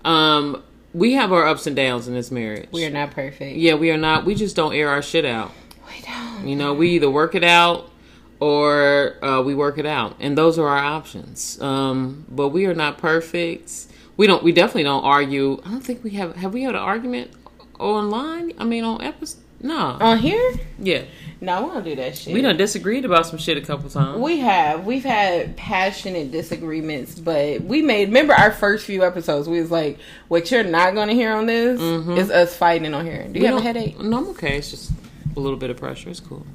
Um, 0.04 0.64
we 0.94 1.14
have 1.14 1.32
our 1.32 1.46
ups 1.46 1.68
and 1.68 1.76
downs 1.76 2.08
in 2.08 2.16
this 2.16 2.32
marriage. 2.32 2.70
we 2.72 2.86
are 2.86 2.90
not 2.90 3.12
perfect. 3.12 3.56
Yeah, 3.58 3.76
we 3.76 3.92
are 3.92 3.98
not. 3.98 4.26
We 4.26 4.34
just 4.34 4.56
don't 4.56 4.74
air 4.74 4.90
our 4.90 5.04
shit 5.04 5.26
out. 5.26 5.52
We 5.88 6.02
don't. 6.02 6.48
You 6.48 6.56
know, 6.56 6.74
we 6.74 6.90
either 6.92 7.10
work 7.10 7.36
it 7.36 7.44
out 7.44 7.92
or 8.40 9.24
uh, 9.24 9.42
we 9.42 9.56
work 9.56 9.78
it 9.78 9.86
out, 9.86 10.16
and 10.20 10.38
those 10.38 10.58
are 10.60 10.68
our 10.68 10.78
options. 10.84 11.60
Um, 11.62 12.26
but 12.30 12.50
we 12.50 12.66
are 12.66 12.74
not 12.76 12.98
perfect. 12.98 13.88
We 14.18 14.28
don't. 14.28 14.44
We 14.44 14.52
definitely 14.52 14.84
don't 14.84 15.04
argue. 15.04 15.62
I 15.66 15.70
don't 15.72 15.82
think 15.82 16.04
we 16.04 16.12
have. 16.12 16.36
Have 16.36 16.54
we 16.54 16.64
had 16.64 16.76
an 16.76 16.82
argument 16.82 17.32
online? 17.80 18.54
I 18.58 18.64
mean, 18.64 18.84
on 18.84 19.02
episode. 19.02 19.42
No. 19.60 19.98
On 20.00 20.20
here? 20.20 20.54
yeah, 20.78 21.06
No, 21.42 21.64
we 21.64 21.70
don't 21.74 21.84
do 21.84 21.96
that 21.96 22.16
shit. 22.16 22.32
we 22.32 22.44
done 22.44 22.58
disagreed 22.58 23.06
about 23.06 23.26
some 23.26 23.40
shit 23.40 23.58
a 23.58 23.62
couple 23.62 23.90
times. 23.90 24.20
We 24.22 24.38
have. 24.42 24.86
We've 24.86 25.04
had 25.04 25.58
passionate 25.58 26.32
disagreements, 26.32 27.20
but 27.20 27.62
we 27.62 27.82
made. 27.82 28.10
Remember 28.10 28.34
our 28.36 28.52
first 28.52 28.86
few 28.86 29.04
episodes? 29.04 29.50
We 29.50 29.60
was 29.60 29.72
like, 29.72 29.98
"What 30.28 30.52
you're 30.52 30.64
not 30.64 30.94
going 30.94 31.08
to 31.08 31.16
hear 31.16 31.34
on 31.34 31.48
this 31.48 31.82
is 31.82 32.30
us 32.30 32.56
fighting 32.56 32.94
on 32.94 33.04
here." 33.04 33.24
Do 33.28 33.40
you 33.40 33.42
We 33.42 33.46
have 33.48 33.58
a 33.58 33.62
headache? 33.62 34.00
No, 34.00 34.18
I'm 34.20 34.28
okay. 34.30 34.58
It's 34.60 34.70
just 34.70 34.92
a 35.36 35.40
little 35.40 35.58
bit 35.58 35.72
of 35.72 35.78
pressure. 35.78 36.12
It's 36.12 36.20
cool. 36.20 36.46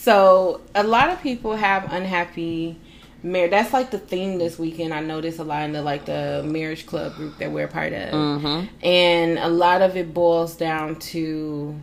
So 0.00 0.62
a 0.74 0.82
lot 0.82 1.10
of 1.10 1.20
people 1.20 1.54
have 1.56 1.92
unhappy 1.92 2.76
marriage. 3.22 3.50
That's 3.50 3.72
like 3.74 3.90
the 3.90 3.98
theme 3.98 4.38
this 4.38 4.58
weekend. 4.58 4.94
I 4.94 5.00
noticed 5.00 5.38
a 5.38 5.44
lot 5.44 5.62
in 5.64 5.72
the 5.72 5.82
like 5.82 6.06
the 6.06 6.42
marriage 6.46 6.86
club 6.86 7.14
group 7.16 7.36
that 7.38 7.50
we're 7.52 7.68
part 7.68 7.92
of, 7.92 8.08
Mm-hmm. 8.14 8.66
and 8.84 9.38
a 9.38 9.48
lot 9.48 9.82
of 9.82 9.96
it 9.98 10.14
boils 10.14 10.56
down 10.56 10.96
to 11.12 11.78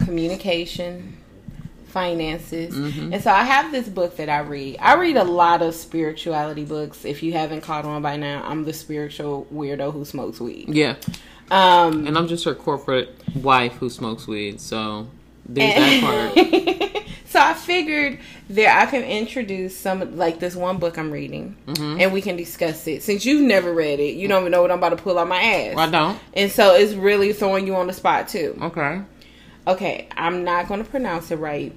communication, 0.00 1.16
finances, 1.86 2.74
Mm-hmm. 2.74 3.12
and 3.12 3.22
so 3.22 3.30
I 3.30 3.44
have 3.44 3.70
this 3.70 3.88
book 3.88 4.16
that 4.16 4.28
I 4.28 4.40
read. 4.40 4.78
I 4.80 4.94
read 4.94 5.16
a 5.16 5.22
lot 5.24 5.62
of 5.62 5.76
spirituality 5.76 6.64
books. 6.64 7.04
If 7.04 7.22
you 7.22 7.34
haven't 7.34 7.60
caught 7.60 7.84
on 7.84 8.02
by 8.02 8.16
now, 8.16 8.42
I'm 8.44 8.64
the 8.64 8.72
spiritual 8.72 9.46
weirdo 9.54 9.92
who 9.92 10.04
smokes 10.04 10.40
weed. 10.40 10.70
Yeah, 10.70 10.96
Um, 11.52 12.04
and 12.06 12.18
I'm 12.18 12.26
just 12.26 12.44
her 12.46 12.54
corporate 12.56 13.14
wife 13.36 13.74
who 13.74 13.88
smokes 13.90 14.26
weed. 14.26 14.60
So 14.60 15.06
there's 15.48 15.74
that 15.76 16.00
part. 16.02 16.83
Figured 17.64 18.18
there 18.48 18.70
I 18.76 18.86
can 18.86 19.02
introduce 19.02 19.76
some 19.76 20.16
like 20.16 20.38
this 20.38 20.54
one 20.54 20.78
book 20.78 20.98
I'm 20.98 21.10
reading, 21.10 21.56
Mm-hmm. 21.66 22.00
and 22.00 22.12
we 22.12 22.20
can 22.22 22.36
discuss 22.36 22.86
it. 22.86 23.02
Since 23.02 23.24
you've 23.24 23.42
never 23.42 23.72
read 23.72 24.00
it, 24.00 24.14
you 24.16 24.28
don't 24.28 24.42
even 24.42 24.52
know 24.52 24.62
what 24.62 24.70
I'm 24.70 24.78
about 24.78 24.90
to 24.90 24.96
pull 24.96 25.18
out 25.18 25.28
my 25.28 25.40
ass. 25.42 25.76
I 25.76 25.90
don't. 25.90 26.18
And 26.34 26.50
so 26.50 26.74
it's 26.74 26.92
really 26.94 27.32
throwing 27.32 27.66
you 27.66 27.74
on 27.76 27.86
the 27.86 27.92
spot 27.92 28.28
too. 28.28 28.58
Okay. 28.60 29.02
Okay, 29.66 30.08
I'm 30.16 30.44
not 30.44 30.68
going 30.68 30.84
to 30.84 30.88
pronounce 30.90 31.30
it 31.30 31.36
right, 31.36 31.72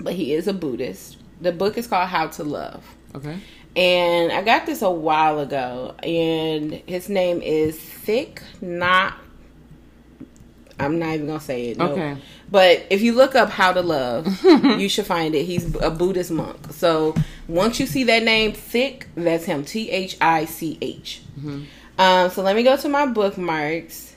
but 0.00 0.14
he 0.14 0.34
is 0.34 0.46
a 0.46 0.52
Buddhist. 0.52 1.16
The 1.40 1.50
book 1.52 1.76
is 1.76 1.86
called 1.88 2.08
How 2.08 2.28
to 2.28 2.44
Love. 2.44 2.84
Okay. 3.14 3.38
And 3.76 4.32
I 4.32 4.42
got 4.42 4.66
this 4.66 4.82
a 4.82 4.90
while 4.90 5.40
ago, 5.40 5.94
and 6.02 6.72
his 6.86 7.08
name 7.08 7.42
is 7.42 7.76
Thich 7.76 8.38
Nhat. 8.62 9.14
I'm 10.80 10.98
not 10.98 11.14
even 11.14 11.26
gonna 11.26 11.40
say 11.40 11.70
it. 11.70 11.78
no. 11.78 11.92
Okay. 11.92 12.16
But 12.50 12.86
if 12.88 13.02
you 13.02 13.12
look 13.12 13.34
up 13.34 13.50
How 13.50 13.72
to 13.72 13.82
Love, 13.82 14.26
you 14.44 14.88
should 14.88 15.06
find 15.06 15.34
it. 15.34 15.44
He's 15.44 15.74
a 15.76 15.90
Buddhist 15.90 16.30
monk. 16.30 16.72
So 16.72 17.14
once 17.46 17.78
you 17.78 17.86
see 17.86 18.04
that 18.04 18.22
name, 18.22 18.52
Thich, 18.52 19.04
that's 19.14 19.44
him. 19.44 19.64
T 19.64 19.90
H 19.90 20.16
I 20.20 20.44
C 20.46 20.78
H. 20.80 21.20
Um, 21.98 22.30
so 22.30 22.42
let 22.42 22.56
me 22.56 22.62
go 22.62 22.76
to 22.76 22.88
my 22.88 23.06
bookmarks. 23.06 24.14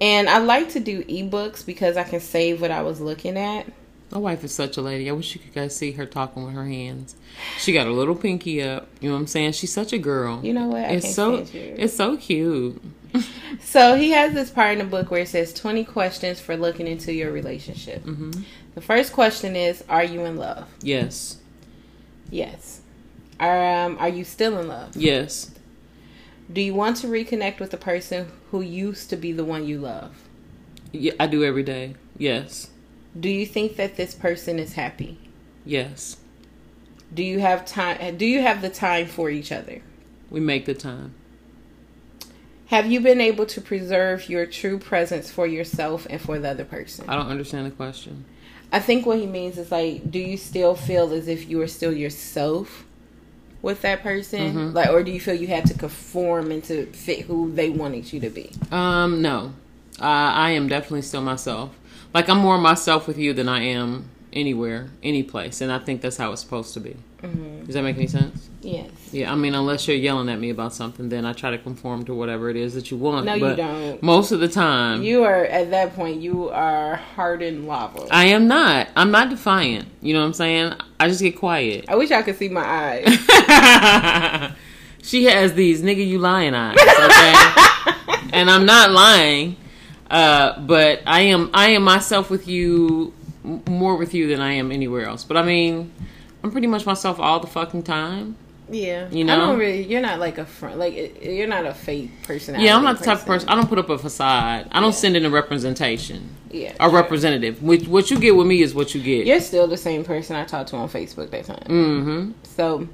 And 0.00 0.28
I 0.30 0.38
like 0.38 0.70
to 0.70 0.80
do 0.80 1.02
ebooks 1.04 1.66
because 1.66 1.96
I 1.96 2.04
can 2.04 2.20
save 2.20 2.60
what 2.60 2.70
I 2.70 2.82
was 2.82 3.00
looking 3.00 3.36
at. 3.36 3.66
My 4.10 4.18
wife 4.18 4.42
is 4.42 4.54
such 4.54 4.76
a 4.78 4.82
lady. 4.82 5.08
I 5.10 5.12
wish 5.12 5.34
you 5.34 5.40
could 5.40 5.52
guys 5.54 5.76
see 5.76 5.92
her 5.92 6.06
talking 6.06 6.44
with 6.44 6.54
her 6.54 6.64
hands. 6.66 7.14
She 7.58 7.72
got 7.74 7.86
a 7.86 7.92
little 7.92 8.14
pinky 8.14 8.62
up. 8.62 8.88
You 9.00 9.08
know 9.10 9.14
what 9.14 9.20
I'm 9.20 9.26
saying? 9.26 9.52
She's 9.52 9.72
such 9.72 9.92
a 9.92 9.98
girl. 9.98 10.40
You 10.42 10.54
know 10.54 10.68
what? 10.68 10.84
I 10.84 10.92
It's 10.92 11.04
can't 11.06 11.14
so 11.14 11.44
stand 11.44 11.54
you. 11.54 11.74
it's 11.78 11.94
so 11.96 12.16
cute. 12.16 12.82
So 13.60 13.96
he 13.96 14.10
has 14.10 14.34
this 14.34 14.50
part 14.50 14.72
in 14.72 14.78
the 14.78 14.84
book 14.84 15.10
where 15.10 15.22
it 15.22 15.28
says 15.28 15.52
20 15.54 15.84
questions 15.84 16.40
for 16.40 16.56
looking 16.56 16.86
into 16.86 17.12
your 17.12 17.32
relationship. 17.32 18.02
Mm-hmm. 18.04 18.42
The 18.74 18.80
first 18.82 19.12
question 19.12 19.56
is 19.56 19.82
Are 19.88 20.04
you 20.04 20.24
in 20.26 20.36
love? 20.36 20.68
Yes. 20.82 21.38
Yes. 22.30 22.82
Um, 23.40 23.96
are 23.98 24.08
you 24.08 24.24
still 24.24 24.58
in 24.58 24.68
love? 24.68 24.94
Yes. 24.96 25.52
Do 26.52 26.60
you 26.60 26.74
want 26.74 26.98
to 26.98 27.06
reconnect 27.08 27.60
with 27.60 27.70
the 27.70 27.76
person 27.76 28.30
who 28.50 28.60
used 28.60 29.10
to 29.10 29.16
be 29.16 29.32
the 29.32 29.44
one 29.44 29.66
you 29.66 29.78
love? 29.78 30.14
Yeah, 30.92 31.12
I 31.20 31.26
do 31.26 31.44
every 31.44 31.62
day. 31.62 31.94
Yes. 32.16 32.70
Do 33.18 33.28
you 33.28 33.46
think 33.46 33.76
that 33.76 33.96
this 33.96 34.14
person 34.14 34.58
is 34.58 34.74
happy? 34.74 35.18
Yes. 35.64 36.16
Do 37.12 37.22
you 37.22 37.38
have 37.40 37.64
time? 37.66 38.16
Do 38.16 38.26
you 38.26 38.42
have 38.42 38.60
the 38.62 38.68
time 38.68 39.06
for 39.06 39.30
each 39.30 39.50
other? 39.52 39.80
We 40.30 40.40
make 40.40 40.66
the 40.66 40.74
time. 40.74 41.14
Have 42.66 42.90
you 42.90 43.00
been 43.00 43.20
able 43.20 43.46
to 43.46 43.60
preserve 43.62 44.28
your 44.28 44.44
true 44.44 44.78
presence 44.78 45.30
for 45.30 45.46
yourself 45.46 46.06
and 46.10 46.20
for 46.20 46.38
the 46.38 46.50
other 46.50 46.66
person? 46.66 47.06
I 47.08 47.16
don't 47.16 47.28
understand 47.28 47.64
the 47.66 47.70
question. 47.70 48.26
I 48.70 48.80
think 48.80 49.06
what 49.06 49.18
he 49.18 49.26
means 49.26 49.56
is 49.56 49.72
like, 49.72 50.10
do 50.10 50.18
you 50.18 50.36
still 50.36 50.74
feel 50.74 51.10
as 51.14 51.28
if 51.28 51.48
you 51.48 51.62
are 51.62 51.66
still 51.66 51.92
yourself 51.94 52.84
with 53.62 53.80
that 53.80 54.02
person, 54.02 54.54
Mhm. 54.54 54.74
like, 54.74 54.90
or 54.90 55.02
do 55.02 55.10
you 55.10 55.18
feel 55.18 55.34
you 55.34 55.46
had 55.46 55.64
to 55.66 55.74
conform 55.74 56.52
and 56.52 56.62
to 56.64 56.84
fit 56.92 57.20
who 57.22 57.50
they 57.50 57.70
wanted 57.70 58.12
you 58.12 58.20
to 58.20 58.28
be? 58.28 58.50
Um, 58.70 59.22
no. 59.22 59.54
Uh, 59.98 60.04
I 60.04 60.50
am 60.50 60.68
definitely 60.68 61.02
still 61.02 61.22
myself. 61.22 61.70
Like 62.14 62.28
I'm 62.28 62.38
more 62.38 62.58
myself 62.58 63.06
with 63.06 63.18
you 63.18 63.32
than 63.32 63.48
I 63.48 63.62
am 63.62 64.10
anywhere, 64.32 64.88
any 65.02 65.22
place, 65.22 65.60
and 65.60 65.72
I 65.72 65.78
think 65.78 66.00
that's 66.00 66.16
how 66.16 66.32
it's 66.32 66.42
supposed 66.42 66.74
to 66.74 66.80
be. 66.80 66.96
Mm-hmm. 67.22 67.64
Does 67.64 67.74
that 67.74 67.82
make 67.82 67.96
any 67.96 68.06
sense? 68.06 68.48
Yes. 68.60 68.90
Yeah, 69.10 69.32
I 69.32 69.34
mean, 69.34 69.54
unless 69.54 69.88
you're 69.88 69.96
yelling 69.96 70.28
at 70.28 70.38
me 70.38 70.50
about 70.50 70.72
something, 70.72 71.08
then 71.08 71.24
I 71.26 71.32
try 71.32 71.50
to 71.50 71.58
conform 71.58 72.04
to 72.04 72.14
whatever 72.14 72.48
it 72.48 72.56
is 72.56 72.74
that 72.74 72.90
you 72.90 72.96
want. 72.96 73.26
No, 73.26 73.34
you 73.34 73.56
don't. 73.56 74.00
Most 74.02 74.30
of 74.30 74.38
the 74.40 74.48
time, 74.48 75.02
You 75.02 75.24
are 75.24 75.44
at 75.44 75.70
that 75.70 75.94
point. 75.94 76.20
You 76.20 76.48
are 76.50 76.96
hardened 76.96 77.66
lava. 77.66 78.06
I, 78.10 78.22
I 78.22 78.24
am 78.26 78.46
not. 78.46 78.88
I'm 78.94 79.10
not 79.10 79.30
defiant. 79.30 79.88
You 80.00 80.14
know 80.14 80.20
what 80.20 80.26
I'm 80.26 80.32
saying? 80.34 80.74
I 81.00 81.08
just 81.08 81.20
get 81.20 81.36
quiet. 81.36 81.86
I 81.88 81.96
wish 81.96 82.12
I 82.12 82.22
could 82.22 82.36
see 82.36 82.48
my 82.48 82.64
eyes. 82.64 84.52
she 85.02 85.24
has 85.24 85.54
these 85.54 85.82
nigga 85.82 86.06
you 86.06 86.18
lying 86.18 86.54
eyes, 86.54 86.78
okay? 86.78 88.28
and 88.32 88.48
I'm 88.48 88.64
not 88.64 88.92
lying. 88.92 89.56
Uh, 90.10 90.58
but 90.60 91.02
I 91.06 91.20
am 91.22 91.50
I 91.52 91.70
am 91.70 91.82
myself 91.82 92.30
with 92.30 92.48
you 92.48 93.12
more 93.66 93.96
with 93.96 94.14
you 94.14 94.26
than 94.28 94.40
I 94.40 94.52
am 94.54 94.72
anywhere 94.72 95.06
else. 95.06 95.24
But 95.24 95.36
I 95.36 95.42
mean, 95.42 95.92
I'm 96.42 96.50
pretty 96.50 96.66
much 96.66 96.86
myself 96.86 97.18
all 97.20 97.40
the 97.40 97.46
fucking 97.46 97.82
time. 97.82 98.36
Yeah, 98.70 99.08
you 99.10 99.24
know, 99.24 99.32
I 99.32 99.36
don't 99.36 99.58
really. 99.58 99.84
You're 99.86 100.02
not 100.02 100.18
like 100.18 100.36
a 100.36 100.44
front. 100.44 100.76
Like 100.78 101.22
you're 101.24 101.46
not 101.46 101.64
a 101.64 101.72
fake 101.72 102.10
personality. 102.24 102.66
Yeah, 102.66 102.76
I'm 102.76 102.84
not 102.84 102.98
the 102.98 103.04
type 103.04 103.20
of 103.20 103.26
person. 103.26 103.48
I 103.48 103.54
don't 103.54 103.66
put 103.68 103.78
up 103.78 103.88
a 103.88 103.96
facade. 103.98 104.68
I 104.70 104.80
don't 104.80 104.90
Yeah. 104.90 104.96
send 104.96 105.16
in 105.16 105.24
a 105.24 105.30
representation. 105.30 106.28
Yeah, 106.50 106.72
A 106.80 106.88
representative. 106.88 107.62
Which 107.62 107.86
what 107.88 108.10
you 108.10 108.18
get 108.18 108.34
with 108.36 108.46
me 108.46 108.62
is 108.62 108.74
what 108.74 108.94
you 108.94 109.02
get. 109.02 109.26
You're 109.26 109.40
still 109.40 109.66
the 109.66 109.76
same 109.76 110.04
person 110.04 110.34
I 110.36 110.44
talked 110.44 110.70
to 110.70 110.76
on 110.76 110.88
Facebook 110.88 111.30
that 111.30 111.44
time. 111.44 111.58
Mm-hmm. 111.66 112.30
So, 112.44 112.88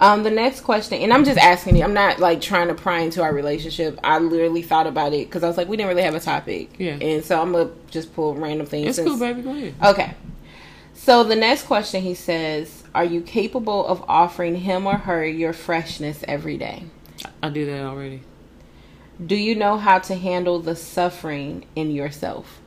um, 0.00 0.22
the 0.22 0.30
next 0.30 0.60
question, 0.60 0.98
and 0.98 1.12
I'm 1.12 1.24
just 1.24 1.38
asking 1.38 1.76
you. 1.76 1.82
I'm 1.84 1.94
not 1.94 2.18
like 2.20 2.40
trying 2.40 2.68
to 2.68 2.74
pry 2.74 3.00
into 3.00 3.22
our 3.22 3.32
relationship. 3.32 3.98
I 4.04 4.18
literally 4.18 4.62
thought 4.62 4.86
about 4.86 5.12
it 5.12 5.26
because 5.28 5.42
I 5.42 5.48
was 5.48 5.56
like, 5.56 5.68
we 5.68 5.76
didn't 5.76 5.88
really 5.88 6.02
have 6.02 6.14
a 6.14 6.20
topic. 6.20 6.70
Yeah. 6.78 6.98
and 7.00 7.24
so 7.24 7.40
I'm 7.40 7.52
gonna 7.52 7.70
just 7.90 8.14
pull 8.14 8.34
random 8.34 8.66
things. 8.66 8.86
It's 8.88 8.96
since- 8.96 9.08
cool, 9.08 9.18
baby. 9.18 9.42
Go 9.42 9.50
ahead. 9.50 9.74
Okay. 9.84 10.14
So 10.94 11.24
the 11.24 11.36
next 11.36 11.62
question 11.62 12.02
he 12.02 12.14
says, 12.14 12.82
Are 12.94 13.04
you 13.04 13.22
capable 13.22 13.86
of 13.86 14.04
offering 14.08 14.56
him 14.56 14.86
or 14.86 14.96
her 14.98 15.24
your 15.24 15.52
freshness 15.52 16.22
every 16.28 16.56
day? 16.58 16.84
I 17.42 17.48
do 17.50 17.66
that 17.66 17.84
already. 17.84 18.22
Do 19.24 19.34
you 19.34 19.54
know 19.56 19.78
how 19.78 19.98
to 20.00 20.14
handle 20.14 20.60
the 20.60 20.76
suffering 20.76 21.66
in 21.74 21.90
yourself? 21.90 22.60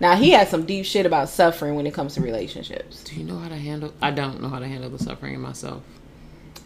Now 0.00 0.16
he 0.16 0.30
has 0.30 0.48
some 0.48 0.64
deep 0.66 0.84
shit 0.84 1.06
about 1.06 1.28
suffering 1.28 1.74
when 1.74 1.86
it 1.86 1.94
comes 1.94 2.14
to 2.14 2.20
relationships. 2.20 3.04
Do 3.04 3.16
you 3.16 3.24
know 3.24 3.38
how 3.38 3.48
to 3.48 3.56
handle? 3.56 3.92
I 4.00 4.10
don't 4.10 4.40
know 4.40 4.48
how 4.48 4.58
to 4.58 4.66
handle 4.66 4.90
the 4.90 4.98
suffering 4.98 5.34
in 5.34 5.40
myself. 5.40 5.82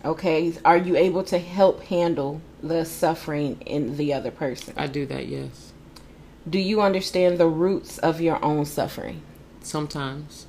Okay, 0.07 0.55
are 0.65 0.77
you 0.77 0.97
able 0.97 1.25
to 1.25 1.39
help 1.39 1.83
handle 1.83 2.41
the 2.63 2.85
suffering 2.85 3.61
in 3.67 3.97
the 3.97 4.15
other 4.15 4.31
person? 4.31 4.73
I 4.77 4.87
do 4.87 5.05
that. 5.07 5.27
Yes. 5.27 5.73
Do 6.49 6.61
you 6.61 6.81
understand 6.81 7.39
the 7.39 7.49
roots 7.49 7.99
of 7.99 8.21
your 8.21 8.43
own 8.45 8.67
suffering? 8.67 9.23
Sometimes. 9.63 10.47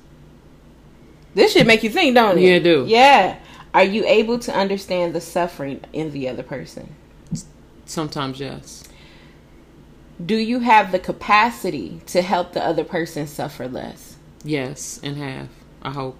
This 1.34 1.52
should 1.54 1.66
make 1.66 1.82
you 1.82 1.90
think, 1.90 2.14
don't 2.14 2.38
it? 2.38 2.42
Yeah, 2.42 2.54
it 2.54 2.62
do. 2.62 2.84
Yeah. 2.86 3.38
Are 3.74 3.82
you 3.82 4.04
able 4.06 4.38
to 4.38 4.54
understand 4.54 5.12
the 5.12 5.20
suffering 5.20 5.80
in 5.92 6.12
the 6.12 6.28
other 6.28 6.44
person? 6.44 6.94
Sometimes 7.84 8.38
yes. 8.38 8.84
Do 10.24 10.36
you 10.36 10.60
have 10.60 10.92
the 10.92 11.00
capacity 11.00 12.00
to 12.06 12.22
help 12.22 12.52
the 12.52 12.64
other 12.64 12.84
person 12.84 13.26
suffer 13.26 13.66
less? 13.66 14.16
Yes, 14.44 15.00
and 15.02 15.16
have. 15.16 15.48
I 15.82 15.90
hope. 15.90 16.16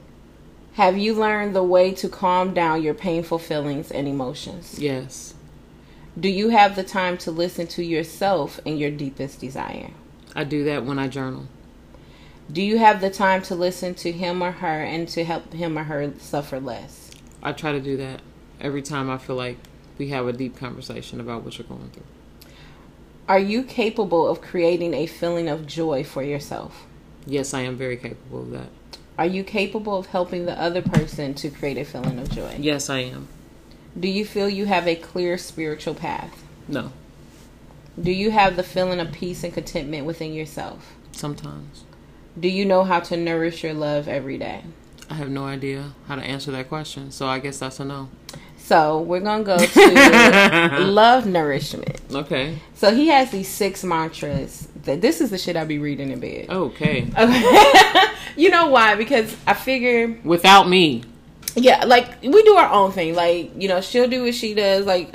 Have 0.78 0.96
you 0.96 1.12
learned 1.12 1.56
the 1.56 1.62
way 1.64 1.90
to 1.94 2.08
calm 2.08 2.54
down 2.54 2.84
your 2.84 2.94
painful 2.94 3.40
feelings 3.40 3.90
and 3.90 4.06
emotions? 4.06 4.78
Yes. 4.78 5.34
Do 6.16 6.28
you 6.28 6.50
have 6.50 6.76
the 6.76 6.84
time 6.84 7.18
to 7.18 7.32
listen 7.32 7.66
to 7.66 7.82
yourself 7.82 8.60
and 8.64 8.78
your 8.78 8.92
deepest 8.92 9.40
desire? 9.40 9.90
I 10.36 10.44
do 10.44 10.62
that 10.66 10.84
when 10.84 10.96
I 10.96 11.08
journal. 11.08 11.48
Do 12.52 12.62
you 12.62 12.78
have 12.78 13.00
the 13.00 13.10
time 13.10 13.42
to 13.42 13.56
listen 13.56 13.96
to 13.96 14.12
him 14.12 14.40
or 14.40 14.52
her 14.52 14.84
and 14.84 15.08
to 15.08 15.24
help 15.24 15.52
him 15.52 15.76
or 15.76 15.82
her 15.82 16.12
suffer 16.20 16.60
less? 16.60 17.10
I 17.42 17.54
try 17.54 17.72
to 17.72 17.80
do 17.80 17.96
that 17.96 18.20
every 18.60 18.82
time 18.82 19.10
I 19.10 19.18
feel 19.18 19.34
like 19.34 19.58
we 19.98 20.10
have 20.10 20.28
a 20.28 20.32
deep 20.32 20.56
conversation 20.56 21.18
about 21.18 21.42
what 21.42 21.58
you're 21.58 21.66
going 21.66 21.90
through. 21.90 22.52
Are 23.28 23.40
you 23.40 23.64
capable 23.64 24.28
of 24.28 24.40
creating 24.40 24.94
a 24.94 25.08
feeling 25.08 25.48
of 25.48 25.66
joy 25.66 26.04
for 26.04 26.22
yourself? 26.22 26.86
Yes, 27.26 27.52
I 27.52 27.62
am 27.62 27.76
very 27.76 27.96
capable 27.96 28.42
of 28.42 28.50
that. 28.52 28.68
Are 29.18 29.26
you 29.26 29.42
capable 29.42 29.98
of 29.98 30.07
helping 30.07 30.46
the 30.46 30.59
other 30.61 30.81
person 30.81 31.35
to 31.35 31.50
create 31.50 31.76
a 31.76 31.85
feeling 31.85 32.18
of 32.20 32.31
joy? 32.31 32.54
Yes, 32.59 32.88
I 32.88 33.00
am. 33.00 33.26
Do 33.98 34.07
you 34.09 34.24
feel 34.24 34.48
you 34.48 34.66
have 34.66 34.87
a 34.87 34.94
clear 34.94 35.37
spiritual 35.37 35.94
path? 35.94 36.44
No, 36.68 36.92
Do 38.00 38.12
you 38.12 38.31
have 38.31 38.54
the 38.54 38.62
feeling 38.62 39.00
of 39.00 39.11
peace 39.11 39.42
and 39.42 39.52
contentment 39.52 40.07
within 40.07 40.33
yourself? 40.33 40.94
sometimes. 41.12 41.83
Do 42.38 42.48
you 42.48 42.64
know 42.64 42.85
how 42.85 43.00
to 43.00 43.16
nourish 43.16 43.64
your 43.64 43.74
love 43.74 44.07
every 44.07 44.38
day? 44.38 44.62
I 45.11 45.14
have 45.14 45.28
no 45.31 45.46
idea 45.46 45.94
how 46.07 46.14
to 46.14 46.22
answer 46.22 46.52
that 46.52 46.68
question, 46.68 47.11
so 47.11 47.26
I 47.26 47.40
guess 47.40 47.59
that's 47.59 47.81
a 47.81 47.85
no. 47.85 48.09
So 48.68 49.00
we're 49.00 49.20
gonna 49.20 49.44
go 49.44 49.57
to 49.66 50.78
love 50.85 51.24
nourishment. 51.24 51.98
Okay. 52.12 52.59
So 52.74 52.94
he 52.94 53.09
has 53.09 53.31
these 53.31 53.48
six 53.48 53.83
mantras. 53.83 54.68
That 54.85 55.00
this 55.00 55.22
is 55.22 55.31
the 55.31 55.38
shit 55.38 55.57
I 55.57 55.64
be 55.64 55.78
reading 55.78 56.11
in 56.11 56.20
bed. 56.20 56.50
Okay. 56.50 57.09
Okay. 57.16 58.02
you 58.37 58.50
know 58.50 58.68
why? 58.68 58.94
Because 58.94 59.35
I 59.46 59.54
figure, 59.54 60.18
Without 60.22 60.68
me. 60.68 61.02
yeah, 61.57 61.85
like 61.87 62.20
we 62.22 62.42
do 62.42 62.57
our 62.57 62.70
own 62.70 62.92
thing. 62.92 63.14
Like 63.14 63.52
you 63.57 63.68
know, 63.68 63.81
she'll 63.81 64.07
do 64.09 64.24
what 64.24 64.35
she 64.35 64.52
does. 64.52 64.85
Like 64.85 65.14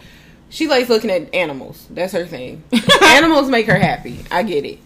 she 0.49 0.67
likes 0.67 0.89
looking 0.89 1.11
at 1.11 1.31
animals. 1.35 1.85
That's 1.91 2.13
her 2.13 2.25
thing. 2.25 2.63
animals 3.03 3.49
make 3.49 3.67
her 3.67 3.77
happy. 3.77 4.25
I 4.31 4.41
get 4.41 4.65
it. 4.65 4.79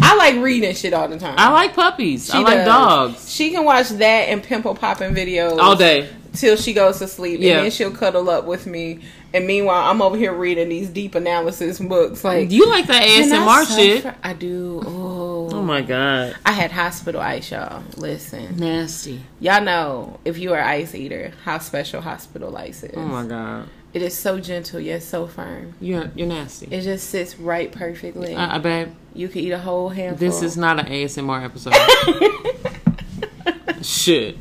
I 0.00 0.16
like 0.16 0.36
reading 0.36 0.74
shit 0.74 0.94
all 0.94 1.08
the 1.08 1.18
time. 1.18 1.34
I 1.36 1.50
like 1.52 1.74
puppies. 1.74 2.30
I 2.30 2.38
She 2.38 2.42
like 2.44 2.54
does. 2.56 2.66
dogs. 2.66 3.30
She 3.30 3.50
can 3.50 3.66
watch 3.66 3.90
that 3.90 4.28
and 4.30 4.42
pimple 4.42 4.74
popping 4.74 5.14
videos 5.14 5.58
All 5.58 5.76
day. 5.76 6.08
Till 6.34 6.56
she 6.56 6.72
goes 6.72 6.98
to 6.98 7.08
sleep, 7.08 7.40
Yeah. 7.40 7.56
and 7.56 7.64
then 7.64 7.70
she'll 7.70 7.90
cuddle 7.90 8.28
up 8.28 8.44
with 8.44 8.66
me. 8.66 9.00
And 9.32 9.46
meanwhile, 9.46 9.90
I'm 9.90 10.00
over 10.00 10.16
here 10.16 10.32
reading 10.32 10.68
these 10.68 10.88
deep 10.88 11.16
analysis 11.16 11.80
books. 11.80 12.22
Like 12.22 12.52
You 12.52 12.68
like 12.68 12.86
that 12.86 13.02
"Can 13.02 13.32
I 13.32 13.36
ASMR 13.64 13.76
shit? 13.76 14.14
I 14.22 14.32
do. 14.32 14.80
Oh. 14.86 15.48
Oh 15.52 15.62
my 15.62 15.82
god, 15.82 16.36
I 16.44 16.52
had 16.52 16.72
hospital 16.72 17.20
ice, 17.20 17.50
y'all. 17.50 17.82
Listen, 17.96 18.56
nasty. 18.56 19.20
y'all 19.40 19.62
know 19.62 20.18
if 20.24 20.38
you 20.38 20.52
are 20.52 20.60
ice 20.60 20.94
eater, 20.94 21.32
how 21.44 21.58
special 21.58 22.00
hospital 22.00 22.56
ice 22.56 22.82
is. 22.82 22.94
Oh 22.96 23.02
my 23.06 23.24
god, 23.26 23.68
It 23.92 24.02
is 24.02 24.16
so 24.16 24.40
gentle 24.40 24.80
yet 24.80 25.02
so 25.02 25.26
firm. 25.26 25.74
you're 25.80 26.10
you're 26.14 26.26
nasty. 26.26 26.66
It 26.70 26.82
just 26.82 27.08
sits 27.10 27.38
right 27.38 27.70
perfectly. 27.72 28.34
I, 28.34 28.56
I 28.56 28.58
babe, 28.58 28.88
you 29.14 29.28
could 29.28 29.42
eat 29.42 29.52
a 29.52 29.58
whole 29.58 29.88
handful. 29.90 30.26
this 30.28 30.42
is 30.42 30.56
not 30.56 30.78
an 30.80 30.86
ASMR 30.86 31.44
episode. 31.44 31.74
shit. 33.82 34.36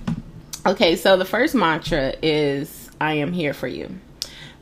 Okay, 0.65 0.95
so 0.95 1.17
the 1.17 1.25
first 1.25 1.53
mantra 1.55 2.13
is 2.21 2.89
I 3.01 3.15
am 3.15 3.33
here 3.33 3.53
for 3.53 3.67
you. 3.67 3.99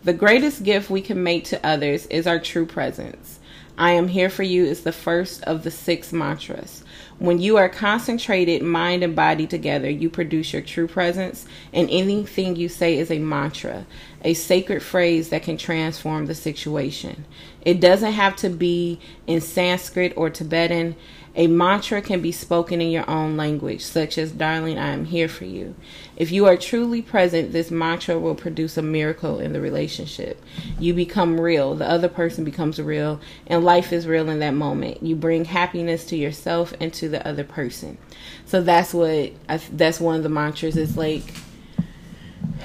The 0.04 0.14
greatest 0.14 0.64
gift 0.64 0.90
we 0.90 1.00
can 1.00 1.22
make 1.22 1.46
to 1.46 1.64
others 1.64 2.08
is 2.08 2.26
our 2.26 2.40
true 2.40 2.66
presence. 2.66 3.40
I 3.78 3.92
am 3.92 4.08
here 4.08 4.32
for 4.32 4.42
you 4.42 4.66
is 4.66 4.82
the 4.82 4.92
first 4.92 5.44
of 5.44 5.64
the 5.64 5.70
six 5.70 6.12
mantras. 6.12 6.84
When 7.20 7.38
you 7.38 7.58
are 7.58 7.70
concentrated, 7.70 8.64
mind 8.64 9.04
and 9.04 9.16
body 9.16 9.46
together, 9.46 9.92
you 9.92 10.10
produce 10.10 10.54
your 10.54 10.64
true 10.64 10.88
presence, 10.88 11.46
and 11.72 11.88
anything 11.92 12.56
you 12.56 12.68
say 12.68 12.98
is 12.98 13.12
a 13.12 13.20
mantra, 13.20 13.86
a 14.24 14.34
sacred 14.34 14.82
phrase 14.82 15.30
that 15.30 15.44
can 15.44 15.56
transform 15.56 16.26
the 16.26 16.34
situation. 16.34 17.26
It 17.62 17.80
doesn't 17.80 18.14
have 18.14 18.36
to 18.38 18.50
be 18.50 19.00
in 19.28 19.40
Sanskrit 19.40 20.14
or 20.16 20.32
Tibetan. 20.32 20.96
A 21.34 21.48
mantra 21.48 22.02
can 22.02 22.22
be 22.22 22.34
spoken 22.34 22.82
in 22.82 22.92
your 22.92 23.10
own 23.10 23.38
language, 23.38 23.84
such 23.86 24.18
as, 24.18 24.34
Darling, 24.34 24.78
I 24.78 24.90
am 24.90 25.06
here 25.06 25.30
for 25.30 25.46
you. 25.46 25.76
If 26.18 26.30
you 26.30 26.46
are 26.46 26.58
truly 26.58 27.02
present, 27.02 27.54
this 27.54 27.72
mantra 27.72 28.20
will 28.20 28.36
produce 28.36 28.76
a 28.76 28.82
miracle 28.82 29.40
in 29.40 29.54
the 29.54 29.62
relationship. 29.62 30.44
You 30.78 30.94
become 30.94 31.40
real, 31.40 31.74
the 31.74 31.90
other 31.90 32.10
person 32.10 32.44
becomes 32.44 32.82
real, 32.82 33.22
and 33.48 33.64
life 33.64 33.94
is 33.94 34.08
real 34.08 34.30
in 34.30 34.40
that 34.40 34.54
moment. 34.54 35.04
You 35.04 35.16
bring 35.16 35.46
happiness 35.46 36.06
to 36.08 36.18
yourself 36.18 36.74
and 36.82 36.94
to 36.96 37.08
the 37.08 37.26
other 37.26 37.46
person. 37.46 37.98
So 38.46 38.62
that's 38.62 38.94
what, 38.94 39.32
I, 39.48 39.58
that's 39.72 40.02
one 40.02 40.18
of 40.18 40.24
the 40.24 40.30
mantras. 40.30 40.76
It's 40.76 40.98
like, 40.98 41.24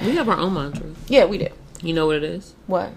We 0.03 0.15
have 0.15 0.27
our 0.27 0.37
own 0.37 0.53
mantra. 0.55 0.87
yeah, 1.07 1.23
we 1.23 1.37
do. 1.37 1.47
You 1.81 1.93
know 1.93 2.07
what 2.07 2.17
it 2.17 2.23
is? 2.23 2.53
What? 2.65 2.91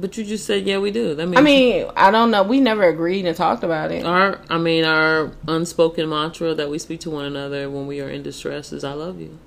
But 0.00 0.16
you 0.16 0.24
just 0.24 0.46
said 0.46 0.66
yeah, 0.66 0.78
we 0.78 0.90
do. 0.90 1.14
That 1.14 1.26
means 1.26 1.38
I 1.38 1.42
mean, 1.42 1.90
I 1.96 2.10
don't 2.10 2.30
know. 2.30 2.42
We 2.42 2.60
never 2.60 2.84
agreed 2.84 3.24
and 3.26 3.36
talked 3.36 3.64
about 3.64 3.90
it. 3.90 4.04
our 4.04 4.40
I 4.48 4.58
mean 4.58 4.84
our 4.84 5.32
unspoken 5.46 6.08
mantra 6.08 6.54
that 6.54 6.70
we 6.70 6.78
speak 6.78 7.00
to 7.00 7.10
one 7.10 7.24
another 7.24 7.68
when 7.70 7.86
we 7.86 8.00
are 8.00 8.08
in 8.08 8.22
distress 8.22 8.72
is 8.72 8.84
I 8.84 8.92
love 8.92 9.20
you. 9.20 9.38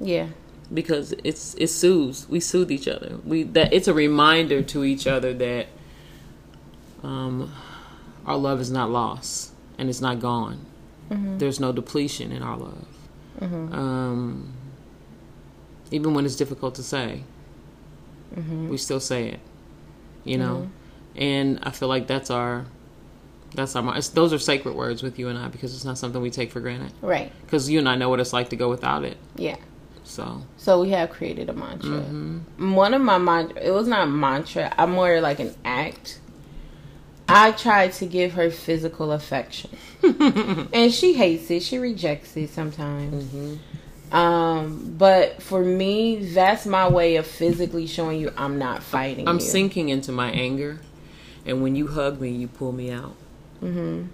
Yeah. 0.00 0.28
because 0.72 1.14
it's 1.22 1.54
it 1.54 1.68
soothes. 1.68 2.28
We 2.28 2.40
soothe 2.40 2.70
each 2.70 2.88
other. 2.88 3.18
We 3.24 3.44
that 3.44 3.72
it's 3.72 3.88
a 3.88 3.94
reminder 3.94 4.62
to 4.62 4.84
each 4.84 5.06
other 5.06 5.32
that 5.34 5.66
um, 7.02 7.52
our 8.26 8.36
love 8.36 8.60
is 8.60 8.70
not 8.70 8.90
lost 8.90 9.52
and 9.78 9.88
it's 9.88 10.00
not 10.00 10.20
gone. 10.20 10.58
There's 11.10 11.60
no 11.60 11.70
depletion 11.70 12.32
in 12.32 12.42
our 12.42 12.56
love. 12.56 12.86
Um, 13.40 14.52
even 15.92 16.12
when 16.14 16.24
it's 16.26 16.34
difficult 16.34 16.74
to 16.76 16.82
say, 16.82 17.22
we 18.70 18.76
still 18.78 18.98
say 19.00 19.28
it. 19.28 19.40
You 20.24 20.38
know, 20.38 20.70
and 21.16 21.60
I 21.62 21.70
feel 21.70 21.88
like 21.88 22.06
that's 22.06 22.30
our 22.30 22.64
that's 23.54 23.76
our 23.76 23.96
it's, 23.96 24.08
those 24.08 24.32
are 24.32 24.38
sacred 24.38 24.74
words 24.74 25.02
with 25.02 25.18
you 25.18 25.28
and 25.28 25.38
I 25.38 25.48
because 25.48 25.74
it's 25.74 25.84
not 25.84 25.98
something 25.98 26.20
we 26.20 26.30
take 26.30 26.50
for 26.50 26.60
granted. 26.60 26.92
Right. 27.02 27.30
Because 27.42 27.68
you 27.70 27.78
and 27.78 27.88
I 27.88 27.94
know 27.96 28.08
what 28.08 28.20
it's 28.20 28.32
like 28.32 28.50
to 28.50 28.56
go 28.56 28.68
without 28.68 29.04
it. 29.04 29.16
Yeah. 29.36 29.56
So 30.02 30.42
So 30.56 30.80
we 30.82 30.90
have 30.90 31.10
created 31.10 31.48
a 31.48 31.52
mantra. 31.52 31.90
Mm-hmm. 31.90 32.74
One 32.74 32.94
of 32.94 33.02
my 33.02 33.18
mantra, 33.18 33.62
it 33.62 33.70
was 33.70 33.88
not 33.88 34.04
a 34.04 34.10
mantra. 34.10 34.72
I'm 34.76 34.92
more 34.92 35.20
like 35.20 35.40
an 35.40 35.54
act. 35.64 36.20
I 37.26 37.52
tried 37.52 37.92
to 37.94 38.06
give 38.06 38.34
her 38.34 38.50
physical 38.50 39.10
affection, 39.10 39.70
and 40.02 40.92
she 40.92 41.14
hates 41.14 41.50
it. 41.50 41.62
She 41.62 41.78
rejects 41.78 42.36
it 42.36 42.50
sometimes. 42.50 43.24
Mm-hmm. 43.24 43.54
Um, 44.14 44.94
but 44.96 45.42
for 45.42 45.60
me, 45.62 46.24
that's 46.32 46.66
my 46.66 46.88
way 46.88 47.16
of 47.16 47.26
physically 47.26 47.86
showing 47.88 48.20
you 48.20 48.32
I'm 48.36 48.58
not 48.58 48.82
fighting. 48.82 49.26
I'm 49.28 49.36
you. 49.40 49.40
sinking 49.44 49.88
into 49.88 50.12
my 50.12 50.30
anger, 50.30 50.78
and 51.44 51.62
when 51.62 51.74
you 51.74 51.88
hug 51.88 52.20
me, 52.20 52.30
you 52.30 52.46
pull 52.46 52.70
me 52.72 52.90
out. 52.92 53.16
hmm 53.60 54.04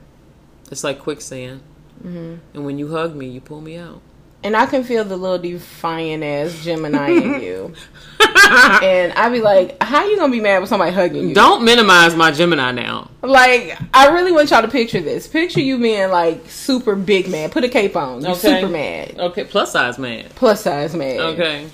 It's 0.71 0.83
like 0.83 1.01
quicksand. 1.01 1.61
hmm 2.01 2.37
And 2.55 2.65
when 2.65 2.79
you 2.79 2.89
hug 2.93 3.15
me, 3.15 3.29
you 3.29 3.43
pull 3.43 3.61
me 3.61 3.77
out. 3.77 4.01
And 4.43 4.57
I 4.57 4.65
can 4.67 4.85
feel 4.85 5.05
the 5.05 5.17
little 5.17 5.39
defiant 5.39 6.23
ass 6.25 6.65
Gemini 6.65 7.11
in 7.11 7.41
you. 7.43 7.75
and 8.83 9.13
I'd 9.13 9.33
be 9.33 9.41
like, 9.43 9.83
how 9.83 10.05
you 10.07 10.17
gonna 10.17 10.33
be 10.33 10.41
mad 10.41 10.61
with 10.61 10.69
somebody 10.69 10.93
hugging 10.93 11.29
you? 11.29 11.35
Don't 11.35 11.63
minimize 11.65 12.17
my 12.17 12.31
Gemini 12.31 12.73
now. 12.73 13.11
Like, 13.23 13.79
I 13.93 14.09
really 14.09 14.33
want 14.33 14.51
y'all 14.51 14.63
to 14.63 14.69
picture 14.69 15.01
this. 15.01 15.27
Picture 15.27 15.61
you 15.61 15.79
being 15.79 16.11
like 16.11 16.49
super 16.49 16.95
big 16.97 17.29
man. 17.29 17.51
Put 17.51 17.65
a 17.65 17.69
cape 17.69 17.97
on. 17.97 18.23
You 18.23 18.29
Okay. 18.29 18.61
super 18.61 18.69
mad. 18.69 19.17
Okay, 19.19 19.45
plus 19.45 19.73
size 19.73 19.99
man. 19.99 20.27
Plus 20.35 20.63
size 20.63 20.95
man. 20.95 21.21
Okay. 21.21 21.69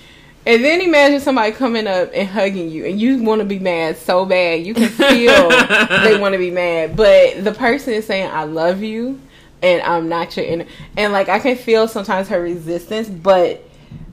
And 0.44 0.64
then 0.64 0.80
imagine 0.80 1.20
somebody 1.20 1.50
coming 1.52 1.86
up 1.88 2.10
and 2.14 2.28
hugging 2.28 2.68
you, 2.70 2.84
and 2.86 3.00
you 3.00 3.22
want 3.22 3.40
to 3.40 3.44
be 3.44 3.58
mad 3.58 3.96
so 3.96 4.24
bad. 4.24 4.64
You 4.64 4.74
can 4.74 4.88
feel 4.88 5.48
they 6.04 6.18
want 6.20 6.34
to 6.34 6.38
be 6.38 6.50
mad, 6.52 6.96
but 6.96 7.42
the 7.44 7.52
person 7.52 7.94
is 7.94 8.06
saying, 8.06 8.30
"I 8.30 8.44
love 8.44 8.80
you," 8.80 9.20
and 9.62 9.82
I'm 9.82 10.08
not 10.08 10.36
your 10.36 10.46
inner. 10.46 10.66
And 10.96 11.12
like 11.12 11.28
I 11.28 11.38
can 11.38 11.56
feel 11.56 11.88
sometimes 11.88 12.28
her 12.28 12.40
resistance, 12.40 13.08
but 13.08 13.62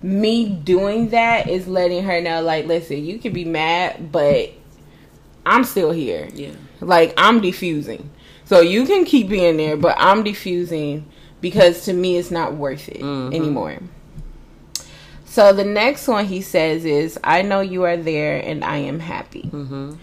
me 0.02 0.50
doing 0.50 1.10
that 1.10 1.50
is 1.50 1.68
letting 1.68 2.04
her 2.04 2.22
know, 2.22 2.42
like, 2.42 2.66
listen, 2.66 3.04
you 3.06 3.20
can 3.20 3.34
be 3.34 3.46
mad, 3.46 4.12
but 4.12 4.52
I'm 5.46 5.64
still 5.64 5.92
here. 5.92 6.30
Yeah. 6.34 6.52
Like 6.82 7.14
I'm 7.18 7.42
diffusing. 7.42 8.10
So 8.46 8.60
you 8.62 8.86
can 8.86 9.06
keep 9.06 9.30
being 9.30 9.58
there, 9.58 9.78
but 9.78 9.96
I'm 9.98 10.24
diffusing 10.24 11.06
because 11.42 11.86
to 11.86 11.94
me 11.94 12.18
it's 12.18 12.32
not 12.32 12.56
worth 12.56 12.88
it 12.90 13.02
Mhm. 13.02 13.34
anymore. 13.34 13.80
So 15.26 15.52
the 15.52 15.66
next 15.66 16.08
one 16.08 16.26
he 16.26 16.42
says 16.42 16.86
is 16.86 17.18
I 17.24 17.42
know 17.42 17.62
you 17.62 17.84
are 17.84 17.98
there 17.98 18.38
and 18.38 18.64
I 18.64 18.78
am 18.78 19.00
happy. 19.00 19.50
Mm-hmm. 19.52 19.94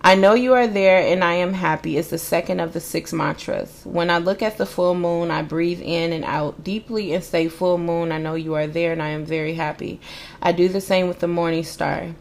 I 0.00 0.14
know 0.14 0.34
you 0.34 0.54
are 0.54 0.66
there 0.66 1.00
and 1.00 1.24
I 1.24 1.34
am 1.34 1.52
happy 1.52 1.96
is 1.96 2.08
the 2.08 2.18
second 2.18 2.60
of 2.60 2.72
the 2.72 2.80
six 2.80 3.12
mantras. 3.12 3.82
When 3.84 4.10
I 4.10 4.18
look 4.18 4.42
at 4.42 4.56
the 4.56 4.66
full 4.66 4.94
moon, 4.94 5.30
I 5.30 5.42
breathe 5.42 5.80
in 5.82 6.12
and 6.12 6.24
out 6.24 6.62
deeply 6.62 7.12
and 7.12 7.22
say, 7.24 7.48
Full 7.48 7.78
moon, 7.78 8.12
I 8.12 8.18
know 8.18 8.34
you 8.34 8.54
are 8.54 8.66
there 8.66 8.92
and 8.92 9.02
I 9.02 9.08
am 9.08 9.24
very 9.24 9.54
happy. 9.54 10.00
I 10.40 10.52
do 10.52 10.68
the 10.68 10.80
same 10.80 11.08
with 11.08 11.18
the 11.18 11.28
morning 11.28 11.64
star. 11.64 12.14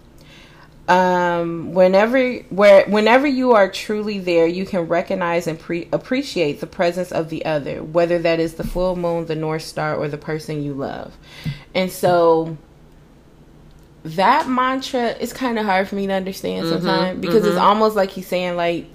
Um, 0.88 1.74
whenever 1.74 2.36
where 2.50 2.86
whenever 2.86 3.28
you 3.28 3.52
are 3.52 3.70
truly 3.70 4.20
there, 4.20 4.48
you 4.48 4.66
can 4.66 4.88
recognize 4.88 5.46
and 5.46 5.60
pre- 5.60 5.90
appreciate 5.92 6.62
the 6.62 6.68
presence 6.68 7.12
of 7.12 7.30
the 7.30 7.44
other, 7.46 7.84
whether 7.84 8.18
that 8.20 8.40
is 8.40 8.54
the 8.56 8.64
full 8.64 8.96
moon, 8.96 9.26
the 9.26 9.36
north 9.36 9.64
star, 9.64 9.96
or 9.96 10.08
the 10.08 10.18
person 10.18 10.64
you 10.64 10.74
love. 10.74 11.18
And 11.76 11.92
so 11.92 12.58
that 14.16 14.48
mantra 14.48 15.10
is 15.12 15.34
kind 15.34 15.58
of 15.60 15.66
hard 15.66 15.88
for 15.88 15.96
me 15.96 16.08
to 16.08 16.14
understand 16.14 16.68
sometimes 16.68 17.20
because 17.20 17.46
it's 17.46 17.58
mhm. 17.58 17.62
almost 17.62 17.96
like 17.96 18.10
he's 18.12 18.28
saying 18.28 18.56
like 18.56 18.88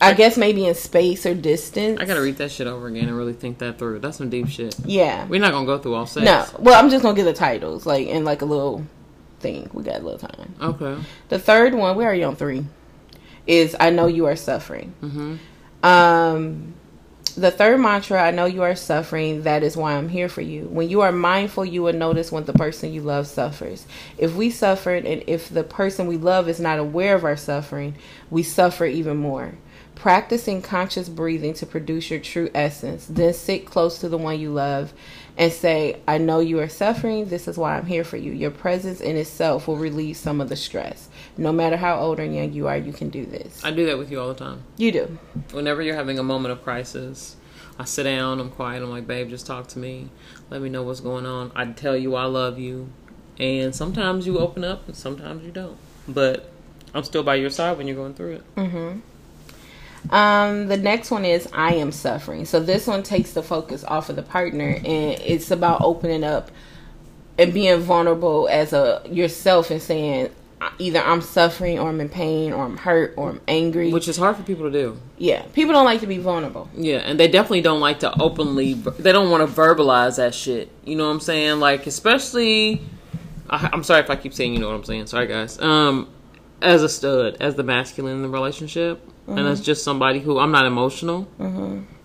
I 0.00 0.12
guess 0.12 0.36
maybe 0.36 0.66
in 0.66 0.74
space 0.74 1.24
or 1.24 1.34
distance. 1.34 2.00
I 2.00 2.04
gotta 2.04 2.20
read 2.20 2.36
that 2.36 2.50
shit 2.50 2.66
over 2.66 2.86
again 2.86 3.08
and 3.08 3.16
really 3.16 3.32
think 3.32 3.58
that 3.58 3.78
through. 3.78 4.00
That's 4.00 4.18
some 4.18 4.28
deep 4.28 4.48
shit. 4.48 4.76
Yeah. 4.84 5.26
We're 5.26 5.40
not 5.40 5.52
gonna 5.52 5.66
go 5.66 5.78
through 5.78 5.94
all 5.94 6.06
six. 6.06 6.24
No. 6.24 6.44
Well, 6.58 6.78
I'm 6.78 6.90
just 6.90 7.02
gonna 7.02 7.16
get 7.16 7.24
the 7.24 7.32
titles 7.32 7.86
like 7.86 8.06
in 8.06 8.24
like 8.24 8.42
a 8.42 8.44
little 8.44 8.86
thing. 9.40 9.70
We 9.72 9.82
got 9.82 10.00
a 10.00 10.04
little 10.04 10.18
time. 10.18 10.54
Okay. 10.60 11.02
The 11.28 11.38
third 11.38 11.74
one, 11.74 11.96
we 11.96 12.04
already 12.04 12.24
on 12.24 12.36
three, 12.36 12.66
is 13.46 13.74
I 13.80 13.90
know 13.90 14.06
you 14.06 14.26
are 14.26 14.36
suffering. 14.36 14.94
Mm-hmm. 15.02 15.36
Um, 15.86 16.74
the 17.36 17.50
third 17.50 17.78
mantra, 17.80 18.22
I 18.22 18.30
know 18.30 18.46
you 18.46 18.62
are 18.62 18.74
suffering. 18.74 19.42
That 19.42 19.62
is 19.62 19.76
why 19.76 19.92
I'm 19.92 20.08
here 20.08 20.28
for 20.28 20.40
you. 20.40 20.64
When 20.64 20.88
you 20.88 21.02
are 21.02 21.12
mindful, 21.12 21.66
you 21.66 21.82
will 21.82 21.92
notice 21.92 22.32
when 22.32 22.44
the 22.44 22.54
person 22.54 22.92
you 22.92 23.02
love 23.02 23.26
suffers. 23.26 23.86
If 24.16 24.34
we 24.34 24.50
suffered 24.50 25.04
and 25.04 25.22
if 25.26 25.48
the 25.50 25.62
person 25.62 26.06
we 26.06 26.16
love 26.16 26.48
is 26.48 26.58
not 26.58 26.78
aware 26.78 27.14
of 27.14 27.24
our 27.24 27.36
suffering, 27.36 27.94
we 28.30 28.42
suffer 28.42 28.86
even 28.86 29.18
more. 29.18 29.54
Practicing 29.94 30.62
conscious 30.62 31.08
breathing 31.08 31.54
to 31.54 31.66
produce 31.66 32.10
your 32.10 32.20
true 32.20 32.50
essence. 32.54 33.06
Then 33.06 33.34
sit 33.34 33.66
close 33.66 33.98
to 33.98 34.08
the 34.08 34.18
one 34.18 34.40
you 34.40 34.50
love 34.52 34.92
and 35.38 35.52
say, 35.52 36.00
I 36.08 36.18
know 36.18 36.40
you 36.40 36.60
are 36.60 36.68
suffering. 36.68 37.26
This 37.26 37.48
is 37.48 37.58
why 37.58 37.76
I'm 37.76 37.86
here 37.86 38.04
for 38.04 38.16
you. 38.16 38.32
Your 38.32 38.50
presence 38.50 39.00
in 39.00 39.16
itself 39.16 39.68
will 39.68 39.76
relieve 39.76 40.16
some 40.16 40.40
of 40.40 40.48
the 40.48 40.56
stress. 40.56 41.05
No 41.38 41.52
matter 41.52 41.76
how 41.76 41.98
old 41.98 42.18
or 42.18 42.24
young 42.24 42.52
you 42.52 42.66
are, 42.66 42.76
you 42.76 42.92
can 42.92 43.10
do 43.10 43.26
this. 43.26 43.62
I 43.64 43.70
do 43.70 43.86
that 43.86 43.98
with 43.98 44.10
you 44.10 44.20
all 44.20 44.28
the 44.28 44.34
time. 44.34 44.62
You 44.78 44.92
do. 44.92 45.18
Whenever 45.52 45.82
you're 45.82 45.94
having 45.94 46.18
a 46.18 46.22
moment 46.22 46.52
of 46.52 46.62
crisis, 46.62 47.36
I 47.78 47.84
sit 47.84 48.04
down, 48.04 48.40
I'm 48.40 48.50
quiet, 48.50 48.82
I'm 48.82 48.90
like, 48.90 49.06
babe, 49.06 49.28
just 49.28 49.46
talk 49.46 49.68
to 49.68 49.78
me. 49.78 50.08
Let 50.48 50.62
me 50.62 50.70
know 50.70 50.82
what's 50.82 51.00
going 51.00 51.26
on. 51.26 51.52
I 51.54 51.66
tell 51.66 51.96
you 51.96 52.14
I 52.14 52.24
love 52.24 52.58
you. 52.58 52.88
And 53.38 53.74
sometimes 53.74 54.26
you 54.26 54.38
open 54.38 54.64
up 54.64 54.86
and 54.86 54.96
sometimes 54.96 55.44
you 55.44 55.50
don't. 55.50 55.76
But 56.08 56.50
I'm 56.94 57.04
still 57.04 57.22
by 57.22 57.34
your 57.34 57.50
side 57.50 57.76
when 57.76 57.86
you're 57.86 57.96
going 57.96 58.14
through 58.14 58.36
it. 58.36 58.54
Mm-hmm. 58.56 60.14
Um, 60.14 60.68
the 60.68 60.76
next 60.76 61.10
one 61.10 61.24
is 61.24 61.48
I 61.52 61.74
am 61.74 61.92
suffering. 61.92 62.46
So 62.46 62.60
this 62.60 62.86
one 62.86 63.02
takes 63.02 63.32
the 63.32 63.42
focus 63.42 63.84
off 63.84 64.08
of 64.08 64.16
the 64.16 64.22
partner 64.22 64.76
and 64.76 65.20
it's 65.20 65.50
about 65.50 65.82
opening 65.82 66.24
up 66.24 66.50
and 67.38 67.52
being 67.52 67.80
vulnerable 67.80 68.48
as 68.50 68.72
a 68.72 69.02
yourself 69.10 69.70
and 69.70 69.82
saying 69.82 70.30
either 70.78 71.00
I'm 71.00 71.20
suffering 71.20 71.78
or 71.78 71.88
I'm 71.88 72.00
in 72.00 72.08
pain 72.08 72.52
or 72.52 72.64
I'm 72.64 72.76
hurt 72.76 73.14
or 73.16 73.30
I'm 73.30 73.40
angry. 73.46 73.92
Which 73.92 74.08
is 74.08 74.16
hard 74.16 74.36
for 74.36 74.42
people 74.42 74.64
to 74.64 74.70
do. 74.70 75.00
yeah, 75.18 75.42
people 75.52 75.72
don't 75.74 75.84
like 75.84 76.00
to 76.00 76.06
be 76.06 76.18
vulnerable. 76.18 76.68
Yeah, 76.74 76.98
and 76.98 77.20
they 77.20 77.28
definitely 77.28 77.60
don't 77.62 77.80
like 77.80 78.00
to 78.00 78.18
openly. 78.20 78.74
They 78.74 79.12
don't 79.12 79.30
want 79.30 79.48
to 79.48 79.54
verbalize 79.54 80.16
that 80.16 80.34
shit. 80.34 80.70
You 80.84 80.96
know 80.96 81.04
what 81.06 81.12
I'm 81.12 81.20
saying? 81.20 81.60
Like, 81.60 81.86
especially. 81.86 82.80
I, 83.48 83.68
I'm 83.72 83.84
sorry 83.84 84.00
if 84.00 84.10
I 84.10 84.16
keep 84.16 84.34
saying 84.34 84.54
you 84.54 84.58
know 84.58 84.68
what 84.68 84.74
I'm 84.74 84.84
saying. 84.84 85.06
Sorry, 85.06 85.26
guys. 85.26 85.60
Um, 85.60 86.08
as 86.62 86.82
a 86.82 86.88
stud, 86.88 87.36
as 87.40 87.54
the 87.54 87.62
masculine 87.62 88.16
in 88.16 88.22
the 88.22 88.28
relationship, 88.28 89.00
and 89.28 89.40
as 89.40 89.60
just 89.60 89.84
somebody 89.84 90.20
who 90.20 90.38
I'm 90.38 90.52
not 90.52 90.66
emotional. 90.66 91.28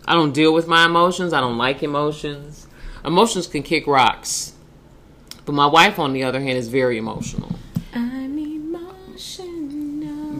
I 0.05 0.13
don't 0.13 0.33
deal 0.33 0.53
with 0.53 0.67
my 0.67 0.85
emotions. 0.85 1.31
I 1.31 1.39
don't 1.39 1.57
like 1.57 1.83
emotions. 1.83 2.67
Emotions 3.05 3.47
can 3.47 3.63
kick 3.63 3.87
rocks, 3.87 4.53
but 5.45 5.53
my 5.53 5.67
wife, 5.67 5.99
on 5.99 6.13
the 6.13 6.23
other 6.23 6.39
hand, 6.41 6.57
is 6.57 6.67
very 6.67 6.97
emotional. 6.97 7.51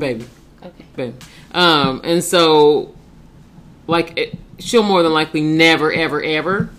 Baby. 0.01 0.25
Okay. 0.61 0.85
baby. 0.95 1.15
Um, 1.53 2.01
and 2.03 2.21
so, 2.23 2.93
like, 3.87 4.17
it, 4.17 4.37
she'll 4.59 4.83
more 4.83 5.01
than 5.03 5.13
likely 5.13 5.41
never, 5.41 5.91
ever, 5.93 6.21
ever, 6.21 6.69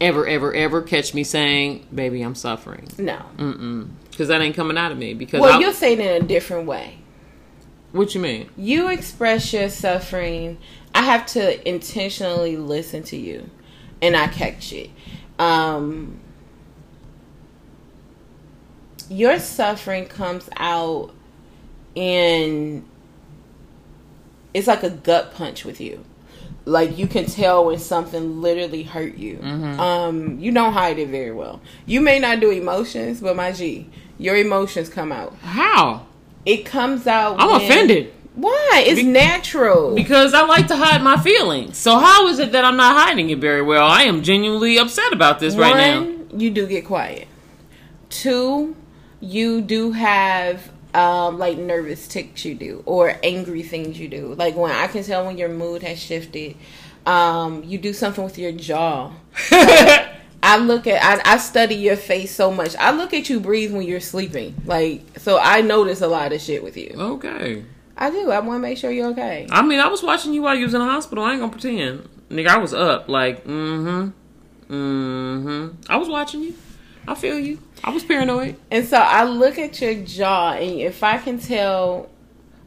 ever, 0.00 0.26
ever, 0.26 0.54
ever 0.54 0.82
catch 0.82 1.12
me 1.14 1.24
saying, 1.24 1.86
"Baby, 1.94 2.22
I'm 2.22 2.34
suffering," 2.36 2.86
No. 2.98 3.18
Mm-mm. 3.38 3.88
because 4.10 4.28
that 4.28 4.40
ain't 4.40 4.54
coming 4.56 4.78
out 4.78 4.92
of 4.92 4.98
me. 4.98 5.14
Because 5.14 5.40
Well, 5.40 5.54
I'll- 5.54 5.60
you'll 5.60 5.72
say 5.72 5.94
it 5.94 5.98
in 6.00 6.22
a 6.22 6.26
different 6.26 6.66
way. 6.66 6.98
what 7.92 8.14
you 8.14 8.20
mean? 8.20 8.48
You 8.56 8.88
express 8.88 9.52
your 9.52 9.68
suffering. 9.68 10.58
I 10.94 11.02
have 11.02 11.26
to 11.28 11.68
intentionally 11.68 12.56
listen 12.56 13.02
to 13.04 13.16
you, 13.16 13.48
and 14.00 14.16
I 14.16 14.26
catch 14.28 14.72
it. 14.72 14.90
Um, 15.38 16.18
your 19.10 19.38
suffering 19.38 20.06
comes 20.06 20.48
out 20.56 21.12
in 21.94 22.84
it's 24.54 24.66
like 24.66 24.82
a 24.82 24.90
gut 24.90 25.34
punch 25.34 25.64
with 25.64 25.80
you. 25.80 26.04
Like 26.64 26.96
you 26.96 27.06
can 27.08 27.26
tell 27.26 27.64
when 27.66 27.78
something 27.78 28.40
literally 28.40 28.84
hurt 28.84 29.16
you. 29.16 29.40
Um, 29.42 30.38
you 30.38 30.52
don't 30.52 30.72
hide 30.72 30.98
it 30.98 31.08
very 31.08 31.32
well. 31.32 31.60
You 31.86 32.00
may 32.00 32.18
not 32.20 32.38
do 32.40 32.50
emotions, 32.50 33.20
but 33.20 33.34
my 33.34 33.50
G, 33.52 33.88
your 34.18 34.36
emotions 34.36 34.88
come 34.88 35.10
out. 35.10 35.34
How? 35.42 36.06
It 36.46 36.64
comes 36.64 37.06
out. 37.06 37.36
I'm 37.40 37.50
when- 37.50 37.62
offended 37.62 38.12
Why? 38.34 38.84
It's 38.86 39.02
natural. 39.02 39.94
because 39.94 40.34
I 40.34 40.42
like 40.46 40.68
to 40.68 40.76
hide 40.76 41.02
my 41.02 41.16
feelings. 41.18 41.78
So 41.78 41.98
how 41.98 42.28
is 42.28 42.38
it 42.38 42.52
that 42.52 42.64
I'm 42.64 42.76
not 42.76 42.96
hiding 42.96 43.30
it 43.30 43.38
very 43.38 43.62
well? 43.62 43.86
I 43.86 44.02
am 44.02 44.22
genuinely 44.22 44.78
upset 44.78 45.12
about 45.12 45.40
this 45.40 45.56
right 45.56 45.76
now. 45.76 46.00
One, 46.00 46.40
you 46.40 46.50
do 46.50 46.66
get 46.66 46.84
quiet. 46.86 47.26
Two, 48.08 48.76
you 49.20 49.60
do 49.62 49.92
have 49.92 50.70
um, 50.94 51.38
like 51.38 51.58
nervous 51.58 52.06
ticks 52.08 52.44
you 52.44 52.54
do 52.54 52.82
or 52.86 53.16
angry 53.22 53.62
things 53.62 53.98
you 53.98 54.08
do. 54.08 54.34
Like 54.34 54.56
when 54.56 54.70
I 54.70 54.86
can 54.86 55.02
tell 55.04 55.26
when 55.26 55.38
your 55.38 55.48
mood 55.48 55.82
has 55.82 55.98
shifted. 55.98 56.56
Um, 57.04 57.64
you 57.64 57.78
do 57.78 57.92
something 57.92 58.22
with 58.22 58.38
your 58.38 58.52
jaw. 58.52 59.12
I 60.44 60.58
look 60.58 60.86
at 60.86 61.02
I, 61.02 61.34
I 61.34 61.36
study 61.38 61.74
your 61.76 61.96
face 61.96 62.34
so 62.34 62.50
much. 62.50 62.76
I 62.76 62.92
look 62.92 63.12
at 63.12 63.28
you 63.28 63.40
breathe 63.40 63.72
when 63.72 63.82
you're 63.82 64.00
sleeping. 64.00 64.54
Like 64.64 65.18
so 65.18 65.38
I 65.38 65.62
notice 65.62 66.00
a 66.00 66.08
lot 66.08 66.32
of 66.32 66.40
shit 66.40 66.62
with 66.62 66.76
you. 66.76 66.94
okay. 66.96 67.64
I 67.96 68.10
do. 68.10 68.30
I 68.30 68.40
want 68.40 68.56
to 68.56 68.68
make 68.68 68.78
sure 68.78 68.90
you're 68.90 69.10
okay. 69.10 69.46
I 69.50 69.62
mean, 69.62 69.78
I 69.78 69.88
was 69.88 70.02
watching 70.02 70.32
you 70.32 70.42
while 70.42 70.56
you 70.56 70.64
was 70.64 70.74
in 70.74 70.80
the 70.80 70.86
hospital. 70.86 71.24
I 71.24 71.32
ain't 71.32 71.40
gonna 71.40 71.52
pretend, 71.52 72.08
nigga. 72.30 72.48
I 72.48 72.56
was 72.58 72.72
up, 72.74 73.08
like, 73.08 73.44
mm-hmm, 73.44 74.10
mm-hmm. 74.72 75.76
I 75.88 75.96
was 75.96 76.08
watching 76.08 76.42
you. 76.42 76.54
I 77.06 77.14
feel 77.14 77.38
you. 77.38 77.58
I 77.82 77.90
was 77.90 78.04
paranoid. 78.04 78.56
And 78.70 78.86
so 78.86 78.96
I 78.96 79.24
look 79.24 79.58
at 79.58 79.80
your 79.80 79.94
jaw, 79.94 80.52
and 80.52 80.80
if 80.80 81.02
I 81.02 81.18
can 81.18 81.38
tell, 81.38 82.08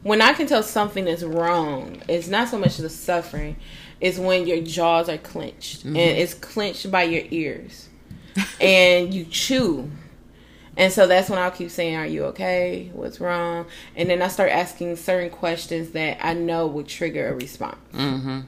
when 0.02 0.20
I 0.20 0.32
can 0.34 0.46
tell 0.46 0.62
something 0.62 1.06
is 1.06 1.24
wrong, 1.24 2.02
it's 2.08 2.28
not 2.28 2.48
so 2.48 2.58
much 2.58 2.76
the 2.76 2.90
suffering, 2.90 3.56
it's 4.00 4.18
when 4.18 4.46
your 4.46 4.60
jaws 4.60 5.08
are 5.08 5.18
clenched, 5.18 5.84
and 5.84 5.96
it's 5.96 6.34
clenched 6.34 6.90
by 6.90 7.04
your 7.04 7.24
ears, 7.30 7.88
and 8.60 9.14
you 9.14 9.24
chew. 9.24 9.90
And 10.76 10.92
so 10.92 11.06
that's 11.06 11.30
when 11.30 11.38
I'll 11.38 11.50
keep 11.50 11.70
saying, 11.70 11.96
Are 11.96 12.06
you 12.06 12.24
okay? 12.26 12.90
What's 12.92 13.18
wrong? 13.18 13.64
And 13.96 14.10
then 14.10 14.20
I 14.20 14.28
start 14.28 14.50
asking 14.50 14.96
certain 14.96 15.30
questions 15.30 15.92
that 15.92 16.18
I 16.22 16.34
know 16.34 16.66
would 16.66 16.86
trigger 16.86 17.28
a 17.28 17.34
response. 17.34 17.78
Mm-hmm. 17.94 18.40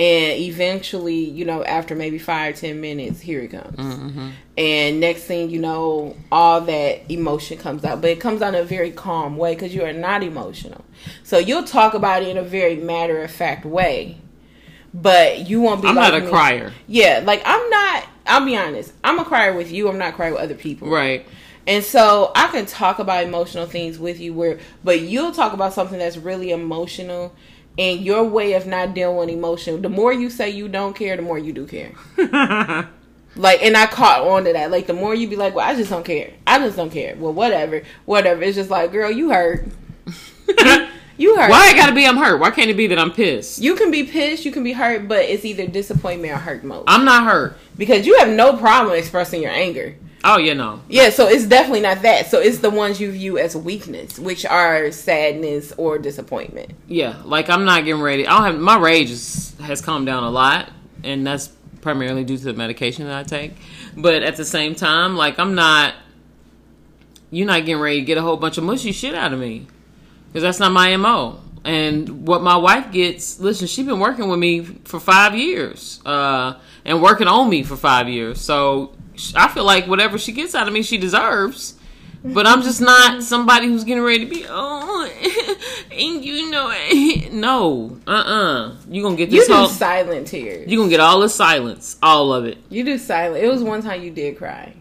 And 0.00 0.40
eventually, 0.40 1.18
you 1.18 1.44
know, 1.44 1.62
after 1.62 1.94
maybe 1.94 2.18
five, 2.18 2.56
ten 2.56 2.80
minutes, 2.80 3.20
here 3.20 3.42
it 3.42 3.48
comes. 3.48 3.76
Mm-hmm. 3.76 4.30
And 4.56 4.98
next 4.98 5.24
thing 5.24 5.50
you 5.50 5.58
know, 5.60 6.16
all 6.32 6.62
that 6.62 7.10
emotion 7.12 7.58
comes 7.58 7.84
out. 7.84 8.00
But 8.00 8.08
it 8.08 8.18
comes 8.18 8.40
out 8.40 8.54
in 8.54 8.60
a 8.62 8.64
very 8.64 8.92
calm 8.92 9.36
way 9.36 9.54
because 9.54 9.74
you 9.74 9.84
are 9.84 9.92
not 9.92 10.22
emotional. 10.22 10.86
So 11.22 11.36
you'll 11.36 11.64
talk 11.64 11.92
about 11.92 12.22
it 12.22 12.28
in 12.28 12.38
a 12.38 12.42
very 12.42 12.76
matter 12.76 13.22
of 13.22 13.30
fact 13.30 13.66
way. 13.66 14.16
But 14.94 15.50
you 15.50 15.60
won't 15.60 15.82
be 15.82 15.88
I'm 15.88 15.96
like 15.96 16.12
not 16.12 16.22
a 16.22 16.24
me. 16.24 16.30
crier, 16.30 16.72
Yeah, 16.86 17.20
like 17.22 17.42
I'm 17.44 17.68
not, 17.70 18.08
I'll 18.26 18.44
be 18.46 18.56
honest. 18.56 18.94
I'm 19.04 19.18
a 19.18 19.24
crier 19.26 19.54
with 19.54 19.70
you. 19.70 19.86
I'm 19.88 19.98
not 19.98 20.14
crying 20.14 20.32
with 20.32 20.42
other 20.42 20.54
people. 20.54 20.88
right? 20.88 21.26
And 21.66 21.84
so 21.84 22.32
I 22.34 22.48
can 22.48 22.64
talk 22.64 22.98
about 22.98 23.22
emotional 23.24 23.66
things 23.66 23.98
with 23.98 24.18
you 24.18 24.32
where 24.32 24.58
but 24.82 25.02
you'll 25.02 25.32
talk 25.32 25.52
about 25.52 25.74
something 25.74 25.98
that's 25.98 26.16
really 26.16 26.50
emotional 26.52 27.34
and 27.80 28.00
your 28.04 28.22
way 28.22 28.52
of 28.52 28.66
not 28.66 28.94
dealing 28.94 29.16
with 29.16 29.28
emotion, 29.30 29.82
the 29.82 29.88
more 29.88 30.12
you 30.12 30.30
say 30.30 30.50
you 30.50 30.68
don't 30.68 30.94
care, 30.94 31.16
the 31.16 31.22
more 31.22 31.38
you 31.38 31.52
do 31.52 31.66
care. 31.66 31.92
Like 33.36 33.62
and 33.62 33.76
I 33.76 33.86
caught 33.86 34.26
on 34.26 34.42
to 34.44 34.52
that. 34.52 34.72
Like 34.72 34.88
the 34.88 34.92
more 34.92 35.14
you 35.14 35.28
be 35.28 35.36
like, 35.36 35.54
Well, 35.54 35.66
I 35.66 35.76
just 35.76 35.88
don't 35.88 36.04
care. 36.04 36.32
I 36.48 36.58
just 36.58 36.76
don't 36.76 36.90
care. 36.90 37.14
Well 37.16 37.32
whatever. 37.32 37.82
Whatever. 38.04 38.42
It's 38.42 38.56
just 38.56 38.70
like, 38.70 38.90
girl, 38.90 39.10
you 39.10 39.30
hurt. 39.30 39.68
You 41.20 41.36
hurt. 41.36 41.50
Why 41.50 41.70
it 41.70 41.76
gotta 41.76 41.94
be 41.94 42.06
I'm 42.06 42.16
hurt? 42.16 42.40
Why 42.40 42.50
can't 42.50 42.70
it 42.70 42.78
be 42.78 42.86
that 42.86 42.98
I'm 42.98 43.12
pissed? 43.12 43.58
You 43.58 43.74
can 43.76 43.90
be 43.90 44.04
pissed, 44.04 44.46
you 44.46 44.50
can 44.50 44.64
be 44.64 44.72
hurt, 44.72 45.06
but 45.06 45.18
it's 45.18 45.44
either 45.44 45.66
disappointment 45.66 46.32
or 46.32 46.38
hurt 46.38 46.64
mode. 46.64 46.84
I'm 46.86 47.04
not 47.04 47.24
hurt. 47.24 47.58
Because 47.76 48.06
you 48.06 48.18
have 48.20 48.30
no 48.30 48.56
problem 48.56 48.96
expressing 48.96 49.42
your 49.42 49.50
anger. 49.50 49.94
Oh 50.22 50.38
yeah, 50.38 50.52
no. 50.52 50.80
Yeah, 50.88 51.10
so 51.10 51.28
it's 51.28 51.46
definitely 51.46 51.80
not 51.80 52.02
that. 52.02 52.26
So 52.26 52.40
it's 52.40 52.58
the 52.58 52.70
ones 52.70 53.00
you 53.00 53.10
view 53.10 53.38
as 53.38 53.56
weakness, 53.56 54.18
which 54.18 54.44
are 54.44 54.90
sadness 54.92 55.72
or 55.78 55.98
disappointment. 55.98 56.72
Yeah, 56.86 57.22
like 57.24 57.48
I'm 57.48 57.64
not 57.64 57.84
getting 57.84 58.02
ready. 58.02 58.26
I 58.26 58.36
don't 58.36 58.52
have 58.52 58.60
my 58.60 58.78
rage 58.78 59.10
is, 59.10 59.54
has 59.60 59.80
calmed 59.80 60.06
down 60.06 60.22
a 60.22 60.30
lot, 60.30 60.70
and 61.02 61.26
that's 61.26 61.48
primarily 61.80 62.24
due 62.24 62.36
to 62.36 62.44
the 62.44 62.52
medication 62.52 63.06
that 63.06 63.18
I 63.18 63.22
take. 63.22 63.52
But 63.96 64.22
at 64.22 64.36
the 64.36 64.44
same 64.44 64.74
time, 64.74 65.16
like 65.16 65.38
I'm 65.38 65.54
not. 65.54 65.94
You're 67.30 67.46
not 67.46 67.64
getting 67.64 67.80
ready 67.80 68.00
to 68.00 68.04
get 68.04 68.18
a 68.18 68.22
whole 68.22 68.36
bunch 68.36 68.58
of 68.58 68.64
mushy 68.64 68.90
shit 68.90 69.14
out 69.14 69.32
of 69.32 69.38
me, 69.38 69.68
because 70.28 70.42
that's 70.42 70.58
not 70.58 70.72
my 70.72 70.96
mo. 70.96 71.40
And 71.64 72.26
what 72.26 72.42
my 72.42 72.56
wife 72.56 72.90
gets, 72.90 73.38
listen, 73.38 73.68
she's 73.68 73.86
been 73.86 74.00
working 74.00 74.28
with 74.28 74.38
me 74.38 74.64
for 74.64 74.98
five 74.98 75.36
years, 75.36 76.00
uh, 76.04 76.58
and 76.84 77.00
working 77.00 77.28
on 77.28 77.48
me 77.48 77.62
for 77.62 77.76
five 77.76 78.08
years. 78.08 78.40
So 78.40 78.96
I 79.34 79.48
feel 79.48 79.64
like 79.64 79.86
whatever 79.86 80.18
she 80.18 80.32
gets 80.32 80.54
out 80.54 80.66
of 80.68 80.72
me, 80.74 80.82
she 80.82 80.98
deserves. 80.98 81.74
But 82.22 82.46
I'm 82.46 82.60
just 82.60 82.82
not 82.82 83.22
somebody 83.32 83.66
who's 83.68 83.82
getting 83.84 84.02
ready 84.02 84.20
to 84.20 84.26
be, 84.26 84.44
oh, 84.46 85.08
and 85.90 86.22
you 86.24 86.50
know, 86.50 86.70
it. 86.74 87.32
no, 87.32 87.98
uh, 88.06 88.10
uh 88.10 88.76
You 88.90 89.02
gonna 89.02 89.16
get 89.16 89.30
this. 89.30 89.48
You 89.48 89.54
do 89.54 89.54
whole, 89.60 89.68
silent 89.68 90.26
tears. 90.26 90.70
you 90.70 90.76
gonna 90.78 90.90
get 90.90 91.00
all 91.00 91.20
the 91.20 91.30
silence, 91.30 91.96
all 92.02 92.32
of 92.34 92.44
it, 92.44 92.58
You 92.68 92.84
do 92.84 92.98
silent. 92.98 93.42
It 93.42 93.48
was 93.48 93.62
one 93.62 93.82
time 93.82 94.02
you 94.02 94.10
did 94.10 94.36
cry. 94.36 94.74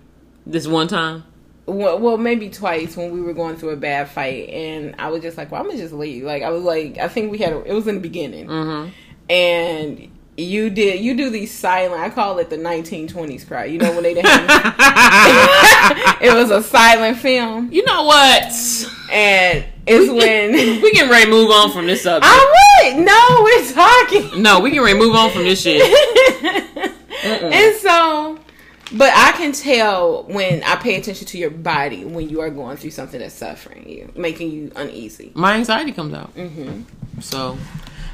this 0.45 0.67
one 0.67 0.89
time. 0.89 1.23
Well, 1.65 1.99
well, 1.99 2.17
maybe 2.17 2.49
twice 2.49 2.97
when 2.97 3.11
we 3.11 3.21
were 3.21 3.33
going 3.33 3.55
through 3.55 3.69
a 3.69 3.77
bad 3.77 4.09
fight, 4.09 4.49
and 4.49 4.95
I 4.99 5.07
was 5.09 5.21
just 5.21 5.37
like, 5.37 5.49
"Well, 5.51 5.61
I'm 5.61 5.67
gonna 5.67 5.79
just 5.79 5.93
leave." 5.93 6.23
Like 6.23 6.43
I 6.43 6.49
was 6.49 6.63
like, 6.63 6.97
I 6.97 7.07
think 7.07 7.31
we 7.31 7.37
had. 7.37 7.53
A, 7.53 7.61
it 7.63 7.73
was 7.73 7.87
in 7.87 7.95
the 7.95 8.01
beginning, 8.01 8.47
Mm-hmm. 8.47 8.89
and 9.29 10.11
you 10.39 10.69
did. 10.69 10.99
You 11.01 11.15
do 11.15 11.29
these 11.29 11.51
silent. 11.53 12.01
I 12.01 12.09
call 12.09 12.39
it 12.39 12.49
the 12.49 12.57
1920s 12.57 13.47
cry. 13.47 13.65
You 13.65 13.79
know 13.79 13.91
when 13.93 14.03
they 14.03 14.13
didn't. 14.13 14.25
It 16.21 16.33
was 16.33 16.51
a 16.51 16.61
silent 16.61 17.17
film, 17.17 17.69
You 17.71 17.83
know 17.85 18.03
what? 18.03 18.43
and 19.11 19.65
it's 19.87 20.11
when 20.11 20.51
we 20.83 20.91
can 20.91 21.09
ready 21.09 21.29
move 21.31 21.49
on 21.49 21.71
from 21.71 21.87
this 21.87 22.03
subject. 22.03 22.25
I 22.29 22.91
would. 22.93 23.05
No, 23.05 23.41
we're 23.41 23.71
talking. 23.73 24.41
no, 24.43 24.59
we 24.59 24.69
getting 24.71 24.83
ready 24.83 24.99
move 24.99 25.15
on 25.15 25.31
from 25.31 25.43
this 25.43 25.61
shit. 25.61 25.81
and 27.25 27.75
so, 27.77 28.37
but 28.93 29.11
I 29.15 29.31
can 29.37 29.51
tell 29.53 30.23
when 30.23 30.61
I 30.63 30.75
pay 30.75 30.95
attention 30.97 31.25
to 31.27 31.37
your 31.37 31.49
body 31.49 32.03
when 32.05 32.29
you 32.29 32.41
are 32.41 32.49
going 32.49 32.77
through 32.77 32.91
something 32.91 33.19
that's 33.19 33.33
suffering 33.33 33.87
you, 33.89 34.11
making 34.15 34.51
you 34.51 34.71
uneasy. 34.75 35.31
My 35.35 35.53
anxiety 35.55 35.91
comes 35.93 36.13
out. 36.13 36.35
Mm-hmm. 36.35 36.81
So 37.21 37.57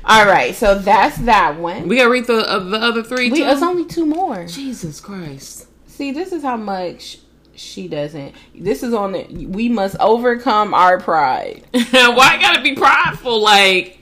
All 0.08 0.26
right, 0.26 0.54
so 0.54 0.78
that's 0.78 1.18
that 1.20 1.60
one. 1.60 1.88
we 1.88 1.98
gotta 1.98 2.10
read 2.10 2.28
the 2.28 2.38
uh, 2.38 2.60
the 2.60 2.78
other 2.78 3.02
three. 3.02 3.32
We, 3.32 3.40
too? 3.40 3.46
it's 3.46 3.64
only 3.64 3.86
two 3.86 4.06
more. 4.06 4.46
Jesus 4.46 5.02
Christ. 5.02 5.68
See, 5.88 6.12
this 6.12 6.32
is 6.32 6.44
how 6.44 6.58
much 6.58 7.18
she 7.56 7.88
doesn't. 7.88 8.36
This 8.54 8.84
is 8.84 8.94
on 8.94 9.14
the. 9.14 9.24
We 9.48 9.68
must 9.68 9.96
overcome 10.00 10.76
our 10.76 11.00
pride. 11.00 11.64
Why 11.72 12.38
gotta 12.40 12.62
be 12.62 12.76
prideful? 12.76 13.42
Like, 13.42 14.00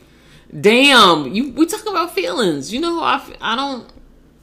damn, 0.59 1.33
you 1.33 1.51
we 1.51 1.65
talk 1.67 1.87
about 1.87 2.13
feelings. 2.13 2.73
You 2.73 2.81
know, 2.81 3.01
I 3.01 3.23
I 3.39 3.55
don't. 3.55 3.89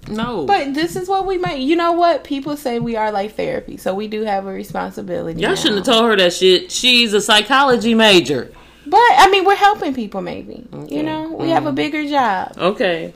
No. 0.09 0.47
But 0.47 0.73
this 0.73 0.97
is 0.97 1.11
what 1.11 1.27
we 1.27 1.37
make. 1.37 1.61
You 1.61 1.77
know 1.77 1.93
what? 1.93 2.25
People 2.25 2.57
say 2.57 2.79
we 2.79 2.97
are 2.97 3.13
like 3.13 3.37
therapy, 3.37 3.77
so 3.77 3.95
we 3.95 4.09
do 4.09 4.23
have 4.23 4.47
a 4.47 4.53
responsibility. 4.53 5.41
Y'all 5.41 5.51
now. 5.51 5.57
shouldn't 5.57 5.87
have 5.87 5.95
told 5.95 6.11
her 6.11 6.17
that 6.17 6.33
shit. 6.33 6.73
She's 6.73 7.13
a 7.13 7.21
psychology 7.21 7.95
major. 7.95 8.51
But 8.87 8.99
I 8.99 9.29
mean, 9.31 9.45
we're 9.45 9.57
helping 9.57 9.95
people. 9.95 10.21
Maybe 10.23 10.67
Okay. 10.73 10.97
you 10.97 11.03
know, 11.03 11.33
we 11.33 11.51
have 11.51 11.67
a 11.67 11.73
mm. 11.73 11.77
bigger 11.77 12.07
job. 12.09 12.55
Okay. 12.57 13.13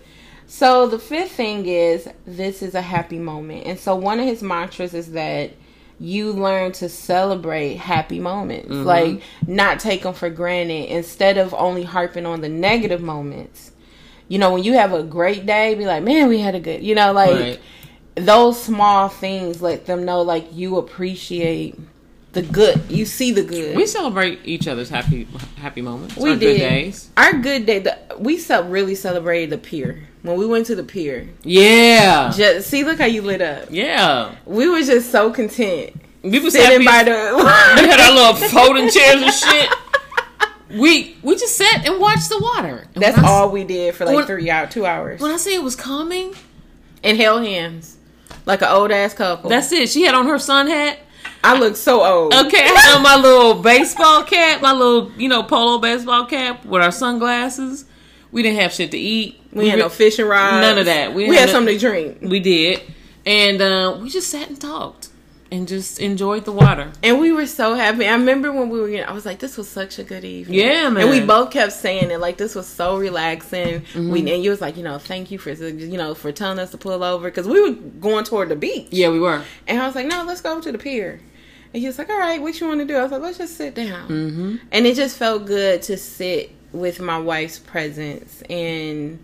So 0.47 0.87
the 0.87 0.99
fifth 0.99 1.33
thing 1.33 1.67
is 1.67 2.09
this 2.27 2.63
is 2.63 2.75
a 2.75 2.83
happy 2.83 3.19
moment. 3.19 3.67
And 3.67 3.79
so 3.79 3.97
one 3.97 4.21
of 4.21 4.27
his 4.27 4.43
mantras 4.43 4.95
is 4.95 5.13
that 5.13 5.53
you 5.99 6.33
learn 6.33 6.73
to 6.73 6.89
celebrate 6.89 7.77
happy 7.77 8.21
moments. 8.21 8.69
Mm-hmm. 8.69 8.85
Like 8.85 9.23
not 9.47 9.81
take 9.81 10.03
them 10.03 10.15
for 10.15 10.29
granted 10.31 10.91
instead 10.91 11.39
of 11.39 11.55
only 11.55 11.85
harping 11.85 12.27
on 12.27 12.41
the 12.41 12.49
negative 12.49 13.01
moments. 13.01 13.71
You 14.29 14.39
know, 14.39 14.53
when 14.53 14.65
you 14.65 14.75
have 14.75 14.93
a 14.93 15.03
great 15.03 15.47
day, 15.47 15.75
be 15.75 15.87
like, 15.87 16.03
"Man, 16.03 16.29
we 16.29 16.41
had 16.41 16.55
a 16.55 16.61
good." 16.61 16.83
You 16.83 16.95
know, 16.95 17.13
like 17.13 17.31
Right. 17.31 17.61
those 18.17 18.61
small 18.61 19.09
things 19.09 19.61
let 19.63 19.87
them 19.87 20.05
know 20.05 20.23
like 20.23 20.47
you 20.53 20.79
appreciate 20.79 21.79
the 22.35 22.43
good. 22.43 22.83
You 22.89 23.05
see 23.07 23.31
the 23.33 23.43
good. 23.43 23.77
We 23.77 23.87
celebrate 23.87 24.41
each 24.45 24.69
other's 24.69 24.91
happy 24.91 25.27
happy 25.57 25.81
moments. 25.83 26.17
We 26.17 26.31
our 26.31 26.37
did. 26.37 26.59
good 26.59 26.59
days. 26.59 27.11
Our 27.17 27.33
good 27.35 27.67
day. 27.67 27.79
The, 27.81 27.99
we 28.19 28.41
really 28.65 28.95
celebrated 28.95 29.51
the 29.51 29.59
pier 29.59 30.07
when 30.23 30.37
we 30.37 30.47
went 30.47 30.67
to 30.67 30.75
the 30.75 30.85
pier. 30.85 31.29
Yeah. 31.43 32.33
Just 32.35 32.69
see, 32.69 32.85
look 32.85 32.99
how 32.99 33.07
you 33.07 33.23
lit 33.23 33.41
up. 33.41 33.69
Yeah. 33.71 34.35
We 34.45 34.69
were 34.69 34.83
just 34.83 35.11
so 35.11 35.33
content 35.33 35.95
We 36.23 36.39
was 36.41 36.53
sitting 36.55 36.85
by 36.85 37.03
we 37.83 37.89
had 37.89 38.01
our 38.01 38.15
little 38.15 38.35
folding 38.49 38.91
chairs 38.91 39.23
and 39.23 39.33
shit. 39.33 39.71
We 40.71 41.17
we 41.23 41.37
just 41.37 41.57
sat 41.57 41.87
and 41.87 42.01
watched 42.01 42.29
the 42.31 42.39
water. 42.41 42.87
And 42.95 43.03
That's 43.03 43.17
when 43.17 43.25
I 43.27 43.29
all 43.29 43.51
we 43.51 43.65
did 43.65 43.95
for 43.95 44.05
like 44.07 44.17
When- 44.17 44.27
three 44.27 44.51
hours, 44.51 44.73
two 44.73 44.87
hours, 44.87 45.21
When 45.21 45.31
I 45.31 45.37
say 45.37 45.55
it 45.55 45.63
was 45.63 45.77
calming, 45.77 46.35
and 47.03 47.17
held 47.19 47.45
hands 47.45 47.97
like 48.47 48.63
an 48.63 48.69
old 48.69 48.91
ass 48.91 49.15
couple. 49.15 49.51
that's 49.51 49.71
it. 49.73 49.89
She 49.89 50.03
had 50.03 50.15
on 50.15 50.27
her 50.27 50.39
sun 50.39 50.67
hat. 50.67 50.99
I 51.45 51.59
look 51.59 51.77
so 51.77 52.03
old. 52.05 52.35
Okay, 52.35 52.59
I 52.63 52.69
had 52.69 52.97
on 52.97 53.03
my 53.03 53.17
little 53.17 53.63
baseball 53.63 54.23
cap, 54.25 54.63
my 54.63 54.73
little 54.73 55.13
you 55.13 55.29
know 55.29 55.43
polo 55.43 55.79
baseball 55.79 56.25
cap 56.27 56.65
with 56.65 56.83
our 56.83 56.91
sunglasses. 56.93 57.85
We 58.33 58.43
didn't 58.43 58.61
have 58.61 58.73
shit 58.73 58.91
to 58.91 58.99
eat. 58.99 59.41
We 59.53 59.69
had 59.69 59.79
no 59.79 59.89
fishing 59.89 60.27
rods. 60.27 60.61
None 60.61 60.79
of 60.79 60.87
that. 60.87 61.15
We 61.15 61.29
We, 61.29 61.37
had 61.37 61.43
had 61.43 61.47
no- 61.49 61.53
something 61.53 61.79
to 61.79 61.81
drink, 61.81 62.19
We 62.23 62.41
did, 62.41 62.81
and 63.25 63.61
uh, 63.63 63.99
we 64.03 64.11
just 64.11 64.29
sat 64.29 64.49
and 64.49 64.61
talked 64.61 65.11
and 65.53 65.69
just 65.69 66.01
enjoyed 66.01 66.45
the 66.47 66.51
water. 66.51 66.91
and 67.05 67.21
we 67.21 67.31
were 67.31 67.47
so 67.47 67.75
happy. 67.75 68.09
I 68.09 68.13
remember 68.15 68.51
when 68.51 68.71
we 68.71 68.81
were. 68.81 69.07
I 69.09 69.13
was 69.13 69.25
like, 69.25 69.39
"This 69.39 69.57
was 69.57 69.69
such 69.69 69.99
a 70.01 70.03
good 70.03 70.25
evening." 70.25 70.59
Yeah, 70.59 70.89
man. 70.89 71.03
And 71.03 71.11
we 71.11 71.21
both 71.21 71.51
kept 71.53 71.73
saying 71.75 72.11
it 72.11 72.19
like 72.19 72.39
this 72.39 72.55
was 72.57 72.67
so 72.67 72.97
relaxing. 72.97 73.83
Mm-hmm. 73.83 74.11
We 74.11 74.33
and 74.33 74.43
you 74.43 74.51
was 74.51 74.61
like, 74.61 74.77
you 74.77 74.83
know, 74.83 74.99
thank 74.99 75.31
you 75.31 75.39
for 75.39 75.53
you 75.53 75.99
know 75.99 76.15
for 76.15 76.33
telling 76.33 76.59
us 76.59 76.71
to 76.73 76.79
pull 76.79 77.05
over 77.05 77.31
because 77.31 77.47
we 77.47 77.61
were 77.61 77.71
going 77.77 78.25
toward 78.25 78.49
the 78.49 78.57
beach. 78.57 78.89
Yeah, 78.91 79.11
we 79.11 79.21
were. 79.21 79.45
And 79.69 79.81
I 79.81 79.87
was 79.87 79.95
like, 79.95 80.07
no, 80.07 80.25
let's 80.25 80.41
go 80.41 80.61
to 80.61 80.73
the 80.73 80.79
pier. 80.79 81.21
And 81.75 81.81
he 81.81 81.87
was 81.89 81.99
like, 81.99 82.09
all 82.09 82.19
right, 82.19 82.41
what 82.41 82.59
you 82.61 82.69
want 82.69 82.81
to 82.81 82.87
do? 82.87 82.97
I 82.97 83.03
was 83.03 83.11
like, 83.13 83.21
let's 83.21 83.37
just 83.39 83.57
sit 83.57 83.75
down. 83.75 84.09
Mm-hmm. 84.09 84.57
And 84.73 84.87
it 84.87 84.95
just 84.95 85.17
felt 85.19 85.45
good 85.45 85.83
to 85.83 85.97
sit 85.97 86.53
with 86.73 87.01
my 87.01 87.19
wife's 87.19 87.59
presence 87.59 88.43
and 88.49 89.19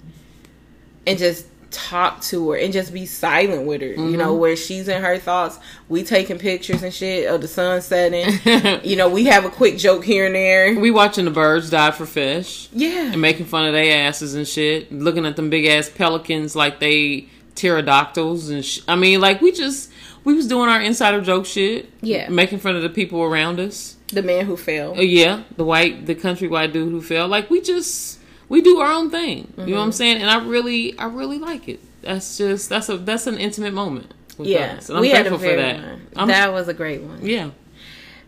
and 1.06 1.18
just 1.18 1.46
talk 1.70 2.20
to 2.20 2.50
her 2.50 2.58
and 2.58 2.72
just 2.72 2.92
be 2.92 3.06
silent 3.06 3.64
with 3.66 3.80
her. 3.80 3.86
You 3.86 4.16
know, 4.16 4.30
Mm-hmm. 4.32 4.40
where 4.40 4.56
she's 4.56 4.88
in 4.88 5.00
her 5.02 5.18
thoughts, 5.18 5.60
we 5.88 6.02
taking 6.02 6.38
pictures 6.38 6.82
and 6.82 6.92
shit 6.92 7.28
of 7.30 7.40
the 7.40 7.46
sun 7.48 7.80
setting. 7.82 8.80
you 8.84 8.96
know, 8.96 9.08
we 9.08 9.26
have 9.26 9.44
a 9.44 9.50
quick 9.50 9.78
joke 9.78 10.04
here 10.04 10.26
and 10.26 10.34
there. 10.34 10.74
We 10.78 10.90
watching 10.90 11.24
the 11.26 11.30
birds 11.30 11.70
die 11.70 11.92
for 11.92 12.06
fish 12.06 12.68
Yeah. 12.72 13.12
and 13.12 13.20
making 13.20 13.46
fun 13.46 13.66
of 13.66 13.72
their 13.72 14.06
asses 14.08 14.34
and 14.34 14.46
shit. 14.48 14.90
Looking 14.92 15.24
at 15.24 15.36
them 15.36 15.48
big 15.50 15.66
ass 15.66 15.88
pelicans 15.88 16.56
like 16.56 16.80
they 16.80 17.28
pterodactyls 17.54 18.48
and 18.50 18.64
sh- 18.64 18.80
I 18.88 18.96
mean, 18.96 19.20
like 19.20 19.40
we 19.40 19.52
just 19.52 19.89
we 20.24 20.34
was 20.34 20.46
doing 20.46 20.68
our 20.68 20.80
insider 20.80 21.20
joke 21.20 21.46
shit. 21.46 21.90
Yeah. 22.02 22.28
making 22.28 22.58
fun 22.58 22.76
of 22.76 22.82
the 22.82 22.88
people 22.90 23.22
around 23.22 23.58
us. 23.60 23.96
The 24.08 24.22
man 24.22 24.46
who 24.46 24.56
fell. 24.56 24.96
Uh, 24.98 25.02
yeah, 25.02 25.44
the 25.56 25.64
white, 25.64 26.06
the 26.06 26.14
country 26.14 26.48
white 26.48 26.72
dude 26.72 26.90
who 26.90 27.00
fell. 27.00 27.28
Like 27.28 27.48
we 27.50 27.60
just 27.60 28.18
we 28.48 28.60
do 28.60 28.80
our 28.80 28.92
own 28.92 29.10
thing. 29.10 29.52
You 29.56 29.66
know 29.66 29.76
what 29.78 29.84
I'm 29.84 29.92
saying? 29.92 30.20
And 30.20 30.28
I 30.30 30.44
really, 30.44 30.98
I 30.98 31.04
really 31.06 31.38
like 31.38 31.68
it. 31.68 31.80
That's 32.02 32.36
just 32.38 32.68
that's 32.68 32.88
a 32.88 32.96
that's 32.98 33.26
an 33.26 33.38
intimate 33.38 33.72
moment. 33.72 34.12
with 34.36 34.48
Yeah. 34.48 34.74
us. 34.78 34.88
and 34.88 34.98
I'm 34.98 35.02
we 35.02 35.10
had 35.10 35.26
a 35.26 35.38
for 35.38 35.56
that. 35.56 35.98
That 36.14 36.52
was 36.52 36.66
a 36.68 36.74
great 36.74 37.02
one. 37.02 37.24
yeah. 37.24 37.50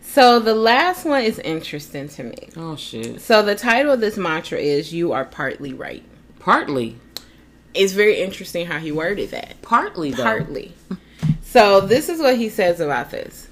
So 0.02 0.38
the 0.40 0.54
last 0.54 1.06
one 1.06 1.22
is 1.24 1.38
interesting 1.38 2.08
to 2.10 2.24
me. 2.24 2.48
Oh 2.56 2.76
shit. 2.76 3.20
So 3.22 3.42
the 3.42 3.54
title 3.54 3.92
of 3.92 4.00
this 4.00 4.16
mantra 4.18 4.58
is 4.58 4.92
"You 4.92 5.12
are 5.12 5.24
partly 5.24 5.72
right." 5.72 6.02
Partly, 6.38 6.96
It's 7.74 7.92
very 7.94 8.20
interesting 8.20 8.66
how 8.66 8.78
he 8.78 8.92
worded 8.92 9.30
that. 9.30 9.60
partly 9.62 10.10
though. 10.10 10.22
Partly. 10.22 10.72
So 11.52 11.82
this 11.82 12.08
is 12.08 12.18
what 12.18 12.38
he 12.38 12.48
says 12.48 12.80
about 12.80 13.10
this. 13.10 13.46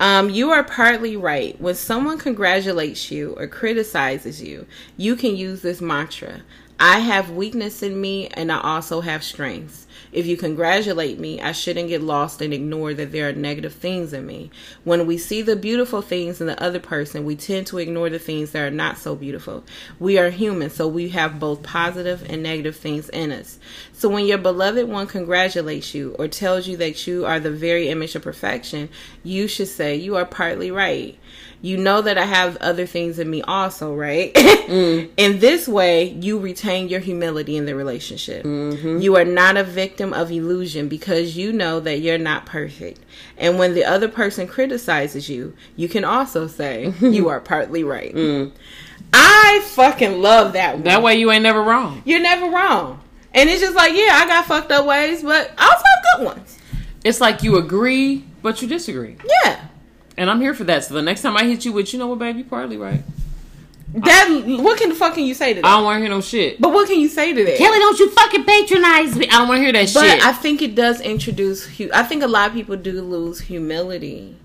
Um, 0.00 0.30
you 0.30 0.52
are 0.52 0.64
partly 0.64 1.18
right. 1.18 1.60
When 1.60 1.74
someone 1.74 2.16
congratulates 2.16 3.10
you 3.10 3.34
or 3.36 3.46
criticizes 3.46 4.42
you, 4.42 4.66
you 4.96 5.14
can 5.14 5.36
use 5.36 5.60
this 5.60 5.82
mantra. 5.82 6.40
I 6.80 7.00
have 7.00 7.28
weakness 7.28 7.82
in 7.82 8.00
me 8.00 8.28
and 8.28 8.50
I 8.50 8.58
also 8.58 9.02
have 9.02 9.22
strengths. 9.22 9.83
If 10.14 10.26
you 10.26 10.36
congratulate 10.36 11.18
me, 11.18 11.40
I 11.40 11.50
shouldn't 11.50 11.88
get 11.88 12.00
lost 12.00 12.40
and 12.40 12.54
ignore 12.54 12.94
that 12.94 13.10
there 13.10 13.28
are 13.28 13.32
negative 13.32 13.72
things 13.74 14.12
in 14.12 14.24
me. 14.24 14.48
When 14.84 15.08
we 15.08 15.18
see 15.18 15.42
the 15.42 15.56
beautiful 15.56 16.02
things 16.02 16.40
in 16.40 16.46
the 16.46 16.62
other 16.62 16.78
person, 16.78 17.24
we 17.24 17.34
tend 17.34 17.66
to 17.66 17.78
ignore 17.78 18.08
the 18.08 18.20
things 18.20 18.52
that 18.52 18.62
are 18.62 18.70
not 18.70 18.96
so 18.96 19.16
beautiful. 19.16 19.64
We 19.98 20.16
are 20.16 20.30
human, 20.30 20.70
so 20.70 20.86
we 20.86 21.08
have 21.08 21.40
both 21.40 21.64
positive 21.64 22.24
and 22.30 22.44
negative 22.44 22.76
things 22.76 23.08
in 23.08 23.32
us. 23.32 23.58
So 23.92 24.08
when 24.08 24.24
your 24.24 24.38
beloved 24.38 24.88
one 24.88 25.08
congratulates 25.08 25.94
you 25.94 26.14
or 26.16 26.28
tells 26.28 26.68
you 26.68 26.76
that 26.76 27.08
you 27.08 27.26
are 27.26 27.40
the 27.40 27.50
very 27.50 27.88
image 27.88 28.14
of 28.14 28.22
perfection, 28.22 28.90
you 29.24 29.48
should 29.48 29.66
say, 29.66 29.96
You 29.96 30.14
are 30.14 30.24
partly 30.24 30.70
right. 30.70 31.18
You 31.64 31.78
know 31.78 32.02
that 32.02 32.18
I 32.18 32.26
have 32.26 32.58
other 32.58 32.84
things 32.84 33.18
in 33.18 33.30
me 33.30 33.40
also, 33.40 33.94
right? 33.94 34.32
Mm-hmm. 34.64 35.12
in 35.18 35.40
this 35.40 35.68
way, 35.68 36.04
you 36.04 36.38
retain 36.38 36.88
your 36.88 37.00
humility 37.00 37.56
in 37.58 37.66
the 37.66 37.74
relationship. 37.74 38.44
Mm-hmm. 38.44 38.98
You 38.98 39.14
are 39.16 39.24
not 39.24 39.58
a 39.58 39.62
victim 39.62 40.14
of 40.14 40.32
illusion 40.32 40.88
because 40.88 41.36
you 41.36 41.52
know 41.52 41.80
that 41.80 42.00
you're 42.00 42.16
not 42.16 42.46
perfect. 42.46 43.00
And 43.36 43.58
when 43.58 43.74
the 43.74 43.84
other 43.84 44.08
person 44.08 44.46
criticizes 44.48 45.28
you, 45.28 45.54
you 45.76 45.86
can 45.86 46.02
also 46.02 46.46
say, 46.46 46.86
mm-hmm. 46.86 47.12
You 47.12 47.28
are 47.28 47.40
partly 47.40 47.84
right. 47.84 48.14
Mm. 48.14 48.52
I 49.12 49.60
fucking 49.72 50.22
love 50.22 50.54
that 50.54 50.76
one. 50.76 50.84
That 50.84 51.02
way 51.02 51.16
you 51.16 51.30
ain't 51.30 51.42
never 51.42 51.62
wrong. 51.62 52.00
You're 52.06 52.22
never 52.22 52.48
wrong. 52.50 53.00
And 53.34 53.50
it's 53.50 53.60
just 53.60 53.76
like, 53.76 53.92
yeah, 53.92 54.12
I 54.12 54.26
got 54.26 54.46
fucked 54.46 54.72
up 54.72 54.86
ways, 54.86 55.22
but 55.22 55.52
I 55.58 55.64
also 55.64 55.84
have 55.94 56.04
good 56.16 56.26
ones. 56.26 56.58
It's 57.04 57.20
like 57.20 57.42
you 57.42 57.58
agree, 57.58 58.24
but 58.40 58.62
you 58.62 58.68
disagree. 58.68 59.18
Yeah. 59.44 59.68
And 60.16 60.30
I'm 60.30 60.40
here 60.40 60.54
for 60.54 60.64
that. 60.64 60.84
So 60.84 60.94
the 60.94 61.02
next 61.02 61.22
time 61.22 61.36
I 61.36 61.44
hit 61.44 61.64
you 61.64 61.72
with, 61.72 61.92
you 61.92 61.98
know 61.98 62.06
what, 62.06 62.18
baby, 62.20 62.38
you 62.40 62.44
partly 62.44 62.76
right. 62.76 63.02
That 63.96 64.28
what 64.60 64.78
can 64.78 64.88
the 64.88 64.94
fuck 64.96 65.14
can 65.14 65.24
you 65.24 65.34
say 65.34 65.54
to 65.54 65.60
that? 65.62 65.66
I 65.66 65.76
don't 65.76 65.84
want 65.84 65.96
to 65.96 66.00
hear 66.00 66.10
no 66.10 66.20
shit. 66.20 66.60
but 66.60 66.72
what 66.72 66.88
can 66.88 66.98
you 66.98 67.08
say 67.08 67.32
to 67.32 67.44
that? 67.44 67.56
Kelly, 67.56 67.78
don't 67.78 67.98
you 67.98 68.10
fucking 68.10 68.44
patronize 68.44 69.14
me. 69.14 69.26
I 69.28 69.38
don't 69.38 69.48
want 69.48 69.58
to 69.58 69.62
hear 69.62 69.72
that 69.72 69.92
but 69.94 70.02
shit. 70.10 70.18
But 70.20 70.26
I 70.26 70.32
think 70.32 70.62
it 70.62 70.74
does 70.74 71.00
introduce. 71.00 71.64
hu- 71.78 71.90
I 71.94 72.02
think 72.02 72.22
a 72.24 72.26
lot 72.26 72.48
of 72.48 72.54
people 72.54 72.76
do 72.76 73.00
lose 73.00 73.40
humility. 73.40 74.36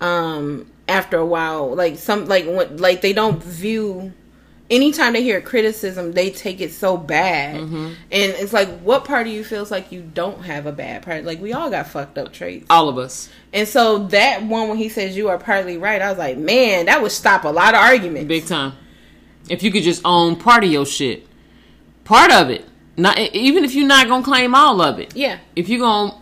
Um, 0.00 0.70
after 0.88 1.18
a 1.18 1.26
while, 1.26 1.74
like 1.74 1.98
some, 1.98 2.26
like 2.28 2.46
when, 2.46 2.78
like 2.78 3.02
they 3.02 3.12
don't 3.12 3.42
view. 3.42 4.12
Anytime 4.70 5.14
they 5.14 5.22
hear 5.22 5.40
criticism, 5.40 6.12
they 6.12 6.30
take 6.30 6.60
it 6.60 6.72
so 6.72 6.98
bad, 6.98 7.56
mm-hmm. 7.56 7.86
and 7.86 7.96
it's 8.10 8.52
like, 8.52 8.68
what 8.80 9.06
part 9.06 9.26
of 9.26 9.32
you 9.32 9.42
feels 9.42 9.70
like 9.70 9.90
you 9.92 10.02
don't 10.02 10.42
have 10.42 10.66
a 10.66 10.72
bad 10.72 11.02
part? 11.02 11.24
Like 11.24 11.40
we 11.40 11.54
all 11.54 11.70
got 11.70 11.86
fucked 11.86 12.18
up 12.18 12.34
traits. 12.34 12.66
All 12.68 12.90
of 12.90 12.98
us. 12.98 13.30
And 13.54 13.66
so 13.66 14.06
that 14.08 14.42
one 14.42 14.68
when 14.68 14.76
he 14.76 14.90
says 14.90 15.16
you 15.16 15.30
are 15.30 15.38
partly 15.38 15.78
right, 15.78 16.02
I 16.02 16.10
was 16.10 16.18
like, 16.18 16.36
man, 16.36 16.86
that 16.86 17.00
would 17.00 17.12
stop 17.12 17.44
a 17.44 17.48
lot 17.48 17.72
of 17.74 17.80
arguments. 17.80 18.28
Big 18.28 18.46
time. 18.46 18.74
If 19.48 19.62
you 19.62 19.70
could 19.70 19.84
just 19.84 20.02
own 20.04 20.36
part 20.36 20.64
of 20.64 20.70
your 20.70 20.84
shit. 20.84 21.26
Part 22.04 22.30
of 22.30 22.50
it. 22.50 22.66
Not 22.98 23.18
even 23.18 23.64
if 23.64 23.74
you're 23.74 23.86
not 23.86 24.08
gonna 24.08 24.24
claim 24.24 24.54
all 24.54 24.82
of 24.82 24.98
it. 24.98 25.16
Yeah, 25.16 25.38
If 25.56 25.70
you're 25.70 25.80
gonna 25.80 26.14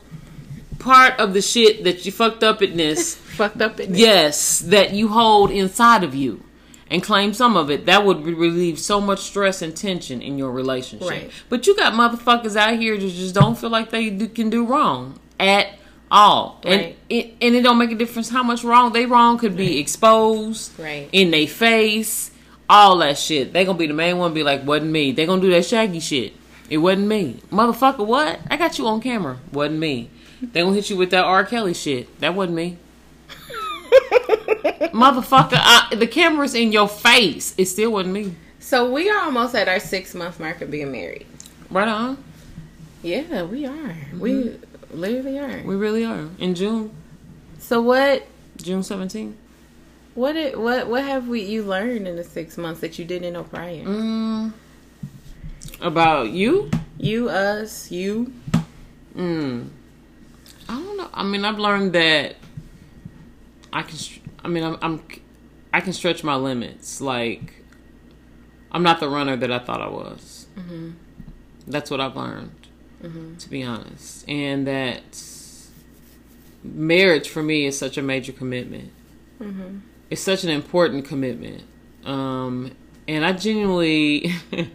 part 0.79 1.19
of 1.19 1.33
the 1.33 1.43
shit 1.43 1.83
that 1.83 2.07
you 2.07 2.13
fucked 2.13 2.45
up 2.45 2.63
in 2.63 2.77
this, 2.77 3.15
fucked 3.37 3.61
up. 3.61 3.81
In 3.81 3.95
yes, 3.95 4.61
that 4.61 4.93
you 4.93 5.09
hold 5.09 5.51
inside 5.51 6.05
of 6.05 6.15
you 6.15 6.45
and 6.91 7.03
claim 7.03 7.33
some 7.35 7.57
of 7.57 7.71
it, 7.71 7.87
that 7.87 8.05
would 8.05 8.25
relieve 8.25 8.79
so 8.79 9.01
much 9.01 9.21
stress 9.21 9.61
and 9.63 9.77
tension 9.77 10.23
in 10.23 10.39
your 10.39 10.51
relationship. 10.53 11.09
Right. 11.09 11.31
But 11.49 11.67
you 11.67 11.75
got 11.77 11.95
motherfuckers 11.95 12.55
out 12.57 12.79
here 12.79 12.97
that 12.97 13.09
just 13.09 13.35
don't 13.35 13.57
feel 13.59 13.71
like 13.71 13.91
they 13.91 14.11
do, 14.11 14.29
can 14.29 14.51
do 14.51 14.65
wrong 14.65 15.19
at 15.41 15.69
all. 16.11 16.61
Right. 16.65 16.73
And 16.73 16.95
it 17.09 17.35
and 17.41 17.55
it 17.57 17.63
don't 17.63 17.79
make 17.79 17.91
a 17.91 17.97
difference 17.97 18.29
how 18.29 18.43
much 18.45 18.63
wrong 18.63 18.93
they 18.93 19.07
wrong 19.07 19.39
could 19.39 19.57
be 19.57 19.79
exposed 19.81 20.79
Right. 20.79 21.09
in 21.11 21.33
their 21.33 21.49
face, 21.49 22.31
all 22.71 22.99
that 22.99 23.19
shit. 23.19 23.53
They 23.53 23.65
gonna 23.65 23.77
be 23.79 23.89
the 23.89 23.95
main 23.95 24.19
one 24.19 24.33
be 24.33 24.45
like, 24.45 24.65
wasn't 24.65 24.93
me. 24.93 25.11
They 25.13 25.27
gonna 25.27 25.43
do 25.43 25.51
that 25.51 25.65
shaggy 25.65 25.99
shit. 26.01 26.35
It 26.71 26.79
wasn't 26.79 27.09
me. 27.09 27.41
Motherfucker, 27.51 28.07
what? 28.07 28.41
I 28.51 28.57
got 28.57 28.79
you 28.79 28.87
on 28.87 29.01
camera. 29.01 29.39
Wasn't 29.53 29.79
me. 29.79 30.11
They 30.41 30.61
gonna 30.63 30.75
hit 30.75 30.91
you 30.91 30.97
with 30.97 31.11
that 31.11 31.25
R. 31.25 31.45
Kelly 31.45 31.75
shit. 31.75 32.21
That 32.21 32.35
wasn't 32.35 32.57
me. 32.57 32.79
Motherfucker, 34.93 35.59
I, 35.59 35.95
the 35.95 36.07
camera's 36.07 36.55
in 36.55 36.73
your 36.73 36.89
face. 36.89 37.55
It 37.59 37.67
still 37.67 37.93
wasn't 37.93 38.15
me. 38.15 38.35
So 38.59 38.91
we 38.91 39.09
are 39.11 39.25
almost 39.25 39.55
at 39.55 39.69
our 39.69 39.79
six 39.81 40.15
month 40.15 40.41
mark 40.41 40.61
of 40.61 40.71
being 40.71 40.91
married. 40.91 41.27
Right 41.71 41.89
on. 41.89 42.23
Yeah, 43.03 43.45
we 43.45 43.67
are. 43.67 43.97
We 44.19 44.57
literally 44.91 45.39
are. 45.39 45.63
We 45.65 45.77
really 45.77 46.05
are. 46.05 46.29
In 46.39 46.55
June, 46.55 46.91
So 47.59 47.81
what? 47.81 48.27
June 48.57 48.81
17th. 48.81 49.35
What? 50.15 50.35
It, 50.35 50.59
what? 50.59 50.89
What 50.89 51.05
have 51.05 51.29
we 51.29 51.43
you 51.43 51.63
learned 51.63 52.09
in 52.09 52.17
the 52.17 52.25
six 52.25 52.57
months 52.57 52.81
that 52.81 52.99
you 52.99 53.05
didn't 53.05 53.35
know 53.35 53.45
prior? 53.45 53.85
Mm. 53.85 54.53
About 55.81 56.31
you? 56.31 56.71
You, 56.99 57.29
us, 57.29 57.91
you. 57.91 58.33
Mm. 59.15 59.69
I 60.69 60.75
don't 60.75 60.97
know. 60.97 61.11
I 61.13 61.23
mean, 61.23 61.45
I've 61.45 61.59
learned 61.59 61.93
that 61.93 62.37
I 63.73 63.83
can. 63.83 63.99
I 64.47 64.49
mean, 64.49 64.63
I'm, 64.63 64.79
I'm. 64.81 65.03
I 65.73 65.81
can 65.81 65.93
stretch 65.93 66.23
my 66.23 66.37
limits. 66.37 67.01
Like, 67.01 67.65
I'm 68.71 68.85
not 68.85 69.01
the 69.01 69.09
runner 69.09 69.37
that 69.37 69.51
I 69.51 69.59
thought 69.59 69.83
I 69.83 69.89
was. 69.89 70.47
Mm-hmm. 70.57 70.93
That's 71.67 71.91
what 71.91 72.01
I've 72.01 72.15
learned, 72.15 72.69
mm-hmm. 73.03 73.39
to 73.39 73.51
be 73.51 73.65
honest. 73.65 74.27
And 74.29 74.65
that 74.69 75.21
marriage 76.63 77.29
for 77.29 77.43
me 77.43 77.67
is 77.67 77.77
such 77.77 77.99
a 77.99 78.03
major 78.03 78.31
commitment. 78.31 78.93
Mm-hmm. 79.41 79.79
It's 80.11 80.23
such 80.23 80.45
an 80.45 80.51
important 80.51 81.07
commitment. 81.07 81.65
Um, 82.05 82.71
and 83.09 83.27
I 83.27 83.33
genuinely. 83.33 84.33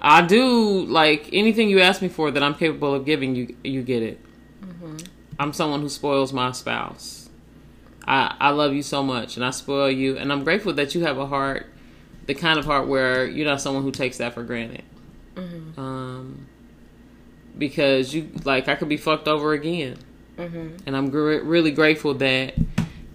I 0.00 0.22
do 0.22 0.84
like 0.84 1.28
anything 1.32 1.70
you 1.70 1.80
ask 1.80 2.02
me 2.02 2.08
for 2.08 2.32
that 2.32 2.42
I'm 2.42 2.56
capable 2.56 2.92
of 2.92 3.04
giving 3.04 3.36
you. 3.36 3.56
You 3.62 3.82
get 3.82 4.02
it. 4.02 4.20
I'm 5.38 5.52
someone 5.52 5.80
who 5.80 5.88
spoils 5.88 6.32
my 6.32 6.50
spouse. 6.50 7.17
I 8.08 8.34
I 8.40 8.50
love 8.50 8.74
you 8.74 8.82
so 8.82 9.02
much, 9.02 9.36
and 9.36 9.44
I 9.44 9.50
spoil 9.50 9.90
you, 9.90 10.16
and 10.16 10.32
I'm 10.32 10.44
grateful 10.44 10.72
that 10.74 10.94
you 10.94 11.04
have 11.04 11.18
a 11.18 11.26
heart, 11.26 11.66
the 12.26 12.34
kind 12.34 12.58
of 12.58 12.64
heart 12.64 12.88
where 12.88 13.26
you're 13.26 13.46
not 13.46 13.60
someone 13.60 13.82
who 13.82 13.90
takes 13.90 14.18
that 14.18 14.34
for 14.34 14.42
granted. 14.42 14.84
Mm-hmm. 15.36 15.80
Um, 15.80 16.46
because 17.56 18.14
you 18.14 18.30
like 18.44 18.68
I 18.68 18.74
could 18.74 18.88
be 18.88 18.96
fucked 18.96 19.28
over 19.28 19.52
again, 19.52 19.98
mm-hmm. 20.36 20.76
and 20.86 20.96
I'm 20.96 21.10
gr- 21.10 21.40
really 21.40 21.70
grateful 21.70 22.14
that 22.14 22.54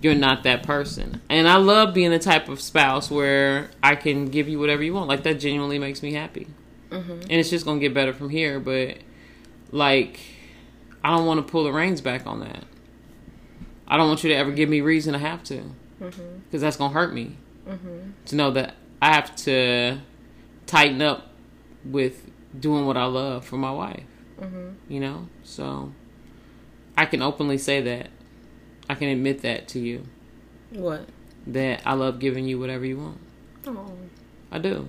you're 0.01 0.15
not 0.15 0.43
that 0.43 0.63
person. 0.63 1.21
And 1.29 1.47
I 1.47 1.55
love 1.55 1.93
being 1.93 2.11
the 2.11 2.19
type 2.19 2.49
of 2.49 2.61
spouse 2.61 3.09
where 3.09 3.71
I 3.81 3.95
can 3.95 4.27
give 4.27 4.47
you 4.49 4.59
whatever 4.59 4.83
you 4.83 4.93
want. 4.93 5.07
Like 5.07 5.23
that 5.23 5.35
genuinely 5.35 5.79
makes 5.79 6.03
me 6.03 6.13
happy 6.13 6.47
mm-hmm. 6.93 7.21
and 7.21 7.31
it's 7.31 7.49
just 7.49 7.65
gonna 7.65 7.79
get 7.79 7.93
better 7.93 8.13
from 8.13 8.29
here. 8.29 8.59
But 8.59 8.97
like, 9.71 10.19
I 11.03 11.15
don't 11.15 11.25
want 11.25 11.45
to 11.45 11.51
pull 11.51 11.63
the 11.63 11.73
reins 11.73 12.01
back 12.01 12.25
on 12.25 12.39
that. 12.41 12.63
I 13.87 13.97
don't 13.97 14.07
want 14.07 14.23
you 14.23 14.29
to 14.29 14.35
ever 14.35 14.51
give 14.51 14.69
me 14.69 14.81
reason 14.81 15.13
to 15.13 15.19
have 15.19 15.43
to, 15.45 15.63
mm-hmm. 16.01 16.37
because 16.45 16.61
that's 16.61 16.77
gonna 16.77 16.93
hurt 16.93 17.13
me. 17.13 17.37
Mm-hmm. 17.67 18.11
To 18.25 18.35
know 18.35 18.51
that 18.51 18.75
I 19.01 19.13
have 19.13 19.35
to 19.37 19.99
tighten 20.65 21.01
up 21.01 21.29
with 21.85 22.29
doing 22.57 22.85
what 22.85 22.97
I 22.97 23.05
love 23.05 23.45
for 23.45 23.57
my 23.57 23.71
wife. 23.71 24.03
Mm-hmm. 24.39 24.91
You 24.91 24.99
know, 24.99 25.27
so 25.43 25.91
I 26.97 27.05
can 27.05 27.21
openly 27.21 27.57
say 27.57 27.81
that. 27.81 28.09
I 28.89 28.95
can 28.95 29.07
admit 29.07 29.43
that 29.43 29.69
to 29.69 29.79
you 29.79 30.03
What? 30.71 31.07
that 31.47 31.83
I 31.85 31.93
love 31.93 32.19
giving 32.19 32.45
you 32.45 32.59
whatever 32.59 32.85
you 32.85 32.97
want. 32.97 33.17
Oh. 33.65 33.93
I 34.51 34.59
do. 34.59 34.87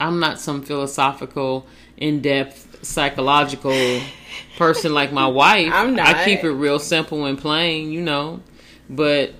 I'm 0.00 0.20
not 0.20 0.40
some 0.40 0.62
philosophical, 0.62 1.66
in 1.96 2.20
depth, 2.20 2.84
psychological 2.84 4.00
person 4.56 4.94
like 4.94 5.12
my 5.12 5.26
wife. 5.26 5.70
I'm 5.72 5.96
not. 5.96 6.08
I 6.08 6.24
keep 6.24 6.44
it 6.44 6.50
real 6.50 6.78
simple 6.78 7.24
and 7.26 7.38
plain, 7.38 7.90
you 7.90 8.00
know. 8.00 8.40
But 8.88 9.32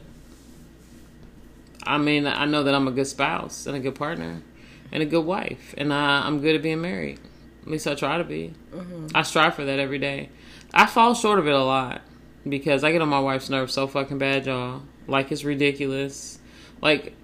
I 1.85 1.99
mean, 1.99 2.27
I 2.27 2.45
know 2.47 2.63
that 2.63 2.75
I'm 2.75 2.89
a 2.89 2.93
good 2.93 3.07
spouse 3.07 3.67
and 3.67 3.77
a 3.77 3.81
good 3.81 3.95
partner 3.95 4.43
and 4.91 5.03
a 5.03 5.07
good 5.07 5.25
wife, 5.25 5.75
and 5.77 5.93
I, 5.93 6.27
I'm 6.27 6.41
good 6.41 6.55
at 6.55 6.63
being 6.63 6.81
married. 6.81 7.19
At 7.63 7.69
least 7.69 7.87
I 7.87 7.95
try 7.95 8.19
to 8.19 8.25
be. 8.25 8.55
Mm-hmm. 8.75 9.09
I 9.15 9.23
strive 9.23 9.55
for 9.55 9.65
that 9.65 9.79
every 9.79 9.99
day. 9.99 10.31
I 10.75 10.87
fall 10.87 11.15
short 11.15 11.39
of 11.39 11.47
it 11.47 11.55
a 11.55 11.63
lot 11.63 12.03
because 12.49 12.83
I 12.83 12.93
get 12.93 13.03
on 13.03 13.09
my 13.09 13.21
wife's 13.21 13.51
nerves 13.51 13.73
so 13.73 13.87
fucking 13.87 14.19
bad, 14.19 14.47
y'all. 14.47 14.83
Like 15.07 15.31
it's 15.31 15.45
ridiculous. 15.45 16.39
Like 16.81 17.15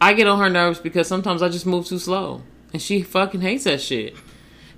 I 0.00 0.14
get 0.14 0.26
on 0.26 0.38
her 0.38 0.48
nerves 0.48 0.78
because 0.78 1.08
sometimes 1.08 1.42
I 1.42 1.48
just 1.48 1.66
move 1.66 1.86
too 1.86 1.98
slow. 1.98 2.42
And 2.72 2.80
she 2.80 3.02
fucking 3.02 3.40
hates 3.40 3.64
that 3.64 3.80
shit. 3.80 4.14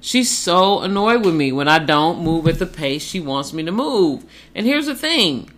She's 0.00 0.30
so 0.30 0.80
annoyed 0.80 1.24
with 1.26 1.34
me 1.34 1.52
when 1.52 1.68
I 1.68 1.78
don't 1.78 2.22
move 2.22 2.46
at 2.48 2.58
the 2.58 2.66
pace 2.66 3.02
she 3.02 3.20
wants 3.20 3.52
me 3.52 3.62
to 3.64 3.72
move. 3.72 4.24
And 4.54 4.64
here's 4.66 4.86
the 4.86 4.94
thing 4.94 5.50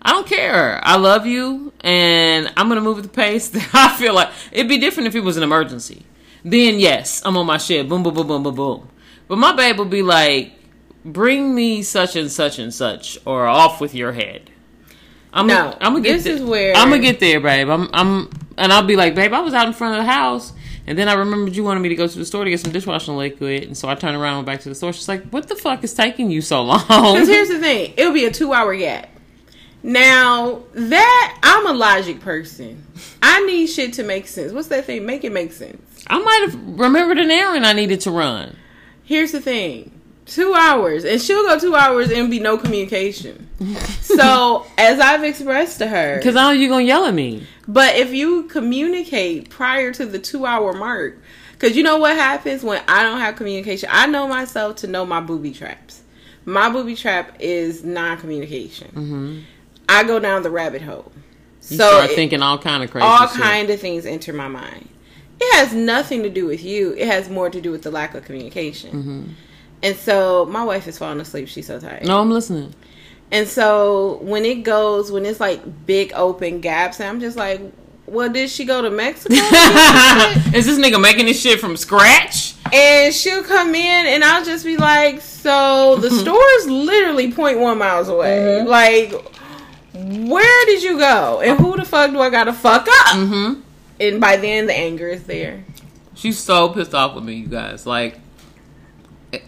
I 0.00 0.12
don't 0.12 0.26
care. 0.26 0.80
I 0.82 0.96
love 0.96 1.26
you, 1.26 1.72
and 1.80 2.50
I'm 2.56 2.68
gonna 2.68 2.80
move 2.80 2.98
at 2.98 3.04
the 3.04 3.08
pace 3.10 3.48
that 3.50 3.68
I 3.74 3.94
feel 3.96 4.14
like 4.14 4.30
it'd 4.52 4.68
be 4.68 4.78
different 4.78 5.06
if 5.08 5.14
it 5.14 5.20
was 5.20 5.36
an 5.36 5.42
emergency. 5.42 6.04
Then 6.44 6.78
yes, 6.78 7.22
I'm 7.24 7.36
on 7.36 7.46
my 7.46 7.58
shit. 7.58 7.88
Boom, 7.88 8.02
boom, 8.02 8.14
boom, 8.14 8.26
boom, 8.26 8.42
boom, 8.42 8.54
boom. 8.54 8.88
But 9.26 9.36
my 9.38 9.52
babe 9.54 9.76
will 9.78 9.84
be 9.84 10.02
like, 10.02 10.52
"Bring 11.04 11.54
me 11.54 11.82
such 11.82 12.16
and 12.16 12.30
such 12.30 12.58
and 12.58 12.72
such," 12.72 13.18
or 13.24 13.46
"Off 13.46 13.80
with 13.80 13.94
your 13.94 14.12
head." 14.12 14.50
I'm 15.32 15.46
No, 15.46 15.54
gonna, 15.56 15.76
I'm 15.80 15.92
gonna 15.92 16.00
get 16.00 16.12
this 16.14 16.24
there. 16.24 16.34
is 16.36 16.42
where- 16.42 16.74
I'm 16.74 16.88
gonna 16.88 17.02
get 17.02 17.20
there, 17.20 17.38
babe. 17.40 17.68
I'm, 17.68 17.90
I'm, 17.92 18.30
and 18.56 18.72
I'll 18.72 18.82
be 18.84 18.96
like, 18.96 19.14
babe, 19.14 19.34
I 19.34 19.40
was 19.40 19.52
out 19.52 19.66
in 19.66 19.74
front 19.74 19.98
of 20.00 20.06
the 20.06 20.10
house, 20.10 20.52
and 20.88 20.98
then 20.98 21.06
I 21.06 21.12
remembered 21.12 21.54
you 21.54 21.62
wanted 21.62 21.80
me 21.80 21.90
to 21.90 21.94
go 21.94 22.08
to 22.08 22.18
the 22.18 22.24
store 22.24 22.44
to 22.44 22.50
get 22.50 22.60
some 22.60 22.72
dishwashing 22.72 23.14
liquid, 23.14 23.64
and 23.64 23.76
so 23.76 23.90
I 23.90 23.94
turned 23.94 24.16
around 24.16 24.38
and 24.38 24.46
went 24.46 24.46
back 24.46 24.60
to 24.62 24.70
the 24.70 24.74
store. 24.74 24.94
She's 24.94 25.06
like, 25.06 25.22
"What 25.28 25.46
the 25.46 25.54
fuck 25.54 25.84
is 25.84 25.92
taking 25.92 26.30
you 26.30 26.40
so 26.40 26.62
long?" 26.62 26.80
Because 26.88 27.28
here's 27.28 27.48
the 27.50 27.58
thing, 27.58 27.92
it'll 27.98 28.14
be 28.14 28.24
a 28.24 28.30
two 28.30 28.54
hour 28.54 28.74
gap. 28.74 29.10
Now 29.82 30.62
that 30.72 31.38
I'm 31.42 31.66
a 31.66 31.74
logic 31.74 32.20
person, 32.20 32.86
I 33.20 33.44
need 33.44 33.66
shit 33.66 33.92
to 33.94 34.02
make 34.02 34.26
sense. 34.28 34.52
What's 34.52 34.68
that 34.68 34.86
thing? 34.86 35.04
Make 35.04 35.24
it 35.24 35.32
make 35.32 35.52
sense. 35.52 36.04
I 36.06 36.18
might 36.18 36.48
have 36.50 36.78
remembered 36.78 37.18
an 37.18 37.30
errand 37.30 37.66
I 37.66 37.74
needed 37.74 38.00
to 38.00 38.10
run. 38.10 38.56
Here's 39.04 39.32
the 39.32 39.40
thing. 39.42 39.92
Two 40.24 40.54
hours, 40.54 41.04
and 41.04 41.20
she'll 41.20 41.44
go 41.44 41.58
two 41.58 41.76
hours 41.76 42.10
and 42.10 42.30
be 42.30 42.38
no 42.40 42.56
communication. 42.56 43.48
so, 44.00 44.66
as 44.78 45.00
I've 45.00 45.22
expressed 45.24 45.78
to 45.80 45.86
her, 45.86 46.16
Because 46.16 46.34
I 46.34 46.44
know 46.44 46.50
you're 46.50 46.70
gonna 46.70 46.84
yell 46.84 47.04
at 47.04 47.14
me. 47.14 47.46
But 47.68 47.96
if 47.96 48.12
you 48.14 48.44
communicate 48.44 49.50
prior 49.50 49.92
to 49.92 50.06
the 50.06 50.18
two 50.18 50.46
hour 50.46 50.72
mark, 50.72 51.18
because 51.52 51.76
you 51.76 51.82
know 51.82 51.98
what 51.98 52.16
happens 52.16 52.62
when 52.62 52.82
I 52.88 53.02
don't 53.02 53.20
have 53.20 53.36
communication? 53.36 53.90
I 53.92 54.06
know 54.06 54.26
myself 54.26 54.76
to 54.76 54.86
know 54.86 55.04
my 55.04 55.20
booby 55.20 55.52
traps. 55.52 56.00
My 56.46 56.70
booby 56.70 56.96
trap 56.96 57.36
is 57.40 57.84
non 57.84 58.16
communication. 58.16 59.44
I 59.88 60.02
go 60.04 60.18
down 60.18 60.42
the 60.42 60.50
rabbit 60.50 60.80
hole. 60.82 61.12
You 61.68 61.76
so 61.76 61.88
start 61.90 62.10
it- 62.10 62.14
thinking 62.16 62.40
all 62.42 62.56
kind 62.58 62.82
of 62.82 62.90
crazy 62.90 63.04
all 63.04 63.26
shit. 63.28 63.40
kind 63.42 63.68
of 63.68 63.78
things 63.78 64.06
enter 64.06 64.32
my 64.32 64.48
mind. 64.48 64.88
It 65.40 65.54
has 65.56 65.72
nothing 65.74 66.22
to 66.22 66.30
do 66.30 66.46
with 66.46 66.64
you. 66.64 66.92
It 66.94 67.06
has 67.06 67.28
more 67.28 67.50
to 67.50 67.60
do 67.60 67.70
with 67.70 67.82
the 67.82 67.90
lack 67.90 68.14
of 68.14 68.24
communication. 68.24 68.90
Mm-hmm. 68.90 69.22
And 69.82 69.96
so 69.96 70.46
my 70.46 70.64
wife 70.64 70.88
is 70.88 70.98
falling 70.98 71.20
asleep. 71.20 71.46
She's 71.48 71.66
so 71.66 71.78
tired. 71.78 72.04
No, 72.06 72.20
I'm 72.20 72.30
listening. 72.30 72.74
And 73.30 73.46
so 73.46 74.18
when 74.22 74.44
it 74.44 74.62
goes, 74.62 75.12
when 75.12 75.26
it's 75.26 75.40
like 75.40 75.86
big 75.86 76.12
open 76.14 76.60
gaps, 76.60 77.00
and 77.00 77.08
I'm 77.08 77.20
just 77.20 77.36
like, 77.36 77.60
well, 78.06 78.30
did 78.30 78.48
she 78.48 78.64
go 78.64 78.80
to 78.80 78.90
Mexico? 78.90 79.34
Is 80.54 80.64
this 80.64 80.78
nigga 80.78 81.00
making 81.00 81.26
this 81.26 81.40
shit 81.40 81.60
from 81.60 81.76
scratch? 81.76 82.54
and 82.72 83.14
she'll 83.14 83.42
come 83.42 83.74
in, 83.74 84.06
and 84.06 84.24
I'll 84.24 84.44
just 84.44 84.64
be 84.64 84.76
like, 84.76 85.20
so 85.20 85.96
the 85.96 86.10
store 86.20 86.44
is 86.58 86.66
literally 86.66 87.32
0.1 87.32 87.78
miles 87.78 88.08
away. 88.08 88.62
Like, 88.62 89.12
where 89.94 90.66
did 90.66 90.82
you 90.82 90.98
go? 90.98 91.40
And 91.40 91.58
who 91.58 91.76
the 91.76 91.84
fuck 91.84 92.10
do 92.10 92.20
I 92.20 92.30
gotta 92.30 92.52
fuck 92.52 92.86
up? 92.88 93.16
Mm-hmm. 93.16 93.60
And 94.00 94.20
by 94.20 94.36
then, 94.36 94.66
the 94.66 94.74
anger 94.74 95.08
is 95.08 95.24
there. 95.24 95.64
She's 96.14 96.38
so 96.38 96.68
pissed 96.68 96.94
off 96.94 97.14
with 97.14 97.24
me, 97.24 97.34
you 97.34 97.46
guys. 97.46 97.86
Like, 97.86 98.18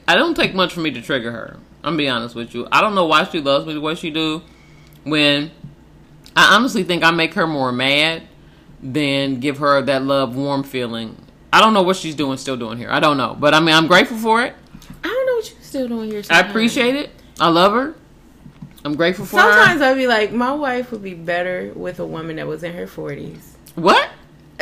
I 0.06 0.14
don't 0.14 0.34
take 0.34 0.54
much 0.54 0.72
for 0.72 0.80
me 0.80 0.90
to 0.92 1.02
trigger 1.02 1.32
her. 1.32 1.56
I'm 1.82 1.96
be 1.96 2.08
honest 2.08 2.34
with 2.34 2.54
you. 2.54 2.68
I 2.70 2.80
don't 2.80 2.94
know 2.94 3.06
why 3.06 3.24
she 3.24 3.40
loves 3.40 3.66
me 3.66 3.74
the 3.74 3.80
way 3.80 3.94
she 3.94 4.10
do. 4.10 4.42
When 5.04 5.50
I 6.36 6.54
honestly 6.54 6.84
think 6.84 7.02
I 7.02 7.10
make 7.10 7.34
her 7.34 7.46
more 7.46 7.72
mad 7.72 8.22
than 8.82 9.40
give 9.40 9.58
her 9.58 9.82
that 9.82 10.02
love, 10.02 10.36
warm 10.36 10.62
feeling. 10.62 11.16
I 11.52 11.60
don't 11.60 11.74
know 11.74 11.82
what 11.82 11.96
she's 11.96 12.14
doing, 12.14 12.36
still 12.38 12.56
doing 12.56 12.78
here. 12.78 12.90
I 12.90 13.00
don't 13.00 13.16
know, 13.16 13.36
but 13.38 13.54
I 13.54 13.60
mean, 13.60 13.74
I'm 13.74 13.86
grateful 13.86 14.16
for 14.16 14.42
it. 14.42 14.54
I 15.02 15.08
don't 15.08 15.26
know 15.26 15.34
what 15.34 15.50
you're 15.50 15.62
still 15.62 15.88
doing 15.88 16.10
here. 16.10 16.22
I 16.30 16.40
appreciate 16.40 16.94
it. 16.94 17.10
I 17.40 17.48
love 17.48 17.72
her. 17.72 17.94
I'm 18.84 18.94
grateful 18.94 19.26
for 19.26 19.36
it. 19.36 19.42
Sometimes 19.42 19.80
her. 19.80 19.86
I'd 19.86 19.96
be 19.96 20.06
like, 20.06 20.32
my 20.32 20.52
wife 20.52 20.92
would 20.92 21.02
be 21.02 21.14
better 21.14 21.72
with 21.74 21.98
a 21.98 22.06
woman 22.06 22.36
that 22.36 22.46
was 22.46 22.62
in 22.62 22.74
her 22.74 22.86
40s. 22.86 23.40
What? 23.74 24.08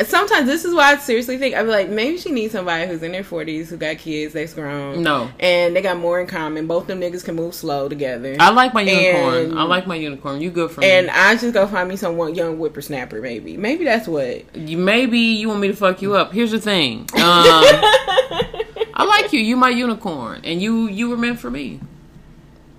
Sometimes 0.05 0.47
this 0.47 0.63
is 0.65 0.73
why 0.73 0.93
I 0.93 0.97
seriously 0.97 1.37
think 1.37 1.55
I'd 1.55 1.63
be 1.63 1.69
like, 1.69 1.89
maybe 1.89 2.17
she 2.17 2.31
needs 2.31 2.53
somebody 2.53 2.87
who's 2.87 3.03
in 3.03 3.11
their 3.11 3.23
40s, 3.23 3.67
who 3.67 3.77
got 3.77 3.97
kids, 3.97 4.33
that's 4.33 4.53
grown. 4.53 5.03
No. 5.03 5.29
And 5.39 5.75
they 5.75 5.81
got 5.81 5.97
more 5.97 6.19
in 6.21 6.27
common. 6.27 6.67
Both 6.67 6.87
them 6.87 7.01
niggas 7.01 7.23
can 7.25 7.35
move 7.35 7.53
slow 7.53 7.89
together. 7.89 8.35
I 8.39 8.49
like 8.51 8.73
my 8.73 8.81
unicorn. 8.81 9.35
And- 9.51 9.59
I 9.59 9.63
like 9.63 9.87
my 9.87 9.95
unicorn. 9.95 10.41
You 10.41 10.51
good 10.51 10.71
for 10.71 10.81
and 10.83 11.07
me. 11.07 11.09
And 11.09 11.11
I 11.11 11.35
just 11.35 11.53
go 11.53 11.67
find 11.67 11.89
me 11.89 11.95
some 11.95 12.15
one 12.17 12.33
young 12.35 12.57
whippersnapper, 12.57 13.21
maybe. 13.21 13.57
Maybe 13.57 13.83
that's 13.83 14.07
what. 14.07 14.55
You, 14.55 14.77
maybe 14.77 15.19
you 15.19 15.49
want 15.49 15.59
me 15.59 15.67
to 15.67 15.75
fuck 15.75 16.01
you 16.01 16.15
up. 16.15 16.31
Here's 16.33 16.51
the 16.51 16.59
thing. 16.59 17.01
Um, 17.01 17.07
I 18.93 19.05
like 19.07 19.33
you. 19.33 19.39
You 19.39 19.55
my 19.57 19.69
unicorn, 19.69 20.41
and 20.43 20.61
you 20.61 20.87
you 20.87 21.09
were 21.09 21.17
meant 21.17 21.39
for 21.39 21.49
me. 21.49 21.79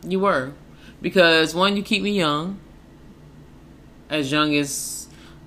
You 0.06 0.20
were, 0.20 0.52
because 1.02 1.54
one, 1.54 1.76
you 1.76 1.82
keep 1.82 2.02
me 2.02 2.12
young, 2.12 2.58
as 4.08 4.30
young 4.32 4.54
as 4.54 4.99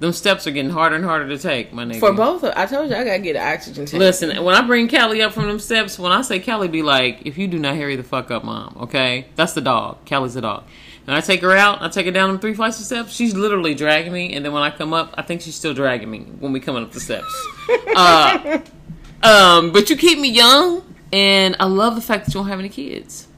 Them 0.04 0.12
steps 0.12 0.46
are 0.48 0.52
getting 0.52 0.70
harder 0.70 0.98
and 0.98 1.06
harder 1.06 1.30
to 1.30 1.38
take, 1.38 1.72
my 1.72 1.86
nigga. 1.86 2.02
For 2.02 2.12
both, 2.12 2.44
of, 2.44 2.52
I 2.58 2.66
told 2.66 2.90
you 2.90 2.96
I 2.98 3.06
gotta 3.06 3.20
get 3.20 3.38
an 3.38 3.54
oxygen 3.54 3.86
tank. 3.86 4.02
Listen, 4.02 4.44
when 4.44 4.54
I 4.54 4.60
bring 4.60 4.90
Callie 4.90 5.22
up 5.22 5.32
from 5.32 5.48
them 5.48 5.60
steps, 5.60 5.98
when 5.98 6.12
I 6.12 6.24
say 6.24 6.42
Callie 6.42 6.68
be 6.68 6.82
like, 6.82 7.22
if 7.26 7.38
you 7.38 7.48
do 7.48 7.58
not 7.58 7.78
hurry 7.78 7.96
the 7.96 8.04
fuck 8.04 8.30
up, 8.30 8.44
mom, 8.44 8.76
okay? 8.82 9.28
That's 9.38 9.54
the 9.54 9.62
dog. 9.62 10.06
Callie's 10.06 10.34
the 10.34 10.42
dog. 10.42 10.66
And 11.08 11.16
I 11.16 11.22
take 11.22 11.40
her 11.40 11.54
out, 11.54 11.82
I 11.82 11.88
take 11.88 12.06
her 12.06 12.12
down 12.12 12.28
them 12.28 12.40
three 12.40 12.54
flights 12.54 12.82
of 12.82 12.86
steps. 12.86 13.14
She's 13.14 13.34
literally 13.34 13.76
dragging 13.76 14.12
me, 14.12 14.34
and 14.34 14.44
then 14.44 14.52
when 14.52 14.62
I 14.62 14.72
come 14.72 14.94
up, 14.94 15.14
I 15.18 15.22
think 15.22 15.40
she's 15.40 15.56
still 15.56 15.74
dragging 15.74 16.12
me 16.12 16.20
when 16.20 16.52
we 16.52 16.60
coming 16.60 16.84
up 16.84 16.92
the 16.92 17.00
steps. 17.00 17.34
uh, 17.96 18.60
um, 19.24 19.72
but 19.72 19.90
you 19.90 19.96
keep 19.96 20.20
me 20.20 20.32
young, 20.32 20.84
and 21.14 21.56
I 21.62 21.66
love 21.68 21.96
the 21.96 22.02
fact 22.02 22.26
that 22.26 22.34
you 22.34 22.42
don't 22.42 22.50
have 22.50 22.60
any 22.60 22.68
kids. 22.68 23.30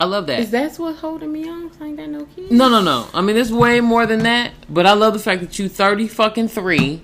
I 0.00 0.06
love 0.06 0.26
that. 0.26 0.40
Is 0.40 0.50
that 0.50 0.76
what's 0.76 1.00
holding 1.00 1.32
me 1.32 1.48
on? 1.48 1.70
I 1.80 1.86
ain't 1.86 1.96
got 1.96 2.08
no 2.08 2.26
kids. 2.26 2.50
No, 2.50 2.68
no, 2.68 2.82
no. 2.82 3.08
I 3.14 3.20
mean, 3.20 3.36
it's 3.36 3.50
way 3.50 3.80
more 3.80 4.06
than 4.06 4.24
that. 4.24 4.52
But 4.68 4.86
I 4.86 4.92
love 4.92 5.12
the 5.12 5.18
fact 5.18 5.40
that 5.40 5.58
you 5.58 5.68
thirty 5.68 6.08
fucking 6.08 6.48
three. 6.48 7.02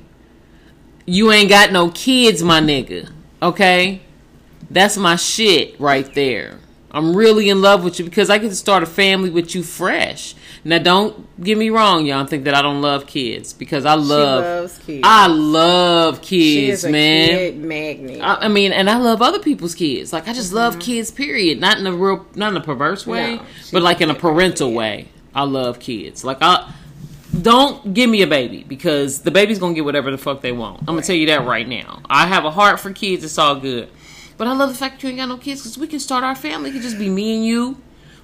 You 1.06 1.32
ain't 1.32 1.48
got 1.48 1.72
no 1.72 1.90
kids, 1.90 2.42
my 2.42 2.60
nigga. 2.60 3.10
Okay, 3.42 4.02
that's 4.70 4.96
my 4.96 5.16
shit 5.16 5.78
right 5.80 6.12
there. 6.14 6.58
I'm 6.90 7.16
really 7.16 7.48
in 7.48 7.62
love 7.62 7.84
with 7.84 7.98
you 7.98 8.04
because 8.04 8.30
I 8.30 8.38
get 8.38 8.48
to 8.48 8.56
start 8.56 8.82
a 8.82 8.86
family 8.86 9.30
with 9.30 9.54
you 9.54 9.62
fresh. 9.62 10.34
Now, 10.62 10.78
don't 10.78 11.42
get 11.42 11.56
me 11.56 11.70
wrong, 11.70 12.04
y'all. 12.04 12.26
Think 12.26 12.44
that 12.44 12.54
I 12.54 12.60
don't 12.60 12.82
love 12.82 13.06
kids 13.06 13.52
because 13.54 13.86
I 13.86 13.94
love. 13.94 14.78
kids. 14.84 15.00
I 15.04 15.26
love 15.26 16.20
kids, 16.20 16.84
man. 16.84 17.28
kid 17.30 17.56
magnet. 17.58 18.20
I, 18.20 18.34
I 18.44 18.48
mean, 18.48 18.72
and 18.72 18.90
I 18.90 18.98
love 18.98 19.22
other 19.22 19.38
people's 19.38 19.74
kids. 19.74 20.12
Like 20.12 20.28
I 20.28 20.32
just 20.34 20.52
love 20.52 20.78
kids. 20.78 21.10
Period. 21.10 21.60
Not 21.60 21.78
in 21.78 21.86
a 21.86 21.92
real, 21.92 22.26
not 22.34 22.52
in 22.52 22.56
a 22.58 22.60
perverse 22.62 23.06
way, 23.06 23.36
No, 23.36 23.42
but 23.72 23.82
like 23.82 24.00
in 24.02 24.10
a 24.10 24.14
parental 24.14 24.68
kid. 24.68 24.76
way. 24.76 25.08
I 25.34 25.44
love 25.44 25.78
kids. 25.78 26.24
Like 26.24 26.38
I 26.42 26.70
don't 27.40 27.94
give 27.94 28.10
me 28.10 28.22
a 28.22 28.26
baby 28.26 28.64
because 28.66 29.22
the 29.22 29.30
baby's 29.30 29.58
gonna 29.58 29.74
get 29.74 29.84
whatever 29.84 30.10
the 30.10 30.18
fuck 30.18 30.40
they 30.42 30.52
want. 30.52 30.80
I'm 30.80 30.86
gonna 30.86 31.02
tell 31.02 31.16
you 31.16 31.26
that 31.26 31.46
right 31.46 31.66
now. 31.66 32.02
I 32.10 32.26
have 32.26 32.44
a 32.44 32.50
heart 32.50 32.80
for 32.80 32.92
kids. 32.92 33.24
It's 33.24 33.38
all 33.38 33.54
good. 33.56 33.88
But 34.36 34.46
I 34.48 34.52
love 34.54 34.70
the 34.70 34.74
fact 34.74 34.96
that 34.96 35.02
you 35.04 35.10
ain't 35.10 35.18
got 35.18 35.28
no 35.28 35.36
kids 35.36 35.60
because 35.62 35.78
we 35.78 35.86
can 35.86 36.00
start 36.00 36.24
our 36.24 36.34
family. 36.34 36.70
It 36.70 36.72
can 36.74 36.82
just 36.82 36.98
be 36.98 37.08
me 37.08 37.36
and 37.36 37.44
you. 37.46 37.76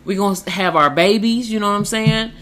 We 0.07 0.14
gonna 0.14 0.38
have 0.50 0.76
our 0.76 0.88
babies. 0.90 1.50
You 1.50 1.61
know 1.61 1.68
what 1.68 1.76
I'm 1.76 1.84
saying? 1.84 2.32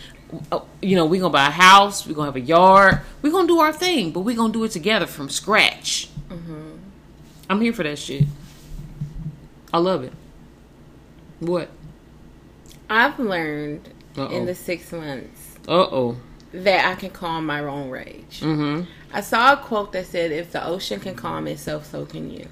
Uh, 0.53 0.61
You 0.83 0.97
know, 0.97 1.07
we 1.07 1.19
gonna 1.19 1.33
buy 1.33 1.47
a 1.49 1.51
house. 1.51 2.07
We 2.07 2.15
gonna 2.15 2.27
have 2.27 2.37
a 2.37 2.41
yard. 2.41 3.01
We 3.23 3.31
gonna 3.31 3.49
do 3.49 3.59
our 3.61 3.73
thing, 3.73 4.11
but 4.13 4.21
we 4.21 4.35
gonna 4.35 4.53
do 4.53 4.63
it 4.65 4.71
together 4.71 5.07
from 5.07 5.29
scratch. 5.31 6.11
I'm 7.51 7.61
here 7.61 7.73
for 7.73 7.83
that 7.83 7.99
shit. 7.99 8.25
I 9.73 9.79
love 9.79 10.03
it. 10.05 10.13
What? 11.41 11.69
I've 12.89 13.19
learned 13.19 13.89
Uh 14.17 14.29
in 14.29 14.47
the 14.47 14.55
six 14.55 14.93
months 14.93 15.57
Uh 15.67 15.73
oh. 15.73 16.17
that 16.53 16.87
I 16.87 16.95
can 16.95 17.11
calm 17.11 17.47
my 17.47 17.61
own 17.61 17.91
rage. 17.91 18.41
Mm-hmm. 18.41 18.91
I 19.13 19.21
saw 19.21 19.53
a 19.55 19.57
quote 19.57 19.93
that 19.93 20.07
said, 20.07 20.33
"If 20.33 20.53
the 20.53 20.65
ocean 20.65 21.01
can 21.01 21.15
calm 21.15 21.47
itself, 21.47 21.87
so 21.91 22.05
can 22.05 22.31
you." 22.31 22.47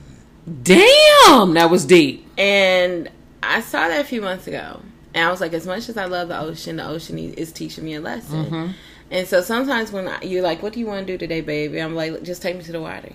Damn, 0.62 1.54
that 1.54 1.70
was 1.70 1.84
deep. 1.84 2.26
And 2.38 3.08
I 3.42 3.60
saw 3.60 3.88
that 3.88 4.00
a 4.00 4.04
few 4.04 4.20
months 4.20 4.46
ago. 4.46 4.80
And 5.14 5.26
I 5.26 5.30
was 5.30 5.40
like, 5.40 5.52
as 5.52 5.66
much 5.66 5.88
as 5.88 5.96
I 5.96 6.06
love 6.06 6.28
the 6.28 6.38
ocean, 6.40 6.76
the 6.76 6.86
ocean 6.86 7.18
is 7.18 7.52
teaching 7.52 7.84
me 7.84 7.94
a 7.94 8.00
lesson. 8.00 8.44
Mm-hmm. 8.44 8.72
And 9.10 9.28
so 9.28 9.42
sometimes 9.42 9.92
when 9.92 10.08
I, 10.08 10.22
you're 10.22 10.42
like, 10.42 10.62
what 10.62 10.72
do 10.72 10.80
you 10.80 10.86
want 10.86 11.06
to 11.06 11.12
do 11.12 11.18
today, 11.18 11.42
baby? 11.42 11.80
I'm 11.80 11.94
like, 11.94 12.22
just 12.22 12.40
take 12.40 12.56
me 12.56 12.62
to 12.64 12.72
the 12.72 12.80
water. 12.80 13.12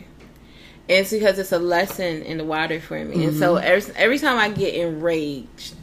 And 0.90 1.00
it's 1.00 1.12
because 1.12 1.40
it's 1.40 1.52
a 1.52 1.60
lesson 1.60 2.22
in 2.22 2.38
the 2.38 2.46
water 2.46 2.80
for 2.80 3.04
me. 3.04 3.26
And 3.26 3.36
so 3.36 3.56
Mm-hmm. 3.56 3.66
every, 3.66 3.96
every 3.96 4.20
time 4.20 4.38
I 4.38 4.50
get 4.50 4.76
enraged, 4.76 5.74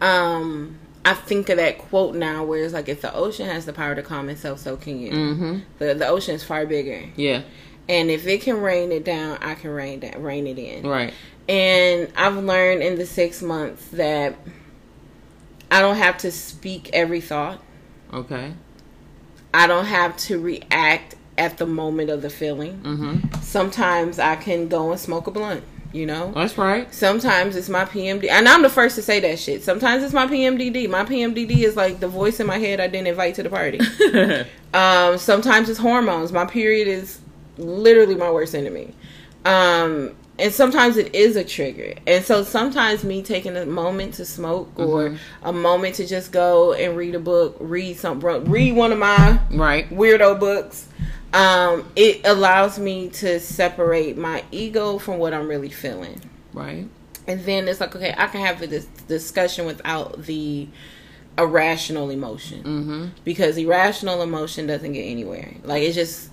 um, 0.00 0.78
I 1.04 1.14
think 1.14 1.48
of 1.48 1.56
that 1.56 1.78
quote 1.78 2.14
now 2.14 2.44
where 2.44 2.62
it's 2.62 2.74
like, 2.74 2.88
if 2.88 3.00
the 3.00 3.12
ocean 3.14 3.46
has 3.46 3.64
the 3.64 3.72
power 3.72 3.94
to 3.94 4.02
calm 4.02 4.28
itself, 4.28 4.58
so 4.58 4.76
can 4.76 5.00
you. 5.00 5.10
Mm-hmm. 5.10 5.58
The, 5.78 5.94
the 5.94 6.06
ocean 6.06 6.34
is 6.34 6.44
far 6.44 6.66
bigger. 6.66 7.02
Yeah. 7.16 7.42
And 7.88 8.10
if 8.10 8.26
it 8.26 8.42
can 8.42 8.60
rain 8.60 8.92
it 8.92 9.04
down, 9.04 9.38
I 9.40 9.54
can 9.54 9.70
rain, 9.70 10.00
that, 10.00 10.22
rain 10.22 10.46
it 10.46 10.58
in. 10.58 10.86
Right. 10.86 11.14
And 11.48 12.12
I've 12.14 12.36
learned 12.36 12.82
in 12.82 12.96
the 12.96 13.06
six 13.06 13.42
months 13.42 13.88
that 13.88 14.36
I 15.70 15.80
don't 15.80 15.96
have 15.96 16.18
to 16.18 16.32
speak 16.32 16.90
every 16.92 17.20
thought. 17.20 17.62
Okay. 18.12 18.52
I 19.54 19.66
don't 19.66 19.86
have 19.86 20.16
to 20.18 20.40
react 20.40 21.16
at 21.38 21.58
the 21.58 21.66
moment 21.66 22.10
of 22.10 22.22
the 22.22 22.30
feeling. 22.30 22.80
Mm-hmm. 22.80 23.40
Sometimes 23.42 24.18
I 24.18 24.36
can 24.36 24.68
go 24.68 24.90
and 24.90 25.00
smoke 25.00 25.26
a 25.26 25.30
blunt, 25.30 25.64
you 25.92 26.06
know? 26.06 26.32
That's 26.32 26.58
right. 26.58 26.92
Sometimes 26.92 27.56
it's 27.56 27.68
my 27.68 27.84
PMD. 27.84 28.28
And 28.28 28.48
I'm 28.48 28.62
the 28.62 28.68
first 28.68 28.96
to 28.96 29.02
say 29.02 29.20
that 29.20 29.38
shit. 29.38 29.62
Sometimes 29.62 30.02
it's 30.02 30.12
my 30.12 30.26
PMDD. 30.26 30.88
My 30.88 31.04
PMDD 31.04 31.62
is 31.62 31.76
like 31.76 32.00
the 32.00 32.08
voice 32.08 32.40
in 32.40 32.46
my 32.46 32.58
head 32.58 32.80
I 32.80 32.88
didn't 32.88 33.08
invite 33.08 33.36
to 33.36 33.42
the 33.42 33.50
party. 33.50 33.80
Um, 34.72 35.18
sometimes 35.18 35.68
it's 35.68 35.80
hormones. 35.80 36.30
My 36.30 36.44
period 36.44 36.86
is 36.86 37.18
literally 37.58 38.14
my 38.14 38.30
worst 38.30 38.54
enemy. 38.54 38.94
Um, 39.44 40.14
and 40.40 40.52
sometimes 40.52 40.96
it 40.96 41.14
is 41.14 41.36
a 41.36 41.44
trigger. 41.44 41.94
And 42.06 42.24
so 42.24 42.42
sometimes 42.42 43.04
me 43.04 43.22
taking 43.22 43.56
a 43.56 43.66
moment 43.66 44.14
to 44.14 44.24
smoke 44.24 44.70
or 44.76 45.16
a 45.42 45.52
moment 45.52 45.96
to 45.96 46.06
just 46.06 46.32
go 46.32 46.72
and 46.72 46.96
read 46.96 47.14
a 47.14 47.20
book, 47.20 47.56
read 47.60 47.98
some, 47.98 48.20
read 48.20 48.74
one 48.74 48.92
of 48.92 48.98
my 48.98 49.38
right. 49.52 49.88
weirdo 49.90 50.40
books. 50.40 50.86
Um, 51.32 51.88
it 51.94 52.26
allows 52.26 52.78
me 52.78 53.08
to 53.10 53.38
separate 53.38 54.16
my 54.16 54.42
ego 54.50 54.98
from 54.98 55.18
what 55.18 55.32
I'm 55.32 55.46
really 55.46 55.68
feeling. 55.70 56.20
Right. 56.52 56.88
And 57.28 57.44
then 57.44 57.68
it's 57.68 57.78
like, 57.80 57.94
okay, 57.94 58.12
I 58.16 58.26
can 58.26 58.40
have 58.40 58.58
this 58.68 58.86
discussion 59.06 59.66
without 59.66 60.24
the 60.24 60.66
irrational 61.38 62.10
emotion 62.10 62.62
Mm-hmm. 62.64 63.06
because 63.24 63.56
irrational 63.56 64.22
emotion 64.22 64.66
doesn't 64.66 64.92
get 64.92 65.02
anywhere. 65.02 65.54
Like 65.62 65.82
it 65.82 65.92
just 65.92 66.30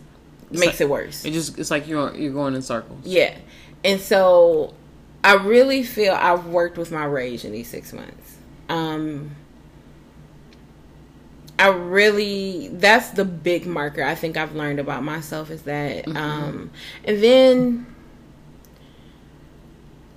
makes 0.50 0.66
like- 0.66 0.82
it 0.82 0.90
worse. 0.90 1.24
It 1.26 1.32
just 1.32 1.58
it's 1.60 1.70
like 1.72 1.88
you're 1.88 2.16
you're 2.16 2.34
going 2.34 2.56
in 2.56 2.62
circles. 2.62 3.00
yeah, 3.06 3.36
and 3.84 4.00
so 4.02 4.74
I 5.24 5.36
really 5.36 5.84
feel 5.84 6.14
I've 6.14 6.48
worked 6.48 6.78
with 6.78 6.92
my 6.92 7.06
rage 7.06 7.46
in 7.46 7.52
these 7.52 7.70
six 7.70 7.94
months. 7.94 8.38
Um, 8.70 9.36
I 11.60 11.70
really 11.70 12.68
that's 12.68 13.10
the 13.12 13.26
big 13.26 13.66
marker 13.66 14.04
I 14.04 14.14
think 14.14 14.38
I've 14.38 14.56
learned 14.56 14.80
about 14.80 15.04
myself 15.04 15.50
is 15.50 15.64
that 15.64 16.08
um 16.10 16.70
and 17.04 17.24
then 17.24 17.96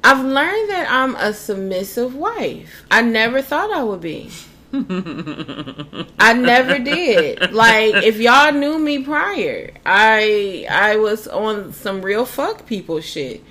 I've 0.02 0.24
learned 0.24 0.70
that 0.70 0.86
I'm 0.90 1.14
a 1.16 1.32
submissive 1.34 2.14
wife. 2.14 2.84
I 2.90 3.02
never 3.02 3.42
thought 3.42 3.70
I 3.70 3.82
would 3.82 4.00
be. 4.00 4.30
I 6.18 6.32
never 6.34 6.78
did. 6.78 7.52
Like 7.52 7.94
if 8.04 8.18
y'all 8.18 8.52
knew 8.52 8.78
me 8.78 9.02
prior, 9.02 9.72
I 9.84 10.66
I 10.70 10.96
was 10.96 11.26
on 11.26 11.72
some 11.72 12.02
real 12.02 12.24
fuck 12.24 12.66
people 12.66 13.00
shit. 13.00 13.42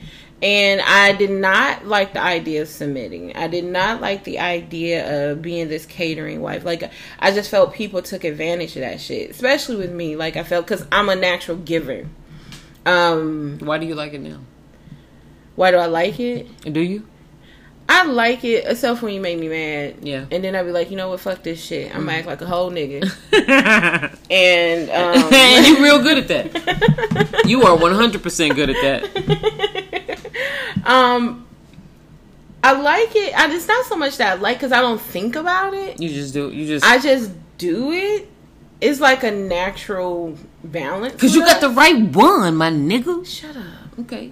And 0.42 0.80
I 0.80 1.12
did 1.12 1.32
not 1.32 1.86
like 1.86 2.14
the 2.14 2.22
idea 2.22 2.62
of 2.62 2.70
submitting. 2.70 3.36
I 3.36 3.48
did 3.48 3.66
not 3.66 4.00
like 4.00 4.24
the 4.24 4.40
idea 4.40 5.32
of 5.32 5.42
being 5.42 5.68
this 5.68 5.86
catering 5.86 6.40
wife. 6.40 6.64
Like 6.64 6.90
I 7.20 7.32
just 7.32 7.52
felt 7.52 7.74
people 7.74 8.02
took 8.02 8.24
advantage 8.24 8.78
of 8.78 8.82
that 8.82 9.02
shit, 9.02 9.32
especially 9.32 9.76
with 9.76 9.92
me. 9.92 10.16
Like 10.16 10.38
I 10.38 10.44
felt 10.44 10.68
cuz 10.68 10.86
I'm 10.92 11.10
a 11.10 11.16
natural 11.16 11.58
giver. 11.58 12.08
Um 12.86 13.60
Why 13.60 13.78
do 13.78 13.86
you 13.86 13.96
like 13.96 14.14
it 14.14 14.22
now? 14.22 14.40
why 15.60 15.72
do 15.72 15.78
I 15.78 15.88
like 15.88 16.22
it? 16.22 16.48
Do 16.72 16.80
you? 16.80 17.06
I 17.92 18.06
like 18.06 18.44
it, 18.44 18.66
except 18.68 19.02
when 19.02 19.16
you 19.16 19.20
make 19.20 19.40
me 19.40 19.50
mad. 19.50 19.96
Yeah. 20.04 20.26
And 20.30 20.44
then 20.44 20.56
I'd 20.56 20.62
be 20.64 20.72
like, 20.72 20.92
you 20.92 20.96
know 20.96 21.10
what, 21.10 21.22
fuck 21.22 21.42
this 21.42 21.60
shit. 21.60 21.94
I'm 21.94 22.06
gonna 22.06 22.20
act 22.20 22.28
like 22.28 22.40
a 22.40 22.46
whole 22.46 22.70
nigga. 22.70 23.02
and 24.30 24.90
And 24.92 25.66
um 25.66 25.66
you 25.66 25.84
real 25.84 26.00
good 26.02 26.20
at 26.20 26.28
that. 26.28 27.46
You 27.48 27.64
are 27.64 27.76
100% 27.76 28.56
good 28.56 28.70
at 28.70 28.76
that. 28.84 30.20
um 30.86 31.48
I 32.64 32.74
like 32.74 33.16
it. 33.16 33.34
I, 33.36 33.52
it's 33.52 33.68
not 33.68 33.86
so 33.88 33.96
much 33.96 34.18
that 34.18 34.38
I 34.38 34.40
like 34.40 34.58
because 34.58 34.72
I 34.72 34.82
don't 34.82 35.02
think 35.02 35.36
about 35.36 35.74
it. 35.74 36.00
You 36.00 36.10
just 36.10 36.34
do. 36.34 36.52
You 36.52 36.68
just 36.68 36.86
I 36.86 37.00
just 37.00 37.32
do 37.58 37.92
it. 37.92 38.30
It's 38.82 39.00
like 39.00 39.24
a 39.24 39.32
natural 39.32 40.38
balance. 40.64 41.14
because 41.14 41.34
you 41.34 41.42
with 41.42 41.50
got 41.50 41.62
the 41.62 41.70
right 41.70 42.04
one, 42.04 42.56
my 42.56 42.70
nigga. 42.70 43.26
Shut 43.26 43.58
up. 43.58 44.00
Okay. 44.00 44.32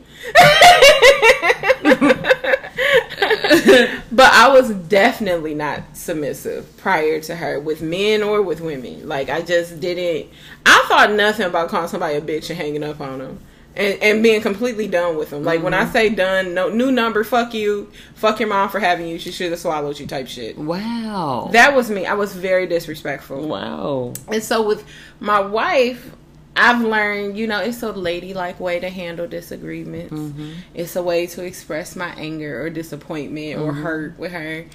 but 4.11 4.31
I 4.33 4.49
was 4.49 4.71
definitely 4.71 5.53
not 5.53 5.83
submissive 5.93 6.75
prior 6.77 7.19
to 7.21 7.35
her 7.35 7.59
with 7.59 7.81
men 7.81 8.23
or 8.23 8.41
with 8.41 8.61
women. 8.61 9.07
Like 9.07 9.29
I 9.29 9.41
just 9.41 9.79
didn't. 9.79 10.31
I 10.65 10.85
thought 10.87 11.11
nothing 11.11 11.45
about 11.45 11.69
calling 11.69 11.87
somebody 11.87 12.15
a 12.15 12.21
bitch 12.21 12.49
and 12.49 12.57
hanging 12.57 12.83
up 12.83 13.01
on 13.01 13.19
them. 13.19 13.39
And, 13.75 14.01
and 14.01 14.23
being 14.23 14.41
completely 14.41 14.87
done 14.87 15.17
with 15.17 15.29
them. 15.29 15.43
Like 15.43 15.61
when 15.61 15.75
I 15.75 15.83
mm-hmm. 15.83 15.91
say 15.91 16.09
done, 16.09 16.55
no 16.55 16.67
new 16.67 16.91
number, 16.91 17.23
fuck 17.23 17.53
you, 17.53 17.91
fuck 18.15 18.39
your 18.39 18.49
mom 18.49 18.69
for 18.69 18.79
having 18.79 19.07
you. 19.07 19.19
She 19.19 19.31
should 19.31 19.51
have 19.51 19.59
swallowed 19.59 19.99
you, 19.99 20.07
type 20.07 20.27
shit. 20.27 20.57
Wow. 20.57 21.49
That 21.51 21.75
was 21.75 21.91
me. 21.91 22.07
I 22.07 22.15
was 22.15 22.35
very 22.35 22.65
disrespectful. 22.65 23.47
wow. 23.47 24.13
And 24.29 24.41
so 24.41 24.65
with 24.65 24.83
my 25.19 25.39
wife, 25.39 26.11
I've 26.57 26.81
learned, 26.81 27.37
you 27.37 27.45
know, 27.47 27.59
it's 27.59 27.83
a 27.83 27.91
ladylike 27.91 28.59
way 28.59 28.79
to 28.79 28.89
handle 28.89 29.27
disagreements. 29.27 30.13
Mm-hmm. 30.13 30.51
It's 30.73 30.95
a 30.95 31.03
way 31.03 31.27
to 31.27 31.43
express 31.43 31.95
my 31.95 32.09
anger 32.15 32.61
or 32.61 32.69
disappointment 32.69 33.59
or 33.59 33.71
Mm-hmm. 33.71 33.83
hurt 33.83 34.19
with 34.19 34.31
her. 34.31 34.65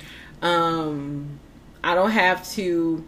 Um, 0.40 1.40
I 1.82 1.94
don't 1.94 2.10
have 2.10 2.48
to 2.52 3.04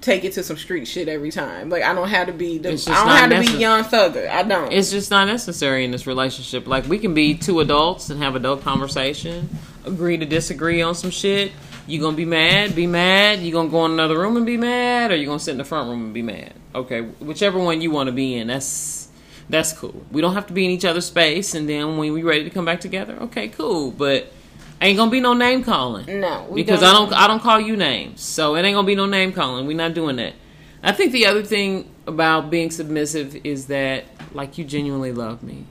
take 0.00 0.24
it 0.24 0.32
to 0.34 0.42
some 0.42 0.56
street 0.56 0.86
shit 0.86 1.08
every 1.08 1.30
time. 1.30 1.70
Like 1.70 1.82
I 1.82 1.94
don't 1.94 2.08
have 2.08 2.26
to 2.26 2.32
be 2.32 2.58
the, 2.58 2.70
I 2.70 2.74
don't 2.74 3.32
have 3.32 3.46
to 3.46 3.52
be 3.52 3.58
young 3.58 3.84
thugger. 3.84 4.28
I 4.28 4.42
don't. 4.42 4.72
It's 4.72 4.90
just 4.90 5.10
not 5.10 5.26
necessary 5.26 5.84
in 5.84 5.90
this 5.90 6.06
relationship. 6.06 6.66
Like 6.66 6.86
we 6.86 6.98
can 6.98 7.14
be 7.14 7.34
two 7.34 7.60
adults 7.60 8.10
and 8.10 8.22
have 8.22 8.36
adult 8.36 8.62
conversation, 8.62 9.48
agree 9.84 10.16
to 10.18 10.26
disagree 10.26 10.82
on 10.82 10.94
some 10.94 11.10
shit. 11.10 11.52
You 11.86 12.00
gonna 12.00 12.16
be 12.16 12.24
mad, 12.24 12.74
be 12.74 12.86
mad. 12.86 13.40
You 13.40 13.52
gonna 13.52 13.68
go 13.68 13.84
in 13.86 13.92
another 13.92 14.18
room 14.18 14.36
and 14.36 14.44
be 14.44 14.56
mad, 14.56 15.12
or 15.12 15.16
you 15.16 15.26
gonna 15.26 15.38
sit 15.38 15.52
in 15.52 15.58
the 15.58 15.64
front 15.64 15.88
room 15.88 16.04
and 16.06 16.14
be 16.14 16.22
mad. 16.22 16.52
Okay, 16.74 17.00
whichever 17.00 17.58
one 17.58 17.80
you 17.80 17.90
want 17.90 18.08
to 18.08 18.12
be 18.12 18.34
in, 18.34 18.48
that's 18.48 19.08
that's 19.48 19.72
cool. 19.72 20.04
We 20.10 20.20
don't 20.20 20.34
have 20.34 20.46
to 20.48 20.52
be 20.52 20.64
in 20.64 20.70
each 20.72 20.84
other's 20.84 21.06
space, 21.06 21.54
and 21.54 21.68
then 21.68 21.96
when 21.96 22.12
we 22.12 22.22
ready 22.22 22.44
to 22.44 22.50
come 22.50 22.64
back 22.64 22.80
together, 22.80 23.16
okay, 23.22 23.48
cool. 23.48 23.92
But 23.92 24.32
ain't 24.80 24.96
gonna 24.98 25.10
be 25.10 25.20
no 25.20 25.32
name 25.32 25.64
calling 25.64 26.20
no, 26.20 26.46
we 26.50 26.62
because 26.62 26.82
I 26.82 26.92
don't 26.92 27.12
I 27.12 27.26
don't 27.28 27.40
call 27.40 27.60
you 27.60 27.76
names, 27.76 28.20
so 28.20 28.56
it 28.56 28.62
ain't 28.64 28.74
gonna 28.74 28.86
be 28.86 28.94
no 28.96 29.06
name 29.06 29.32
calling. 29.32 29.66
We're 29.66 29.76
not 29.76 29.94
doing 29.94 30.16
that. 30.16 30.34
I 30.82 30.92
think 30.92 31.12
the 31.12 31.26
other 31.26 31.42
thing 31.42 31.88
about 32.06 32.50
being 32.50 32.70
submissive 32.70 33.36
is 33.44 33.66
that 33.66 34.04
like 34.32 34.58
you 34.58 34.64
genuinely 34.64 35.12
love 35.12 35.42
me, 35.42 35.64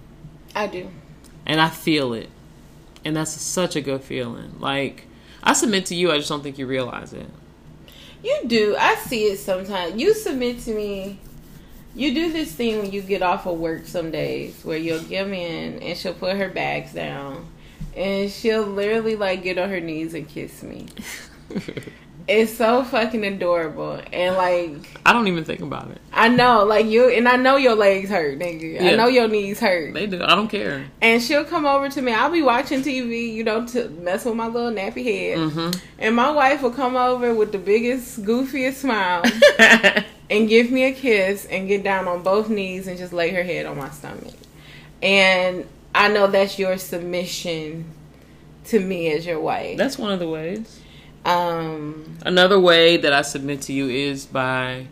I 0.56 0.68
do. 0.68 0.90
and 1.46 1.60
I 1.60 1.70
feel 1.70 2.14
it, 2.14 2.30
and 3.04 3.16
that's 3.18 3.32
such 3.32 3.76
a 3.76 3.82
good 3.82 4.02
feeling. 4.02 4.56
Like 4.60 5.08
I 5.46 5.54
submit 5.54 5.86
to 5.88 5.96
you, 5.96 6.12
I 6.12 6.18
just 6.18 6.30
don't 6.30 6.42
think 6.42 6.58
you 6.58 6.66
realize 6.66 7.14
it. 7.14 7.30
You 8.24 8.42
do. 8.48 8.76
I 8.78 8.96
see 8.96 9.26
it 9.26 9.38
sometimes. 9.38 10.02
You 10.02 10.14
submit 10.16 10.60
to 10.62 10.74
me. 10.74 11.20
You 11.94 12.14
do 12.14 12.32
this 12.32 12.52
thing 12.52 12.80
when 12.80 12.92
you 12.92 13.02
get 13.02 13.22
off 13.22 13.46
of 13.46 13.60
work 13.60 13.86
some 13.86 14.12
days 14.12 14.66
where 14.66 14.78
you'll 14.78 15.00
come 15.00 15.34
in 15.34 15.82
and 15.82 15.98
she'll 15.98 16.14
put 16.16 16.36
her 16.36 16.50
bags 16.50 16.94
down 16.94 17.48
and 17.96 18.30
she'll 18.30 18.64
literally 18.66 19.16
like 19.16 19.44
get 19.44 19.58
on 19.58 19.70
her 19.70 19.80
knees 19.80 20.14
and 20.14 20.28
kiss 20.28 20.64
me. 20.64 20.88
It's 22.28 22.58
so 22.58 22.84
fucking 22.84 23.24
adorable. 23.24 24.02
And 24.12 24.36
like 24.36 25.00
I 25.06 25.14
don't 25.14 25.28
even 25.28 25.44
think 25.44 25.62
about 25.62 25.92
it. 25.92 26.00
I 26.12 26.28
know, 26.28 26.64
like 26.64 26.88
you 26.88 27.10
and 27.10 27.28
I 27.28 27.36
know 27.36 27.56
your 27.58 27.76
legs 27.76 28.10
hurt, 28.10 28.40
nigga. 28.40 28.82
I 28.82 28.96
know 28.96 29.08
your 29.08 29.28
knees 29.28 29.60
hurt. 29.60 29.94
They 29.94 30.08
do. 30.08 30.24
I 30.24 30.34
don't 30.34 30.48
care. 30.48 30.86
And 31.02 31.22
she'll 31.22 31.46
come 31.46 31.66
over 31.68 31.88
to 31.88 32.02
me. 32.02 32.14
I'll 32.14 32.32
be 32.32 32.42
watching 32.42 32.82
TV, 32.82 33.32
you 33.32 33.44
know, 33.44 33.68
to 33.68 33.90
mess 33.90 34.26
with 34.26 34.36
my 34.36 34.48
little 34.48 34.72
nappy 34.72 35.04
head. 35.04 35.38
hmm 35.52 35.72
And 36.00 36.16
my 36.16 36.32
wife 36.32 36.64
will 36.64 36.72
come 36.72 36.96
over 36.96 37.34
with 37.34 37.52
the 37.52 37.60
biggest, 37.60 38.24
goofiest 38.24 38.74
smile 38.74 39.24
and 40.30 40.50
give 40.50 40.72
me 40.72 40.86
a 40.86 40.94
kiss 40.94 41.46
and 41.46 41.68
get 41.68 41.84
down 41.84 42.08
on 42.08 42.24
both 42.24 42.50
knees 42.50 42.88
and 42.88 42.98
just 42.98 43.14
lay 43.14 43.30
her 43.32 43.44
head 43.44 43.68
on 43.68 43.78
my 43.78 43.92
stomach. 43.92 44.34
And 45.04 45.68
I 45.94 46.08
know 46.08 46.26
that's 46.26 46.58
your 46.58 46.78
submission 46.80 47.86
to 48.66 48.80
me 48.80 49.12
as 49.12 49.28
your 49.28 49.40
wife. 49.40 49.78
That's 49.78 50.00
one 50.00 50.12
of 50.12 50.20
the 50.20 50.28
ways. 50.28 50.82
Um, 51.26 52.18
Another 52.24 52.60
way 52.60 52.98
that 52.98 53.12
I 53.12 53.22
submit 53.24 53.62
to 53.64 53.74
you 53.74 53.90
is 53.90 54.26
by 54.26 54.88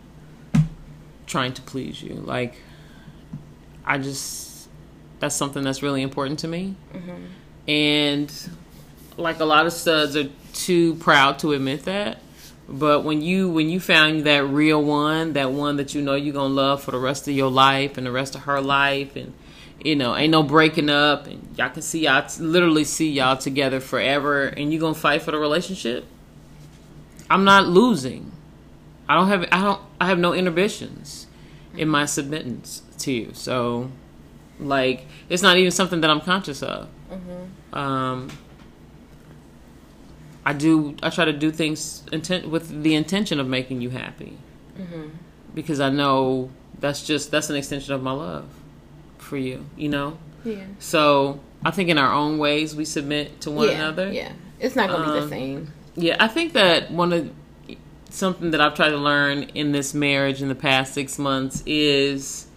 trying 1.27 1.53
to 1.53 1.61
please 1.61 2.01
you. 2.01 2.15
Like, 2.15 2.55
I 3.85 3.97
just, 3.99 4.67
that's 5.19 5.35
something 5.35 5.63
that's 5.63 5.81
really 5.83 6.01
important 6.01 6.39
to 6.39 6.47
me. 6.47 6.75
And, 7.67 8.31
like, 9.15 9.39
a 9.39 9.45
lot 9.45 9.65
of 9.65 9.73
studs 9.73 10.15
are 10.17 10.29
too 10.53 10.95
proud 10.95 11.39
to 11.39 11.53
admit 11.53 11.85
that. 11.85 12.19
But 12.67 13.03
when 13.03 13.21
you 13.21 13.49
when 13.49 13.69
you 13.69 13.79
found 13.81 14.23
that 14.23 14.45
real 14.45 14.81
one, 14.81 15.33
that 15.33 15.51
one 15.51 15.75
that 15.77 15.93
you 15.93 16.01
know 16.01 16.15
you're 16.15 16.33
gonna 16.33 16.53
love 16.53 16.81
for 16.81 16.91
the 16.91 16.97
rest 16.97 17.27
of 17.27 17.33
your 17.33 17.51
life 17.51 17.97
and 17.97 18.07
the 18.07 18.11
rest 18.11 18.35
of 18.35 18.41
her 18.43 18.61
life, 18.61 19.17
and 19.17 19.33
you 19.83 19.97
know 19.97 20.15
ain't 20.15 20.31
no 20.31 20.43
breaking 20.43 20.89
up, 20.89 21.27
and 21.27 21.55
y'all 21.57 21.69
can 21.69 21.81
see 21.81 22.05
y'all 22.05 22.25
literally 22.39 22.85
see 22.85 23.11
y'all 23.11 23.35
together 23.35 23.81
forever, 23.81 24.45
and 24.45 24.71
you 24.71 24.79
gonna 24.79 24.93
fight 24.93 25.21
for 25.21 25.31
the 25.31 25.37
relationship. 25.37 26.05
I'm 27.29 27.43
not 27.43 27.67
losing. 27.67 28.31
I 29.07 29.15
don't 29.15 29.27
have 29.27 29.47
I 29.51 29.61
don't 29.61 29.81
I 29.99 30.07
have 30.07 30.19
no 30.19 30.33
inhibitions 30.33 31.27
in 31.75 31.87
my 31.89 32.03
submittance 32.03 32.81
to 32.99 33.11
you. 33.11 33.31
So 33.33 33.89
like 34.59 35.05
it's 35.29 35.41
not 35.43 35.57
even 35.57 35.71
something 35.71 36.01
that 36.01 36.09
I'm 36.09 36.21
conscious 36.21 36.61
of. 36.63 36.87
Um 37.73 38.29
I 40.45 40.53
do 40.53 40.95
I 41.01 41.09
try 41.09 41.25
to 41.25 41.33
do 41.33 41.51
things 41.51 42.03
intent 42.11 42.49
with 42.49 42.83
the 42.83 42.95
intention 42.95 43.39
of 43.39 43.47
making 43.47 43.81
you 43.81 43.89
happy. 43.89 44.37
Because 45.53 45.79
I 45.79 45.89
know 45.89 46.49
that's 46.79 47.03
just 47.05 47.31
that's 47.31 47.49
an 47.49 47.55
extension 47.55 47.93
of 47.93 48.01
my 48.03 48.11
love 48.11 48.45
for 49.17 49.37
you, 49.37 49.65
you 49.77 49.87
know? 49.89 50.17
yeah. 50.43 50.65
So 50.79 51.39
I 51.63 51.71
think 51.71 51.89
in 51.89 51.97
our 51.97 52.11
own 52.11 52.37
ways 52.37 52.75
we 52.75 52.83
submit 52.85 53.39
to 53.41 53.51
one 53.51 53.69
yeah, 53.69 53.75
another. 53.75 54.11
Yeah. 54.11 54.33
It's 54.59 54.75
not 54.75 54.89
going 54.89 55.01
to 55.01 55.07
be 55.07 55.19
the 55.19 55.23
Um, 55.23 55.29
same. 55.29 55.73
Yeah, 55.95 56.17
I 56.19 56.27
think 56.27 56.53
that 56.53 56.91
one 56.91 57.13
of 57.13 57.31
something 58.09 58.51
that 58.51 58.61
I've 58.61 58.75
tried 58.75 58.89
to 58.89 58.97
learn 58.97 59.43
in 59.55 59.71
this 59.71 59.93
marriage 59.93 60.41
in 60.41 60.47
the 60.47 60.55
past 60.55 60.93
six 60.93 61.17
months 61.17 61.63
is 61.65 62.47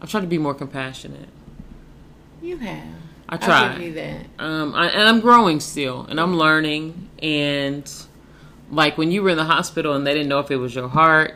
I've 0.00 0.10
tried 0.10 0.20
to 0.20 0.26
be 0.26 0.38
more 0.38 0.54
compassionate. 0.54 1.28
You 2.42 2.58
have. 2.58 2.84
I 3.28 3.34
I'll 3.34 3.38
try, 3.38 3.72
give 3.72 3.82
you 3.82 3.94
that. 3.94 4.26
um, 4.38 4.74
I, 4.74 4.86
and 4.88 5.08
I'm 5.08 5.20
growing 5.20 5.58
still, 5.58 6.06
and 6.08 6.20
I'm 6.20 6.36
learning. 6.36 7.08
And 7.20 7.90
like 8.70 8.96
when 8.96 9.10
you 9.10 9.22
were 9.22 9.30
in 9.30 9.36
the 9.36 9.44
hospital 9.44 9.94
and 9.94 10.06
they 10.06 10.14
didn't 10.14 10.28
know 10.28 10.38
if 10.38 10.50
it 10.50 10.56
was 10.56 10.74
your 10.74 10.88
heart, 10.88 11.34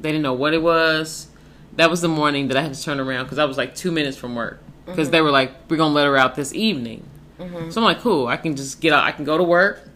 they 0.00 0.10
didn't 0.10 0.22
know 0.22 0.34
what 0.34 0.54
it 0.54 0.62
was. 0.62 1.28
That 1.76 1.90
was 1.90 2.00
the 2.00 2.08
morning 2.08 2.48
that 2.48 2.56
I 2.56 2.62
had 2.62 2.74
to 2.74 2.82
turn 2.82 3.00
around 3.00 3.24
because 3.24 3.38
I 3.38 3.44
was 3.44 3.56
like 3.56 3.74
two 3.74 3.90
minutes 3.90 4.16
from 4.16 4.34
work 4.34 4.60
because 4.86 5.10
they 5.10 5.20
were 5.20 5.30
like, 5.30 5.52
"We're 5.68 5.78
gonna 5.78 5.94
let 5.94 6.06
her 6.06 6.16
out 6.16 6.34
this 6.34 6.54
evening." 6.54 7.04
So 7.38 7.80
I'm 7.80 7.84
like, 7.84 8.00
"Cool, 8.00 8.28
I 8.28 8.36
can 8.36 8.54
just 8.54 8.80
get 8.80 8.92
out. 8.92 9.02
I 9.04 9.10
can 9.10 9.24
go 9.24 9.36
to 9.36 9.42
work, 9.42 9.88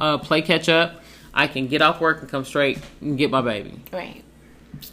uh, 0.00 0.18
play 0.18 0.42
catch 0.42 0.68
up. 0.68 1.02
I 1.32 1.46
can 1.46 1.68
get 1.68 1.82
off 1.82 2.00
work 2.00 2.20
and 2.20 2.28
come 2.28 2.44
straight 2.44 2.78
and 3.00 3.16
get 3.16 3.30
my 3.30 3.40
baby." 3.40 3.82
Right. 3.92 4.24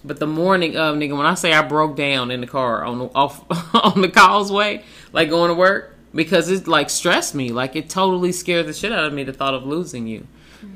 But 0.04 0.20
the 0.20 0.28
morning 0.28 0.76
of 0.76 0.96
nigga, 0.96 1.16
when 1.16 1.26
I 1.26 1.36
say 1.36 1.54
I 1.54 1.62
broke 1.62 1.96
down 1.96 2.32
in 2.32 2.42
the 2.42 2.48
car 2.48 2.84
on 2.84 3.00
the 3.00 3.06
off 3.16 3.44
on 3.74 4.02
the 4.02 4.10
causeway, 4.10 4.84
like 5.14 5.30
going 5.30 5.50
to 5.50 5.56
work, 5.56 5.96
because 6.14 6.50
it 6.50 6.68
like 6.68 6.90
stressed 6.90 7.36
me. 7.36 7.52
Like 7.52 7.76
it 7.76 7.90
totally 7.90 8.32
scared 8.32 8.68
the 8.68 8.74
shit 8.74 8.92
out 8.92 9.06
of 9.06 9.14
me 9.14 9.24
the 9.24 9.34
thought 9.34 9.54
of 9.54 9.66
losing 9.66 10.08
you. 10.08 10.28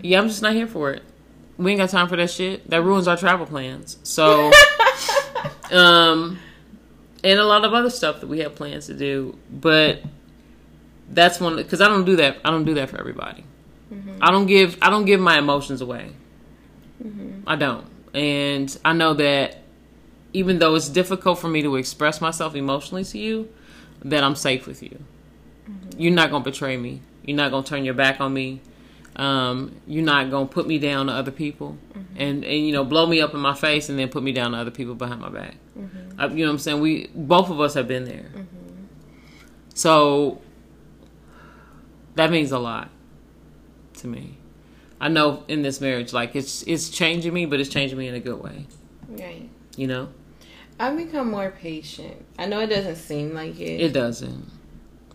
Yeah, 0.01 0.19
I'm 0.19 0.27
just 0.27 0.41
not 0.41 0.53
here 0.53 0.67
for 0.67 0.91
it. 0.91 1.03
We 1.57 1.71
ain't 1.71 1.79
got 1.79 1.89
time 1.89 2.07
for 2.07 2.15
that 2.15 2.29
shit. 2.29 2.69
That 2.69 2.83
ruins 2.83 3.07
our 3.07 3.17
travel 3.17 3.45
plans. 3.45 3.97
So 4.03 4.51
um 5.71 6.39
and 7.23 7.39
a 7.39 7.45
lot 7.45 7.65
of 7.65 7.73
other 7.73 7.89
stuff 7.89 8.19
that 8.21 8.27
we 8.27 8.39
have 8.39 8.55
plans 8.55 8.87
to 8.87 8.93
do. 8.93 9.37
But 9.49 10.01
that's 11.09 11.39
one 11.39 11.55
because 11.55 11.81
I 11.81 11.87
don't 11.87 12.05
do 12.05 12.15
that. 12.17 12.37
I 12.45 12.51
don't 12.51 12.65
do 12.65 12.75
that 12.75 12.89
for 12.89 12.99
everybody. 12.99 13.43
Mm-hmm. 13.91 14.17
I 14.21 14.31
don't 14.31 14.45
give 14.45 14.77
I 14.81 14.89
don't 14.89 15.05
give 15.05 15.19
my 15.19 15.37
emotions 15.37 15.81
away. 15.81 16.11
Mm-hmm. 17.03 17.47
I 17.47 17.55
don't. 17.55 17.85
And 18.13 18.77
I 18.85 18.93
know 18.93 19.13
that 19.15 19.57
even 20.33 20.59
though 20.59 20.75
it's 20.75 20.89
difficult 20.89 21.39
for 21.39 21.49
me 21.49 21.61
to 21.61 21.75
express 21.75 22.21
myself 22.21 22.55
emotionally 22.55 23.03
to 23.03 23.17
you, 23.17 23.49
that 24.03 24.23
I'm 24.23 24.35
safe 24.35 24.65
with 24.65 24.81
you. 24.81 25.03
Mm-hmm. 25.69 25.99
You're 25.99 26.13
not 26.13 26.31
gonna 26.31 26.43
betray 26.43 26.77
me. 26.77 27.01
You're 27.25 27.37
not 27.37 27.51
gonna 27.51 27.65
turn 27.65 27.83
your 27.83 27.93
back 27.93 28.21
on 28.21 28.33
me. 28.33 28.61
Um, 29.15 29.75
you're 29.87 30.05
not 30.05 30.31
gonna 30.31 30.45
put 30.45 30.67
me 30.67 30.79
down 30.79 31.07
to 31.07 31.13
other 31.13 31.31
people, 31.31 31.77
and 32.15 32.45
and 32.45 32.65
you 32.65 32.71
know 32.71 32.85
blow 32.85 33.05
me 33.05 33.19
up 33.19 33.33
in 33.33 33.41
my 33.41 33.53
face 33.53 33.89
and 33.89 33.99
then 33.99 34.07
put 34.07 34.23
me 34.23 34.31
down 34.31 34.51
to 34.51 34.57
other 34.57 34.71
people 34.71 34.95
behind 34.95 35.19
my 35.19 35.29
back. 35.29 35.55
I, 36.17 36.27
you 36.27 36.37
know 36.37 36.45
what 36.45 36.51
I'm 36.51 36.59
saying? 36.59 36.79
We 36.79 37.07
both 37.13 37.49
of 37.49 37.59
us 37.59 37.73
have 37.73 37.89
been 37.89 38.05
there. 38.05 38.31
So 39.73 40.41
that 42.15 42.31
means 42.31 42.51
a 42.51 42.59
lot 42.59 42.89
to 44.01 44.07
me. 44.07 44.37
I 44.99 45.07
know 45.07 45.43
in 45.47 45.63
this 45.63 45.81
marriage, 45.81 46.13
like 46.13 46.35
it's 46.35 46.61
it's 46.63 46.89
changing 46.89 47.33
me, 47.33 47.45
but 47.45 47.59
it's 47.59 47.69
changing 47.69 47.97
me 47.97 48.07
in 48.07 48.13
a 48.15 48.19
good 48.19 48.41
way. 48.41 48.67
Right. 49.09 49.49
You 49.75 49.87
know, 49.87 50.09
I've 50.79 50.95
become 50.97 51.31
more 51.31 51.51
patient. 51.51 52.23
I 52.37 52.45
know 52.45 52.59
it 52.59 52.67
doesn't 52.67 52.97
seem 52.97 53.33
like 53.33 53.59
it. 53.59 53.81
it 53.81 53.93
doesn't, 53.93 54.49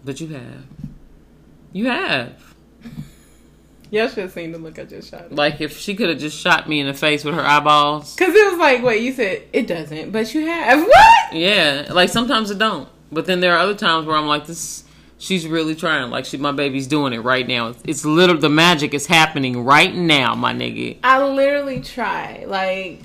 but 0.04 0.20
you 0.20 0.28
have, 0.28 0.64
you 1.72 1.86
have. 1.86 2.54
Y'all 3.92 4.08
should 4.08 4.18
have 4.18 4.32
seen 4.32 4.50
the 4.50 4.58
look 4.58 4.80
I 4.80 4.84
just 4.84 5.10
shot. 5.12 5.30
Like 5.32 5.60
if 5.60 5.78
she 5.78 5.94
could 5.94 6.08
have 6.08 6.18
just 6.18 6.36
shot 6.36 6.68
me 6.68 6.80
in 6.80 6.88
the 6.88 6.94
face 6.94 7.22
with 7.22 7.34
her 7.36 7.40
eyeballs, 7.42 8.16
Because 8.16 8.34
it 8.34 8.50
was 8.50 8.58
like, 8.58 8.82
wait, 8.82 9.00
you 9.02 9.12
said 9.12 9.44
it 9.52 9.68
doesn't, 9.68 10.10
but 10.10 10.34
you 10.34 10.46
have. 10.46 10.80
What? 10.86 11.32
yeah. 11.32 11.88
Like 11.92 12.08
sometimes 12.08 12.50
it 12.50 12.58
don't, 12.58 12.88
but 13.12 13.26
then 13.26 13.38
there 13.38 13.54
are 13.54 13.58
other 13.58 13.76
times 13.76 14.06
where 14.06 14.16
I'm 14.16 14.26
like, 14.26 14.46
this. 14.46 14.82
She's 15.18 15.46
really 15.46 15.74
trying. 15.74 16.10
Like 16.10 16.24
she, 16.26 16.36
my 16.36 16.52
baby's 16.52 16.86
doing 16.86 17.12
it 17.12 17.20
right 17.20 17.46
now. 17.46 17.68
It's, 17.68 17.82
it's 17.84 18.04
literally 18.04 18.40
the 18.40 18.50
magic 18.50 18.92
is 18.94 19.06
happening 19.06 19.64
right 19.64 19.94
now, 19.94 20.34
my 20.34 20.52
nigga. 20.52 20.98
I 21.02 21.24
literally 21.26 21.80
try. 21.80 22.44
Like, 22.46 23.00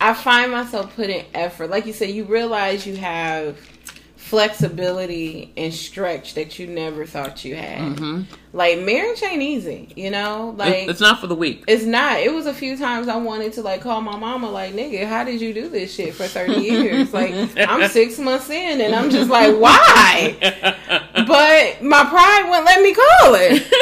I 0.00 0.14
find 0.14 0.52
myself 0.52 0.94
putting 0.94 1.24
effort. 1.34 1.70
Like 1.70 1.86
you 1.86 1.92
said, 1.92 2.10
you 2.10 2.24
realize 2.24 2.86
you 2.86 2.96
have 2.96 3.58
flexibility 4.28 5.50
and 5.56 5.72
stretch 5.72 6.34
that 6.34 6.58
you 6.58 6.66
never 6.66 7.06
thought 7.06 7.46
you 7.46 7.56
had. 7.56 7.96
Mm-hmm. 7.96 8.22
Like, 8.52 8.78
marriage 8.80 9.22
ain't 9.22 9.40
easy, 9.42 9.88
you 9.96 10.10
know? 10.10 10.54
Like, 10.54 10.86
it's 10.86 11.00
not 11.00 11.18
for 11.20 11.26
the 11.26 11.34
weak. 11.34 11.64
It's 11.66 11.84
not. 11.84 12.18
It 12.18 12.34
was 12.34 12.46
a 12.46 12.52
few 12.52 12.76
times 12.76 13.08
I 13.08 13.16
wanted 13.16 13.54
to 13.54 13.62
like 13.62 13.80
call 13.80 14.02
my 14.02 14.16
mama, 14.16 14.50
like, 14.50 14.74
nigga, 14.74 15.06
how 15.06 15.24
did 15.24 15.40
you 15.40 15.54
do 15.54 15.70
this 15.70 15.94
shit 15.94 16.14
for 16.14 16.24
30 16.24 16.60
years? 16.60 17.14
like, 17.14 17.32
I'm 17.56 17.88
six 17.88 18.18
months 18.18 18.50
in 18.50 18.82
and 18.82 18.94
I'm 18.94 19.08
just 19.08 19.30
like, 19.30 19.56
why? 19.56 21.07
But 21.28 21.82
my 21.82 22.04
pride 22.04 22.48
wouldn't 22.48 22.64
let 22.64 22.82
me 22.82 22.94
call 22.94 23.34
it. 23.36 23.74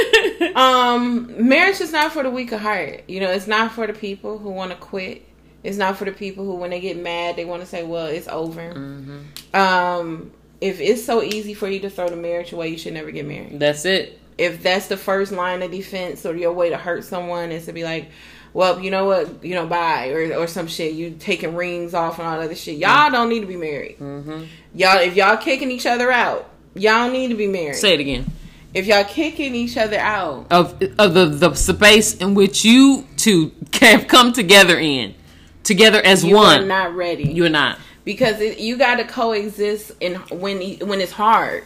Um, 0.56 1.48
marriage 1.48 1.80
is 1.80 1.92
not 1.92 2.12
for 2.12 2.22
the 2.22 2.30
weak 2.30 2.50
of 2.52 2.60
heart. 2.60 3.04
You 3.08 3.20
know, 3.20 3.30
it's 3.30 3.46
not 3.46 3.72
for 3.72 3.86
the 3.86 3.92
people 3.92 4.38
who 4.38 4.50
want 4.50 4.70
to 4.70 4.76
quit. 4.76 5.22
It's 5.62 5.76
not 5.76 5.96
for 5.96 6.04
the 6.06 6.12
people 6.12 6.44
who, 6.44 6.54
when 6.54 6.70
they 6.70 6.80
get 6.80 6.96
mad, 6.96 7.36
they 7.36 7.44
want 7.44 7.60
to 7.62 7.66
say, 7.66 7.82
"Well, 7.82 8.06
it's 8.06 8.28
over." 8.28 8.72
Mm-hmm. 8.72 9.56
Um, 9.56 10.32
if 10.60 10.80
it's 10.80 11.04
so 11.04 11.22
easy 11.22 11.52
for 11.52 11.68
you 11.68 11.80
to 11.80 11.90
throw 11.90 12.08
the 12.08 12.16
marriage 12.16 12.52
away, 12.52 12.68
you 12.68 12.78
should 12.78 12.94
never 12.94 13.10
get 13.10 13.26
married. 13.26 13.58
That's 13.60 13.84
it. 13.84 14.18
If 14.38 14.62
that's 14.62 14.86
the 14.86 14.96
first 14.96 15.32
line 15.32 15.62
of 15.62 15.70
defense 15.70 16.24
or 16.24 16.34
your 16.34 16.52
way 16.52 16.70
to 16.70 16.76
hurt 16.76 17.04
someone 17.04 17.50
is 17.50 17.66
to 17.66 17.72
be 17.72 17.84
like, 17.84 18.10
"Well, 18.52 18.80
you 18.80 18.90
know 18.90 19.06
what, 19.06 19.44
you 19.44 19.54
know, 19.54 19.66
bye," 19.66 20.08
or 20.08 20.34
or 20.34 20.46
some 20.46 20.68
shit. 20.68 20.94
You 20.94 21.16
taking 21.18 21.54
rings 21.54 21.92
off 21.92 22.18
and 22.18 22.26
all 22.26 22.38
that 22.38 22.44
other 22.44 22.54
shit. 22.54 22.76
Y'all 22.78 23.10
don't 23.10 23.28
need 23.28 23.40
to 23.40 23.46
be 23.46 23.56
married. 23.56 23.98
Mm-hmm. 23.98 24.44
Y'all, 24.74 24.98
if 24.98 25.16
y'all 25.16 25.36
kicking 25.36 25.70
each 25.70 25.86
other 25.86 26.10
out, 26.10 26.48
y'all 26.76 27.10
need 27.10 27.28
to 27.28 27.34
be 27.34 27.46
married. 27.46 27.76
Say 27.76 27.94
it 27.94 28.00
again. 28.00 28.30
if 28.74 28.86
y'all 28.86 29.04
kicking 29.04 29.54
each 29.54 29.76
other 29.76 29.98
out, 29.98 30.46
Of 30.50 30.80
of 30.98 31.14
the 31.14 31.26
the 31.26 31.54
space 31.54 32.14
in 32.16 32.34
which 32.34 32.64
you 32.64 33.06
two 33.16 33.52
have 33.80 34.06
come 34.08 34.32
together 34.32 34.78
in, 34.78 35.14
together 35.64 36.00
as 36.04 36.24
you 36.24 36.36
one. 36.36 36.62
are 36.62 36.66
not 36.66 36.94
ready. 36.94 37.24
you 37.24 37.44
are 37.44 37.48
not. 37.50 37.78
because 38.04 38.40
it, 38.40 38.58
you 38.58 38.76
got 38.76 38.96
to 38.96 39.04
coexist 39.04 39.92
in 40.00 40.14
when 40.30 40.60
when 40.88 41.00
it's 41.00 41.12
hard. 41.12 41.64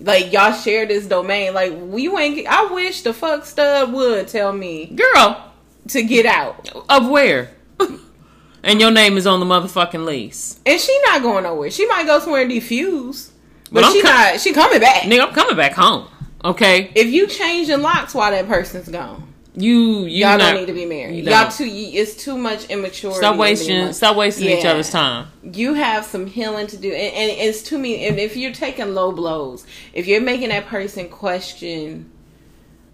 Like 0.00 0.32
y'all 0.32 0.52
share 0.52 0.86
this 0.86 1.06
domain. 1.06 1.54
Like 1.54 1.72
we 1.76 2.08
ain't. 2.16 2.46
I 2.46 2.72
wish 2.72 3.02
the 3.02 3.12
fuck 3.12 3.44
stud 3.44 3.92
would 3.92 4.28
tell 4.28 4.52
me 4.52 4.86
Girl, 4.86 5.50
to 5.88 6.02
get 6.04 6.24
out, 6.24 6.68
of 6.88 7.08
where? 7.08 7.50
and 8.62 8.80
your 8.80 8.90
name 8.92 9.16
is 9.16 9.26
on 9.26 9.40
the 9.40 9.46
motherfucking 9.46 10.04
lease. 10.04 10.60
and 10.64 10.80
she 10.80 10.96
not 11.06 11.22
going 11.22 11.42
nowhere. 11.44 11.70
She 11.72 11.84
might 11.86 12.06
go 12.06 12.20
somewhere 12.20 12.42
and 12.42 12.50
defuse, 12.50 13.30
but, 13.70 13.80
But 13.82 13.84
I'm 13.84 13.92
she 13.92 14.02
co- 14.02 14.08
not. 14.08 14.40
She 14.40 14.52
coming 14.52 14.80
back. 14.80 15.02
Nigga, 15.02 15.28
I'm 15.28 15.34
coming 15.34 15.56
back 15.56 15.72
home. 15.72 16.08
Okay, 16.44 16.92
If 16.94 17.08
you 17.08 17.26
change 17.26 17.66
the 17.68 17.76
locks 17.78 18.14
while 18.14 18.30
that 18.30 18.46
person's 18.46 18.88
gone, 18.88 19.24
you 19.54 20.04
you 20.04 20.24
y'all 20.24 20.38
not, 20.38 20.52
don't 20.52 20.60
need 20.60 20.66
to 20.66 20.72
be 20.72 20.84
married. 20.86 21.16
you 21.24 21.30
Y'all 21.30 21.50
too. 21.50 21.66
It's 21.68 22.14
too 22.14 22.38
much 22.38 22.66
immaturity. 22.66 23.18
Stop 23.18 23.36
wasting 23.36 23.92
stop 23.92 24.14
wasting 24.16 24.46
each 24.56 24.64
other's 24.64 24.88
time. 24.90 25.26
you 25.42 25.74
have 25.74 26.04
some 26.04 26.26
healing 26.28 26.68
to 26.68 26.76
do 26.76 26.88
and, 26.92 27.14
and 27.16 27.40
it's 27.48 27.62
too 27.62 27.76
me 27.76 28.06
and 28.06 28.20
if 28.20 28.36
you're 28.36 28.52
taking 28.52 28.94
low 28.94 29.10
blows 29.10 29.66
if 29.92 30.06
you're 30.06 30.20
making 30.20 30.50
that 30.50 30.66
person 30.66 31.08
question 31.08 32.08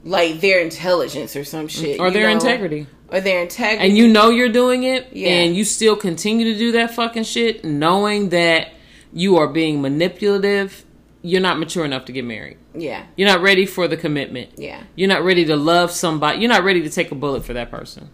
like 0.05 0.41
their 0.41 0.61
intelligence 0.61 1.37
or 1.37 1.45
some 1.45 1.69
shit 1.69 2.01
Or 2.01 2.11
their 2.11 2.29
know, 2.29 2.35
integrity. 2.35 2.87
or 3.11 3.21
their 3.21 3.43
integrity 3.43 3.87
And 3.87 3.97
you 3.97 4.09
know 4.09 4.31
you're 4.31 4.49
doing 4.53 4.85
it 4.85 5.09
Yeah. 5.13 5.29
and 5.29 5.55
you 5.57 5.65
still 5.65 5.97
continue 5.97 6.53
to 6.53 6.59
do 6.59 6.73
that 6.73 6.95
fucking 6.95 7.25
shit 7.25 7.63
knowing 7.65 8.31
that 8.31 8.69
you 9.15 9.37
are 9.37 9.47
being 9.47 9.81
manipulative, 9.81 10.85
you're 11.23 11.41
not 11.41 11.59
mature 11.59 11.85
enough 11.85 12.05
to 12.07 12.13
get 12.13 12.25
married. 12.25 12.59
yeah 12.75 13.07
You're 13.17 13.29
not 13.29 13.41
ready 13.41 13.65
for 13.65 13.89
the 13.89 13.97
commitment. 13.97 14.51
yeah 14.57 14.83
You're 14.95 15.09
not 15.09 15.23
ready 15.25 15.47
to 15.47 15.57
love 15.57 15.91
somebody. 15.91 16.41
You're 16.41 16.51
not 16.51 16.65
ready 16.65 16.83
to 16.83 16.91
take 16.91 17.11
a 17.11 17.15
bullet 17.15 17.45
for 17.45 17.55
that 17.55 17.71
person. 17.71 18.11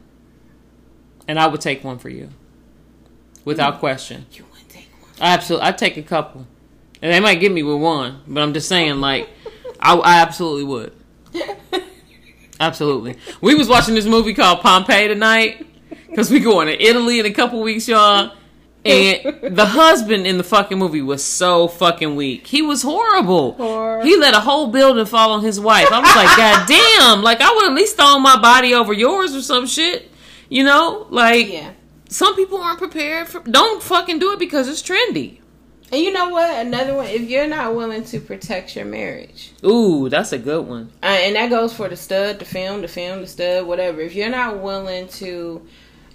And 1.27 1.39
I 1.39 1.49
would 1.49 1.61
take 1.61 1.83
one 1.83 1.99
for 1.99 2.09
you. 2.09 2.29
Without 3.45 3.77
mm. 3.77 3.79
question. 3.81 4.27
you 4.33 4.45
wouldn't 4.53 4.69
take 4.69 4.89
one 4.93 5.11
I 5.21 5.33
absolutely 5.35 5.67
I'd 5.67 5.79
take 5.79 5.97
a 5.97 6.03
couple. 6.03 6.47
And 7.03 7.13
they 7.13 7.19
might 7.19 7.41
get 7.41 7.51
me 7.51 7.63
with 7.63 7.81
one, 7.81 8.21
but 8.29 8.43
I'm 8.43 8.53
just 8.53 8.69
saying 8.69 9.01
like 9.01 9.29
I, 9.81 9.97
I 9.97 10.21
absolutely 10.21 10.65
would. 10.65 10.95
Absolutely. 12.61 13.17
We 13.41 13.55
was 13.55 13.69
watching 13.69 13.95
this 13.95 14.05
movie 14.05 14.35
called 14.35 14.61
Pompeii 14.61 15.09
tonight 15.09 15.67
because 16.11 16.31
we 16.31 16.41
going 16.41 16.67
to 16.67 16.81
Italy 16.81 17.19
in 17.19 17.25
a 17.25 17.33
couple 17.33 17.63
weeks, 17.63 17.89
y'all. 17.89 18.33
And 18.85 19.57
the 19.57 19.67
husband 19.67 20.27
in 20.27 20.39
the 20.39 20.45
fucking 20.45 20.79
movie 20.79 21.03
was 21.03 21.23
so 21.23 21.69
fucking 21.69 22.17
weak. 22.17 22.47
He 22.47 22.63
was 22.63 22.83
horrible. 22.83 23.53
Horrible. 23.53 24.07
He 24.07 24.17
let 24.17 24.33
a 24.35 24.41
whole 24.41 24.69
building 24.69 25.05
fall 25.05 25.33
on 25.33 25.43
his 25.43 25.61
wife. 25.61 25.93
I 25.93 26.01
was 26.01 26.17
like, 26.17 26.37
God 26.37 26.67
damn! 26.67 27.23
Like 27.23 27.41
I 27.43 27.53
would 27.55 27.67
at 27.67 27.75
least 27.75 27.97
throw 27.97 28.19
my 28.19 28.41
body 28.41 28.73
over 28.73 28.93
yours 28.95 29.35
or 29.37 29.43
some 29.43 29.67
shit. 29.67 30.11
You 30.49 30.65
know, 30.65 31.07
like 31.11 31.53
yeah 31.53 31.73
some 32.09 32.35
people 32.35 32.59
aren't 32.59 32.79
prepared 32.79 33.29
for. 33.29 33.41
Don't 33.41 33.81
fucking 33.83 34.19
do 34.19 34.33
it 34.33 34.39
because 34.41 34.67
it's 34.67 34.83
trendy. 34.83 35.39
and 35.93 36.01
you 36.01 36.11
know 36.13 36.29
what 36.31 36.65
another 36.67 36.95
one 36.97 37.07
if 37.07 37.23
you're 37.23 37.47
not 37.47 37.75
willing 37.77 38.03
to 38.05 38.19
protect 38.19 38.75
your 38.77 38.85
marriage 38.85 39.53
Ooh, 39.65 40.09
that's 40.09 40.33
a 40.33 40.39
good 40.39 40.67
one. 40.67 40.91
uh, 41.03 41.07
and 41.07 41.37
that 41.37 41.51
goes 41.51 41.73
for 41.75 41.89
the 41.89 41.97
stud 41.97 42.39
the 42.41 42.45
film 42.45 42.81
the 42.83 42.89
film 42.89 43.21
the 43.21 43.27
stud 43.29 43.65
whatever 43.67 44.01
if 44.01 44.15
you're 44.15 44.29
not 44.31 44.59
willing 44.61 45.07
to 45.09 45.65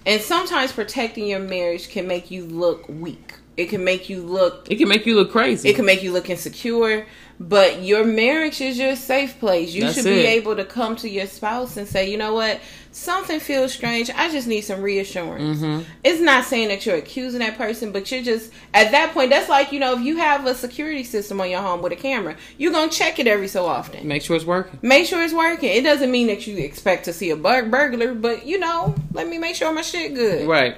and 0.05 0.21
sometimes 0.21 0.71
protecting 0.71 1.27
your 1.27 1.39
marriage 1.39 1.89
can 1.89 2.07
make 2.07 2.31
you 2.31 2.45
look 2.45 2.87
weak 2.89 3.35
it 3.57 3.69
can 3.69 3.83
make 3.83 4.09
you 4.09 4.21
look 4.21 4.69
It 4.69 4.77
can 4.77 4.89
make 4.89 5.05
you 5.05 5.15
look 5.15 5.31
crazy. 5.31 5.69
It 5.69 5.75
can 5.75 5.85
make 5.85 6.03
you 6.03 6.11
look 6.11 6.29
insecure, 6.29 7.05
but 7.39 7.81
your 7.81 8.03
marriage 8.03 8.59
is 8.59 8.77
your 8.77 8.95
safe 8.95 9.39
place. 9.39 9.73
You 9.73 9.83
That's 9.83 9.95
should 9.95 10.05
be 10.05 10.25
it. 10.25 10.29
able 10.29 10.55
to 10.57 10.65
come 10.65 10.95
to 10.97 11.09
your 11.09 11.25
spouse 11.25 11.77
and 11.77 11.87
say, 11.87 12.09
you 12.09 12.17
know 12.17 12.33
what, 12.33 12.59
something 12.95 13.41
feels 13.41 13.73
strange. 13.73 14.09
I 14.09 14.31
just 14.31 14.47
need 14.47 14.61
some 14.61 14.81
reassurance. 14.81 15.59
Mm-hmm. 15.59 15.83
It's 16.03 16.21
not 16.21 16.45
saying 16.45 16.69
that 16.69 16.85
you're 16.85 16.95
accusing 16.95 17.39
that 17.39 17.57
person, 17.57 17.91
but 17.91 18.09
you're 18.09 18.23
just 18.23 18.51
at 18.73 18.91
that 18.91 19.13
point. 19.13 19.29
That's 19.29 19.49
like 19.49 19.71
you 19.71 19.79
know, 19.79 19.93
if 19.93 19.99
you 19.99 20.17
have 20.17 20.45
a 20.45 20.55
security 20.55 21.03
system 21.03 21.41
on 21.41 21.49
your 21.49 21.61
home 21.61 21.81
with 21.81 21.91
a 21.91 21.97
camera, 21.97 22.35
you're 22.57 22.71
gonna 22.71 22.91
check 22.91 23.19
it 23.19 23.27
every 23.27 23.49
so 23.49 23.65
often. 23.65 24.07
Make 24.07 24.21
sure 24.21 24.35
it's 24.35 24.45
working. 24.45 24.79
Make 24.81 25.05
sure 25.05 25.21
it's 25.23 25.33
working. 25.33 25.69
It 25.69 25.83
doesn't 25.83 26.09
mean 26.09 26.27
that 26.27 26.47
you 26.47 26.57
expect 26.57 27.05
to 27.05 27.13
see 27.13 27.29
a 27.31 27.35
bur- 27.35 27.67
burglar, 27.69 28.15
but 28.15 28.45
you 28.45 28.59
know, 28.59 28.95
let 29.11 29.27
me 29.27 29.37
make 29.37 29.55
sure 29.55 29.71
my 29.73 29.81
shit 29.81 30.15
good. 30.15 30.47
Right. 30.47 30.77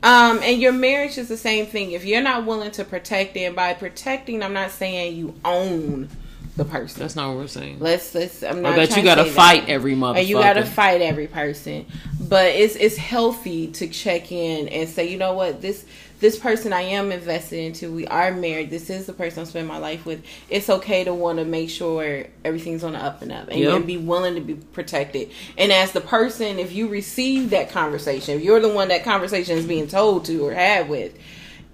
Um, 0.00 0.38
and 0.44 0.62
your 0.62 0.72
marriage 0.72 1.18
is 1.18 1.26
the 1.26 1.36
same 1.36 1.66
thing. 1.66 1.90
If 1.90 2.04
you're 2.04 2.22
not 2.22 2.46
willing 2.46 2.70
to 2.72 2.84
protect 2.84 3.36
it, 3.36 3.40
and 3.40 3.56
by 3.56 3.74
protecting, 3.74 4.44
I'm 4.44 4.52
not 4.52 4.70
saying 4.70 5.16
you 5.16 5.34
own 5.44 6.08
the 6.58 6.64
person. 6.64 7.00
That's 7.00 7.16
not 7.16 7.28
what 7.28 7.38
we're 7.38 7.46
saying. 7.46 7.78
Let's 7.80 8.14
let's. 8.14 8.42
I'm 8.42 8.58
Or 8.66 8.74
that 8.74 8.96
you 8.96 9.02
gotta 9.02 9.24
fight 9.24 9.66
that. 9.66 9.72
every 9.72 9.94
motherfucker. 9.94 10.18
And 10.18 10.28
you 10.28 10.36
gotta 10.36 10.66
fight 10.66 11.00
every 11.00 11.28
person, 11.28 11.86
but 12.20 12.46
it's 12.46 12.76
it's 12.76 12.96
healthy 12.96 13.68
to 13.68 13.88
check 13.88 14.30
in 14.30 14.68
and 14.68 14.88
say, 14.88 15.08
you 15.08 15.16
know 15.16 15.32
what, 15.32 15.62
this 15.62 15.86
this 16.20 16.36
person 16.36 16.72
I 16.72 16.80
am 16.82 17.12
invested 17.12 17.60
into. 17.60 17.92
We 17.92 18.04
are 18.08 18.32
married. 18.32 18.70
This 18.70 18.90
is 18.90 19.06
the 19.06 19.12
person 19.12 19.38
I'm 19.38 19.46
spending 19.46 19.68
my 19.68 19.78
life 19.78 20.04
with. 20.04 20.24
It's 20.50 20.68
okay 20.68 21.04
to 21.04 21.14
want 21.14 21.38
to 21.38 21.44
make 21.44 21.70
sure 21.70 22.26
everything's 22.44 22.82
on 22.82 22.92
the 22.94 22.98
up 22.98 23.22
and 23.22 23.30
up, 23.30 23.48
and, 23.48 23.60
Yep. 23.60 23.76
and 23.76 23.86
be 23.86 23.96
willing 23.96 24.34
to 24.34 24.40
be 24.40 24.54
protected. 24.54 25.30
And 25.56 25.70
as 25.70 25.92
the 25.92 26.00
person, 26.00 26.58
if 26.58 26.72
you 26.72 26.88
receive 26.88 27.50
that 27.50 27.70
conversation, 27.70 28.36
if 28.36 28.42
you're 28.42 28.58
the 28.58 28.68
one 28.68 28.88
that 28.88 29.04
conversation 29.04 29.56
is 29.58 29.64
being 29.64 29.86
told 29.86 30.24
to 30.24 30.44
or 30.44 30.52
had 30.54 30.88
with, 30.88 31.16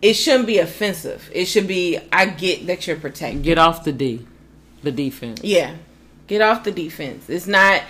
it 0.02 0.12
shouldn't 0.12 0.46
be 0.46 0.58
offensive. 0.58 1.30
It 1.32 1.46
should 1.46 1.66
be, 1.66 1.98
I 2.12 2.26
get 2.26 2.66
that 2.66 2.86
you're 2.86 2.96
protected. 2.96 3.42
Get 3.42 3.56
off 3.56 3.84
the 3.84 3.92
D, 3.92 4.26
the 4.84 4.92
defense. 4.92 5.42
Yeah, 5.42 5.74
get 6.26 6.40
off 6.40 6.64
the 6.64 6.72
defense. 6.72 7.28
It's 7.28 7.46
not. 7.46 7.82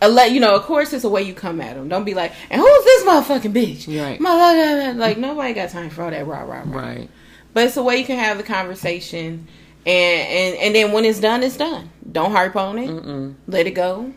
A 0.00 0.08
let 0.08 0.30
you 0.30 0.38
know, 0.38 0.54
of 0.54 0.62
course, 0.62 0.92
it's 0.92 1.02
a 1.02 1.08
way 1.08 1.22
you 1.22 1.34
come 1.34 1.60
at 1.60 1.74
them. 1.74 1.88
Don't 1.88 2.04
be 2.04 2.14
like, 2.14 2.30
and 2.50 2.60
who's 2.60 2.84
this 2.84 3.04
motherfucking 3.04 3.52
bitch? 3.52 4.00
Right. 4.00 4.20
Mother- 4.20 4.94
Like 4.94 5.18
nobody 5.18 5.52
got 5.54 5.70
time 5.70 5.90
for 5.90 6.04
all 6.04 6.10
that 6.12 6.24
rah 6.24 6.42
rah 6.42 6.62
rah. 6.64 6.80
Right. 6.86 7.10
But 7.52 7.64
it's 7.66 7.76
a 7.76 7.82
way 7.82 7.96
you 7.96 8.04
can 8.04 8.16
have 8.16 8.36
the 8.36 8.44
conversation, 8.44 9.48
and 9.84 10.28
and 10.28 10.54
and 10.56 10.74
then 10.76 10.92
when 10.92 11.04
it's 11.04 11.18
done, 11.18 11.42
it's 11.42 11.56
done. 11.56 11.90
Don't 12.12 12.30
harp 12.30 12.54
on 12.54 12.78
it. 12.78 12.88
Mm-mm. 12.88 13.34
Let 13.48 13.66
it 13.66 13.72
go. 13.72 14.12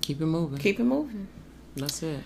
Keep 0.00 0.22
it 0.22 0.26
moving. 0.26 0.58
Keep 0.58 0.80
it 0.80 0.84
moving. 0.84 1.28
That's 1.76 2.02
it. 2.02 2.20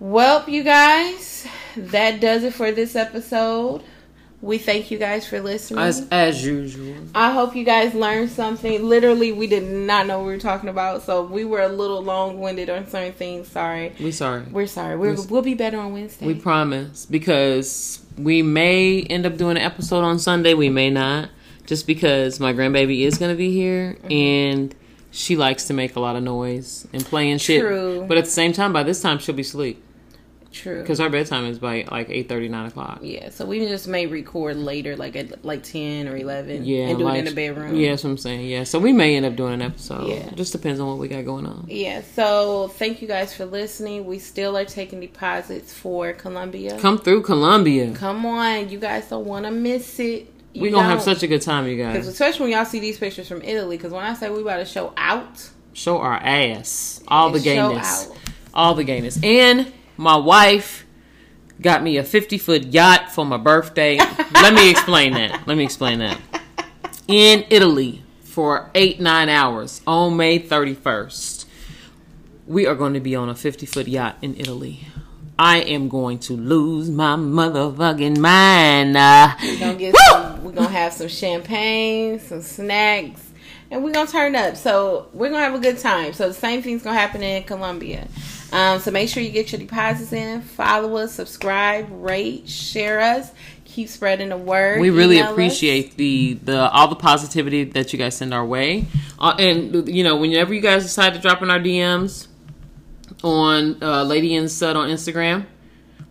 Well, 0.00 0.44
you 0.48 0.64
guys, 0.64 1.46
that 1.76 2.20
does 2.20 2.42
it 2.42 2.52
for 2.52 2.72
this 2.72 2.96
episode. 2.96 3.82
We 4.40 4.58
thank 4.58 4.92
you 4.92 4.98
guys 4.98 5.26
for 5.26 5.40
listening. 5.40 5.80
As 5.80 6.06
as 6.12 6.44
usual. 6.46 6.94
I 7.14 7.32
hope 7.32 7.56
you 7.56 7.64
guys 7.64 7.92
learned 7.92 8.30
something. 8.30 8.84
Literally, 8.88 9.32
we 9.32 9.48
did 9.48 9.64
not 9.64 10.06
know 10.06 10.18
what 10.20 10.26
we 10.28 10.32
were 10.34 10.38
talking 10.38 10.68
about, 10.68 11.02
so 11.02 11.22
we 11.24 11.44
were 11.44 11.62
a 11.62 11.68
little 11.68 12.00
long 12.02 12.38
winded 12.38 12.70
on 12.70 12.86
certain 12.88 13.12
things. 13.12 13.48
Sorry. 13.48 13.92
We 13.98 14.12
sorry. 14.12 14.42
We're 14.50 14.68
sorry. 14.68 14.96
We're, 14.96 15.14
We- 15.14 15.26
we'll 15.28 15.42
be 15.42 15.54
better 15.54 15.78
on 15.78 15.92
Wednesday. 15.92 16.26
We 16.26 16.34
promise 16.34 17.04
because 17.04 18.00
we 18.16 18.42
may 18.42 19.02
end 19.02 19.26
up 19.26 19.36
doing 19.36 19.56
an 19.56 19.62
episode 19.64 20.04
on 20.04 20.20
Sunday. 20.20 20.54
We 20.54 20.68
may 20.68 20.90
not, 20.90 21.30
just 21.66 21.86
because 21.88 22.38
my 22.38 22.52
grandbaby 22.52 23.00
is 23.00 23.18
gonna 23.18 23.34
be 23.34 23.50
here 23.52 23.94
Mm-hmm. 24.02 24.12
and 24.12 24.74
she 25.10 25.34
likes 25.36 25.64
to 25.66 25.74
make 25.74 25.96
a 25.96 26.00
lot 26.00 26.14
of 26.14 26.22
noise 26.22 26.86
and 26.92 27.04
playing 27.04 27.38
shit. 27.38 27.60
True. 27.62 28.04
But 28.06 28.18
at 28.18 28.26
the 28.26 28.30
same 28.30 28.52
time, 28.52 28.72
by 28.72 28.84
this 28.84 29.00
time 29.02 29.18
she'll 29.18 29.34
be 29.34 29.42
asleep 29.42 29.82
True. 30.50 30.80
because 30.80 30.98
our 30.98 31.10
bedtime 31.10 31.44
is 31.44 31.58
by 31.58 31.86
like 31.90 32.08
eight 32.10 32.28
thirty, 32.28 32.48
nine 32.48 32.66
o'clock. 32.66 33.00
yeah, 33.02 33.28
so 33.30 33.44
we 33.44 33.60
just 33.66 33.86
may 33.86 34.06
record 34.06 34.56
later, 34.56 34.96
like 34.96 35.14
at 35.14 35.44
like 35.44 35.62
ten 35.62 36.08
or 36.08 36.16
eleven, 36.16 36.64
Yeah, 36.64 36.88
and 36.88 36.98
do 36.98 37.04
like- 37.04 37.16
it 37.16 37.18
in 37.20 37.24
the 37.26 37.34
bedroom. 37.34 37.76
Yeah, 37.76 37.90
that's 37.90 38.04
what 38.04 38.10
I'm 38.10 38.18
saying. 38.18 38.48
Yeah, 38.48 38.64
so 38.64 38.78
we 38.78 38.92
may 38.92 39.14
end 39.16 39.26
up 39.26 39.36
doing 39.36 39.54
an 39.54 39.62
episode. 39.62 40.08
Yeah. 40.08 40.30
just 40.34 40.52
depends 40.52 40.80
on 40.80 40.88
what 40.88 40.98
we 40.98 41.06
got 41.08 41.24
going 41.24 41.46
on. 41.46 41.66
Yeah. 41.68 42.00
So 42.14 42.68
thank 42.68 43.02
you 43.02 43.08
guys 43.08 43.34
for 43.34 43.44
listening. 43.44 44.06
We 44.06 44.18
still 44.18 44.56
are 44.56 44.64
taking 44.64 45.00
deposits 45.00 45.72
for 45.74 46.12
Colombia. 46.14 46.78
Come 46.78 46.98
through 46.98 47.22
Colombia. 47.22 47.92
Come 47.94 48.24
on, 48.24 48.70
you 48.70 48.78
guys 48.78 49.08
don't 49.08 49.26
want 49.26 49.44
to 49.44 49.50
miss 49.50 50.00
it. 50.00 50.32
You 50.54 50.62
We're 50.62 50.70
gonna 50.72 50.88
have 50.88 51.02
such 51.02 51.22
a 51.22 51.26
good 51.26 51.42
time, 51.42 51.66
you 51.68 51.76
guys. 51.76 52.06
especially 52.08 52.44
when 52.46 52.52
y'all 52.52 52.64
see 52.64 52.80
these 52.80 52.98
pictures 52.98 53.28
from 53.28 53.42
Italy, 53.42 53.76
because 53.76 53.92
when 53.92 54.02
I 54.02 54.14
say 54.14 54.30
we 54.30 54.40
about 54.40 54.56
to 54.56 54.64
show 54.64 54.94
out, 54.96 55.50
Show 55.74 55.98
our 55.98 56.14
ass, 56.14 57.02
all 57.06 57.30
the 57.30 57.38
gayness. 57.38 58.08
all 58.54 58.74
the 58.74 58.82
gayness. 58.82 59.22
And 59.22 59.70
my 59.98 60.16
wife 60.16 60.86
got 61.60 61.82
me 61.82 61.96
a 61.98 62.04
50 62.04 62.38
foot 62.38 62.64
yacht 62.66 63.10
for 63.12 63.26
my 63.26 63.36
birthday. 63.36 63.98
Let 64.32 64.54
me 64.54 64.70
explain 64.70 65.12
that. 65.14 65.46
Let 65.46 65.56
me 65.58 65.64
explain 65.64 65.98
that. 65.98 66.18
In 67.08 67.44
Italy 67.50 68.02
for 68.22 68.70
eight, 68.74 69.00
nine 69.00 69.28
hours 69.28 69.80
on 69.86 70.16
May 70.16 70.38
31st. 70.38 71.44
We 72.46 72.66
are 72.66 72.74
going 72.74 72.94
to 72.94 73.00
be 73.00 73.14
on 73.16 73.28
a 73.28 73.34
50 73.34 73.66
foot 73.66 73.88
yacht 73.88 74.16
in 74.22 74.36
Italy. 74.36 74.86
I 75.38 75.58
am 75.60 75.88
going 75.88 76.18
to 76.20 76.32
lose 76.34 76.90
my 76.90 77.14
motherfucking 77.16 78.18
mind. 78.18 78.96
Uh, 78.96 79.34
We're 79.42 79.58
gonna 79.60 79.74
get 79.78 79.94
some, 80.10 80.42
we're 80.44 80.52
gonna 80.52 80.68
have 80.68 80.92
some 80.92 81.06
champagne, 81.08 82.18
some 82.18 82.42
snacks, 82.42 83.24
and 83.70 83.84
we're 83.84 83.92
gonna 83.92 84.10
turn 84.10 84.34
up. 84.34 84.56
So 84.56 85.08
we're 85.12 85.28
gonna 85.30 85.44
have 85.44 85.54
a 85.54 85.60
good 85.60 85.78
time. 85.78 86.12
So 86.12 86.26
the 86.28 86.34
same 86.34 86.62
thing's 86.62 86.82
gonna 86.82 86.98
happen 86.98 87.22
in 87.22 87.44
Colombia. 87.44 88.08
Um, 88.52 88.80
so 88.80 88.90
make 88.90 89.08
sure 89.08 89.22
you 89.22 89.30
get 89.30 89.52
your 89.52 89.58
deposits 89.60 90.12
in, 90.12 90.40
follow 90.40 90.96
us, 90.96 91.12
subscribe, 91.12 91.86
rate, 91.90 92.48
share 92.48 93.00
us, 93.00 93.30
keep 93.64 93.88
spreading 93.88 94.30
the 94.30 94.36
word. 94.38 94.80
we 94.80 94.90
really 94.90 95.16
email 95.16 95.26
us. 95.26 95.32
appreciate 95.32 95.96
the 95.96 96.34
the 96.42 96.70
all 96.70 96.88
the 96.88 96.96
positivity 96.96 97.64
that 97.64 97.92
you 97.92 97.98
guys 97.98 98.16
send 98.16 98.32
our 98.32 98.44
way, 98.44 98.86
uh, 99.18 99.36
and 99.38 99.88
you 99.88 100.02
know 100.02 100.16
whenever 100.16 100.54
you 100.54 100.60
guys 100.60 100.82
decide 100.82 101.12
to 101.14 101.20
drop 101.20 101.42
in 101.42 101.50
our 101.50 101.58
DMs 101.60 102.28
on 103.22 103.82
uh, 103.82 104.02
Lady 104.04 104.34
and 104.34 104.50
Stud 104.50 104.76
on 104.76 104.88
Instagram, 104.88 105.44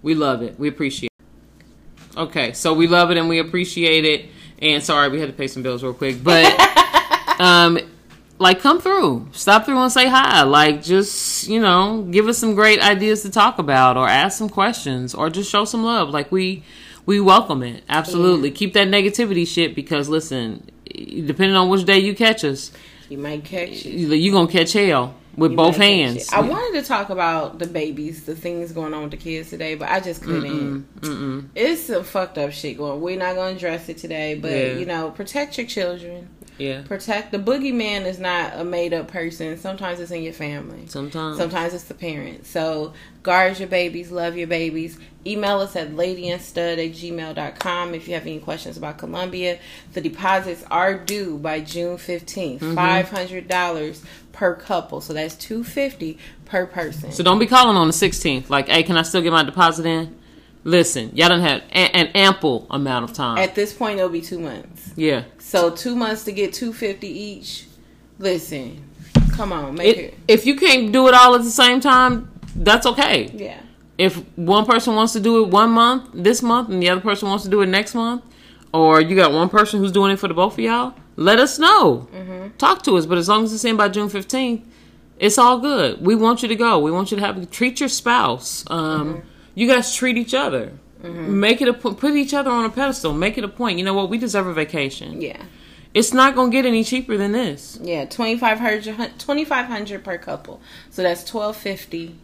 we 0.01 0.13
love 0.13 0.41
it. 0.43 0.59
We 0.59 0.67
appreciate. 0.67 1.11
it. 1.19 2.19
Okay, 2.19 2.53
so 2.53 2.73
we 2.73 2.87
love 2.87 3.11
it 3.11 3.17
and 3.17 3.29
we 3.29 3.39
appreciate 3.39 4.05
it. 4.05 4.27
And 4.59 4.83
sorry, 4.83 5.09
we 5.09 5.19
had 5.19 5.29
to 5.29 5.35
pay 5.35 5.47
some 5.47 5.61
bills 5.61 5.83
real 5.83 5.93
quick, 5.93 6.23
but 6.23 6.45
um, 7.39 7.77
like 8.39 8.61
come 8.61 8.79
through, 8.79 9.27
stop 9.31 9.65
through 9.65 9.77
and 9.79 9.91
say 9.91 10.07
hi. 10.07 10.43
Like 10.43 10.83
just 10.83 11.47
you 11.47 11.59
know, 11.59 12.07
give 12.09 12.27
us 12.27 12.37
some 12.37 12.55
great 12.55 12.79
ideas 12.79 13.21
to 13.23 13.29
talk 13.29 13.59
about, 13.59 13.97
or 13.97 14.07
ask 14.07 14.37
some 14.37 14.49
questions, 14.49 15.13
or 15.13 15.29
just 15.29 15.49
show 15.49 15.65
some 15.65 15.83
love. 15.83 16.09
Like 16.09 16.31
we 16.31 16.63
we 17.05 17.19
welcome 17.19 17.63
it. 17.63 17.83
Absolutely, 17.89 18.51
keep 18.51 18.73
that 18.73 18.87
negativity 18.87 19.47
shit 19.47 19.75
because 19.75 20.09
listen, 20.09 20.69
depending 20.85 21.55
on 21.55 21.69
which 21.69 21.85
day 21.85 21.99
you 21.99 22.15
catch 22.15 22.43
us, 22.43 22.71
You 23.09 23.17
might 23.17 23.43
catch 23.43 23.85
you 23.85 24.13
you 24.13 24.31
gonna 24.31 24.51
catch 24.51 24.73
hell 24.73 25.15
with 25.37 25.51
You 25.51 25.57
both 25.57 25.77
hands. 25.77 26.29
I 26.33 26.41
wanted 26.41 26.81
to 26.81 26.87
talk 26.87 27.09
about 27.09 27.59
the 27.59 27.67
babies, 27.67 28.25
the 28.25 28.35
things 28.35 28.71
going 28.71 28.93
on 28.93 29.03
with 29.03 29.11
the 29.11 29.17
kids 29.17 29.49
today, 29.51 29.75
but 29.75 29.87
I 29.89 29.99
just 29.99 30.21
couldn't. 30.23 30.85
Mm-mm. 31.01 31.49
It's 31.55 31.83
some 31.83 32.03
fucked 32.03 32.37
up 32.37 32.51
shit 32.51 32.77
going. 32.77 32.99
We're 33.01 33.17
not 33.19 33.35
going 33.35 33.53
to 33.53 33.57
address 33.57 33.87
it 33.87 33.97
today, 33.97 34.35
but 34.35 34.51
Yeah. 34.51 34.73
you 34.73 34.85
know, 34.85 35.11
protect 35.11 35.57
your 35.57 35.67
children. 35.67 36.29
Yeah, 36.59 36.81
Protect 36.81 37.31
the 37.31 37.37
boogeyman 37.37 38.05
is 38.07 38.17
not 38.17 38.53
a 38.59 38.63
made 38.63 38.91
up 38.91 39.09
person. 39.09 39.59
Sometimes 39.59 39.99
it's 39.99 40.09
in 40.09 40.23
your 40.23 40.33
family. 40.33 40.87
sometimes. 40.87 41.37
Sometimes 41.37 41.75
it's 41.75 41.83
the 41.83 41.93
parents. 41.93 42.49
So 42.49 42.93
guard 43.21 43.59
your 43.59 43.67
babies, 43.67 44.09
love 44.09 44.35
your 44.35 44.47
babies. 44.47 44.97
Email 45.23 45.59
us 45.59 45.75
at 45.75 45.91
ladyandstud 45.91 46.83
at 46.83 46.93
gmail.com 46.95 47.93
if 47.93 48.07
you 48.07 48.15
have 48.15 48.23
any 48.23 48.39
questions 48.39 48.75
about 48.75 48.97
Colombia. 48.97 49.59
The 49.93 50.01
deposits 50.01 50.63
are 50.71 50.95
due 50.97 51.37
by 51.37 51.59
June 51.59 51.97
15th. 51.97 52.59
Mm-hmm. 52.61 52.75
$500 52.75 54.03
per 54.37 54.53
couple. 54.53 55.01
So 55.01 55.13
that's 55.13 55.35
250 55.35 56.17
per 56.45 56.67
person. 56.67 57.11
So 57.11 57.23
don't 57.23 57.39
be 57.39 57.47
calling 57.47 57.75
on 57.75 57.87
the 57.87 57.93
16th. 57.93 58.49
Like, 58.51 58.69
hey, 58.69 58.83
can 58.83 58.95
I 58.95 59.01
still 59.01 59.21
get 59.23 59.31
my 59.31 59.43
deposit 59.43 59.85
in? 59.87 60.15
Listen, 60.63 61.09
y'all 61.15 61.29
done 61.29 61.41
had 61.41 61.63
a- 61.71 61.95
an 61.95 62.07
ample 62.13 62.67
amount 62.69 63.09
of 63.09 63.13
time. 63.15 63.37
At 63.39 63.55
this 63.55 63.73
point, 63.73 63.97
it'll 63.97 64.09
be 64.09 64.21
two 64.21 64.39
months. 64.39 64.91
yeah. 64.95 65.23
So 65.39 65.69
two 65.71 65.95
months 65.95 66.23
to 66.25 66.31
get 66.31 66.53
250 66.53 67.07
each. 67.07 67.65
Listen, 68.19 68.83
come 69.31 69.51
on, 69.53 69.75
make 69.75 69.95
It, 69.97 69.99
it. 69.99 70.17
if 70.27 70.45
you 70.45 70.55
can't 70.55 70.91
do 70.91 71.07
it 71.07 71.13
all 71.13 71.35
at 71.35 71.43
the 71.43 71.49
same 71.49 71.79
time, 71.79 72.29
that's 72.55 72.85
okay. 72.85 73.31
Yeah. 73.33 73.59
If 73.97 74.21
one 74.35 74.65
person 74.65 74.93
wants 74.95 75.13
to 75.13 75.19
do 75.19 75.43
it 75.43 75.47
one 75.49 75.71
month, 75.71 76.09
this 76.13 76.41
month, 76.43 76.69
and 76.69 76.81
the 76.83 76.89
other 76.89 77.01
person 77.01 77.27
wants 77.29 77.43
to 77.45 77.49
do 77.49 77.61
it 77.61 77.67
next 77.67 77.95
month, 77.95 78.21
or 78.73 79.01
you 79.01 79.15
got 79.15 79.31
one 79.31 79.49
person 79.49 79.79
who's 79.79 79.91
doing 79.91 80.11
it 80.11 80.19
for 80.19 80.27
the 80.27 80.33
both 80.33 80.53
of 80.53 80.59
y'all, 80.59 80.93
let 81.15 81.39
us 81.39 81.57
know. 81.59 82.07
Mm-hmm. 82.13 82.57
Talk 82.57 82.83
to 82.83 82.97
us. 82.97 83.05
But 83.05 83.17
as 83.17 83.27
long 83.27 83.43
as 83.43 83.53
it's 83.53 83.65
in 83.65 83.77
by 83.77 83.89
June 83.89 84.09
15th, 84.09 84.63
it's 85.19 85.37
all 85.37 85.59
good. 85.59 86.05
We 86.05 86.15
want 86.15 86.41
you 86.41 86.47
to 86.47 86.55
go. 86.55 86.79
We 86.79 86.91
want 86.91 87.11
you 87.11 87.17
to 87.17 87.25
have 87.25 87.49
treat 87.51 87.79
your 87.79 87.89
spouse. 87.89 88.63
Um, 88.69 89.15
mm-hmm. 89.15 89.27
You 89.55 89.67
guys 89.67 89.95
treat 89.95 90.17
each 90.17 90.33
other. 90.33 90.73
Mm-hmm. 91.01 91.39
Make 91.39 91.61
it 91.61 91.67
a 91.67 91.73
put 91.73 92.03
each 92.15 92.33
other 92.33 92.51
on 92.51 92.65
a 92.65 92.69
pedestal. 92.69 93.13
Make 93.13 93.37
it 93.37 93.43
a 93.43 93.47
point. 93.47 93.77
You 93.77 93.85
know 93.85 93.93
what? 93.93 94.09
We 94.09 94.17
deserve 94.17 94.47
a 94.47 94.53
vacation. 94.53 95.21
Yeah. 95.21 95.41
It's 95.93 96.13
not 96.13 96.35
gonna 96.35 96.51
get 96.51 96.65
any 96.65 96.83
cheaper 96.83 97.17
than 97.17 97.31
this. 97.31 97.79
Yeah, 97.81 98.05
2500 98.05 98.83
2500 99.17 100.03
per 100.03 100.17
couple. 100.17 100.61
So 100.91 101.01
that's 101.01 101.21
1250 101.21 102.15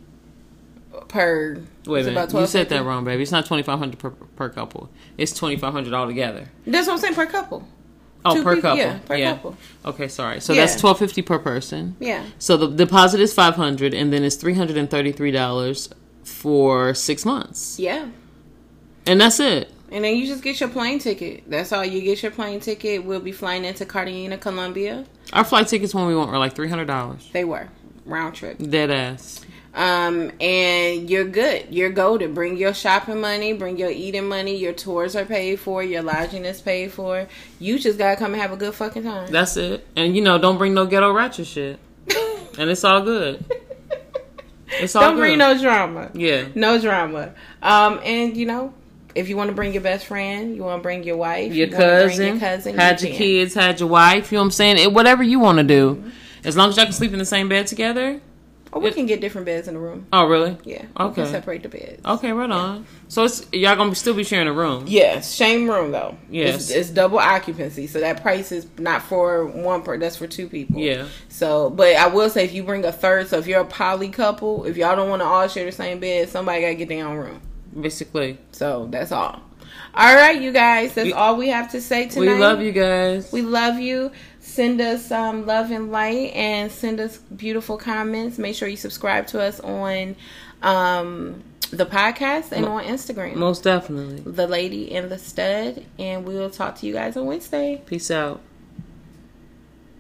per 1.08 1.62
Wait 1.86 2.08
a 2.08 2.12
minute, 2.12 2.34
you 2.34 2.46
said 2.48 2.70
that 2.70 2.84
wrong, 2.86 3.04
baby. 3.06 3.24
It's 3.24 3.32
not 3.32 3.46
twenty 3.46 3.64
five 3.64 3.80
hundred 3.80 4.00
per 4.00 4.10
per 4.12 4.50
couple. 4.50 4.90
It's 5.18 5.34
twenty 5.34 5.58
five 5.58 5.74
hundred 5.74 5.94
altogether. 5.94 6.50
That's 6.66 6.88
what 6.88 6.94
I'm 6.94 7.00
saying 7.00 7.16
per 7.16 7.26
couple. 7.26 7.68
Oh, 8.26 8.36
Two 8.36 8.44
per 8.44 8.56
people- 8.56 8.70
couple. 8.72 8.78
yeah, 8.86 9.00
per 9.00 9.18
couple. 9.20 9.58
Okay, 9.86 10.08
sorry. 10.08 10.40
So 10.40 10.54
Yeah. 10.54 10.62
that's 10.66 10.80
twelve 10.80 10.98
fifty 11.00 11.22
per 11.22 11.40
person. 11.40 11.96
Yeah. 12.00 12.24
So 12.40 12.56
the 12.58 12.68
deposit 12.68 13.20
is 13.20 13.34
five 13.34 13.56
hundred, 13.56 13.94
and 13.94 14.14
then 14.14 14.24
it's 14.24 14.36
three 14.38 14.54
hundred 14.54 14.78
and 14.78 14.90
thirty 14.90 15.12
three 15.12 15.32
dollars 15.32 15.90
for 16.24 16.94
six 16.94 17.26
months, 17.26 17.78
Yeah. 17.80 18.06
and 19.06 19.20
that's 19.20 19.40
it. 19.40 19.70
And 19.92 20.04
then 20.06 20.16
you 20.16 20.26
just 20.26 20.42
get 20.42 20.60
your 20.60 20.70
plane 20.70 20.98
ticket. 21.00 21.44
That's 21.48 21.72
all. 21.72 21.86
You 21.86 22.02
get 22.02 22.24
your 22.24 22.32
plane 22.32 22.60
ticket. 22.60 23.04
We'll 23.06 23.20
be 23.20 23.32
flying 23.34 23.64
into 23.66 23.86
Cartagena, 23.86 24.38
Colombia. 24.38 25.06
Our 25.34 25.44
flight 25.44 25.68
tickets 25.68 25.94
when 25.94 26.08
we 26.08 26.16
went 26.16 26.32
were 26.32 26.38
like 26.40 26.56
three 26.56 26.70
hundred 26.70 26.86
dollars. 26.88 27.30
They 27.34 27.44
were 27.44 27.68
round 28.06 28.36
trip. 28.36 28.58
Dead 28.58 28.90
ass. 28.90 29.46
Um, 29.74 30.32
and 30.40 31.10
you're 31.10 31.26
good. 31.26 31.68
You're 31.72 31.90
golden. 31.90 32.34
Bring 32.34 32.58
your 32.58 32.74
shopping 32.74 33.20
money, 33.20 33.54
bring 33.54 33.78
your 33.78 33.90
eating 33.90 34.28
money. 34.28 34.56
Your 34.56 34.74
tours 34.74 35.16
are 35.16 35.26
paid 35.26 35.60
for. 35.60 35.84
Your 35.84 36.04
lodging 36.04 36.46
is 36.46 36.62
paid 36.62 36.92
for. 36.92 37.28
You 37.60 37.80
just 37.80 37.98
gotta 37.98 38.16
come 38.16 38.34
and 38.34 38.42
have 38.42 38.52
a 38.52 38.58
good 38.58 38.76
fucking 38.76 39.04
time. 39.04 39.32
That's 39.32 39.58
it. 39.58 39.88
And 39.96 40.16
you 40.16 40.22
know, 40.22 40.38
don't 40.38 40.58
bring 40.58 40.74
no 40.74 40.86
ghetto 40.86 41.12
ratchet 41.12 41.48
shit. 41.48 41.80
And 42.56 42.70
it's 42.70 42.84
all 42.84 43.02
good. 43.02 43.44
It's 44.80 44.96
all 44.96 45.02
Don't 45.04 45.16
good. 45.16 45.22
bring 45.22 45.38
no 45.40 45.60
drama. 45.60 46.12
Yeah. 46.14 46.48
No 46.54 46.80
drama. 46.80 47.34
Um, 47.64 48.00
and 48.04 48.38
you 48.38 48.46
know, 48.46 48.74
if 49.16 49.30
you 49.30 49.38
want 49.38 49.50
to 49.50 49.56
bring 49.56 49.74
your 49.74 49.82
best 49.82 50.06
friend, 50.06 50.56
you 50.56 50.64
want 50.64 50.80
to 50.80 50.84
bring 50.84 51.04
your 51.04 51.18
wife, 51.18 51.54
your 51.54 51.68
you 51.68 51.74
cousin, 51.76 52.28
your 52.28 52.40
cousin, 52.40 52.76
had 52.76 53.02
you 53.02 53.10
your 53.10 53.18
kids, 53.18 53.54
had 53.54 53.80
your 53.80 53.90
wife. 53.90 54.32
You 54.32 54.38
know 54.38 54.42
what 54.42 54.46
I'm 54.46 54.52
saying? 54.52 54.78
It, 54.78 54.94
whatever 54.94 55.24
you 55.24 55.40
want 55.40 55.60
to 55.60 55.64
do, 55.64 56.04
as 56.44 56.56
long 56.58 56.70
as 56.70 56.78
y'all 56.78 56.86
can 56.86 56.94
sleep 56.94 57.14
in 57.14 57.20
the 57.20 57.26
same 57.26 57.50
bed 57.50 57.68
together. 57.68 58.22
Or 58.74 58.82
we 58.82 58.92
can 58.92 59.06
get 59.06 59.22
different 59.22 59.46
beds 59.46 59.68
in 59.68 59.76
the 59.76 59.80
room. 59.80 60.08
Oh, 60.12 60.26
really? 60.26 60.58
Yeah. 60.64 60.82
We 61.00 61.06
Okay. 61.06 61.22
can 61.24 61.32
separate 61.32 61.62
the 61.64 61.70
beds. 61.70 62.02
Okay, 62.04 62.32
right 62.32 62.50
on. 62.50 62.86
So 63.08 63.24
it's 63.24 63.46
y'all 63.54 63.76
gonna 63.76 63.94
still 63.96 64.16
be 64.16 64.24
sharing 64.24 64.48
a 64.48 64.54
room. 64.54 64.86
Yes, 64.88 65.30
same 65.30 65.70
room 65.70 65.92
though. 65.92 66.18
Yes. 66.30 66.56
it's, 66.56 66.70
it's 66.72 66.90
double 66.90 67.20
occupancy, 67.20 67.86
so 67.88 68.00
that 68.00 68.22
price 68.22 68.52
is 68.52 68.66
not 68.80 69.04
for 69.04 69.46
one 69.46 69.84
per. 69.84 69.98
That's 69.98 70.18
for 70.18 70.26
two 70.28 70.48
people. 70.50 70.80
Yeah. 70.82 71.06
So, 71.30 71.70
but 71.70 71.96
I 71.96 72.08
will 72.08 72.30
say, 72.30 72.44
if 72.46 72.54
you 72.54 72.64
bring 72.64 72.84
a 72.84 72.92
third, 72.92 73.28
so 73.28 73.38
if 73.38 73.46
you're 73.48 73.62
a 73.62 73.66
poly 73.66 74.10
couple, 74.10 74.66
if 74.66 74.76
y'all 74.76 74.96
don't 74.96 75.10
want 75.10 75.22
to 75.22 75.26
all 75.28 75.48
share 75.48 75.66
the 75.66 75.72
same 75.72 76.00
bed, 76.00 76.30
somebody 76.30 76.62
gotta 76.62 76.76
get 76.76 76.90
their 76.90 77.06
own 77.08 77.18
room. 77.18 77.42
Basically, 77.80 78.38
So 78.52 78.88
that's 78.90 79.12
all. 79.12 79.42
All 79.96 80.16
right, 80.16 80.42
you 80.42 80.52
guys. 80.52 80.94
That's 80.96 81.06
We- 81.08 81.14
all 81.14 81.36
we 81.36 81.50
have 81.50 81.72
to 81.72 81.82
say 81.82 82.08
tonight. 82.08 82.34
we 82.34 82.40
love 82.40 82.62
you 82.62 82.72
guys. 82.72 83.32
We 83.32 83.42
love 83.44 83.80
you. 83.80 84.12
Send 84.54 84.82
us 84.82 85.10
um, 85.10 85.48
love 85.48 85.72
and 85.72 85.92
light 85.92 86.32
and 86.36 86.72
send 86.72 87.00
us 87.00 87.18
beautiful 87.18 87.76
comments. 87.76 88.38
Make 88.38 88.56
sure 88.56 88.68
you 88.68 88.78
subscribe 88.78 89.26
to 89.28 89.42
us 89.42 89.60
on 89.60 90.16
um, 90.62 91.44
the 91.72 91.88
podcast 91.88 92.52
and 92.52 92.68
on 92.68 92.84
Instagram. 92.84 93.34
Most 93.34 93.64
definitely. 93.64 94.20
the 94.20 94.46
Lady 94.46 94.94
and 94.94 95.10
the 95.10 95.18
Stud. 95.18 95.84
And 95.98 96.24
we 96.28 96.36
will 96.36 96.52
talk 96.52 96.76
to 96.78 96.86
you 96.86 96.94
guys 96.94 97.18
on 97.18 97.26
Wednesday. 97.26 97.82
Peace 97.88 98.12
out. 98.12 98.42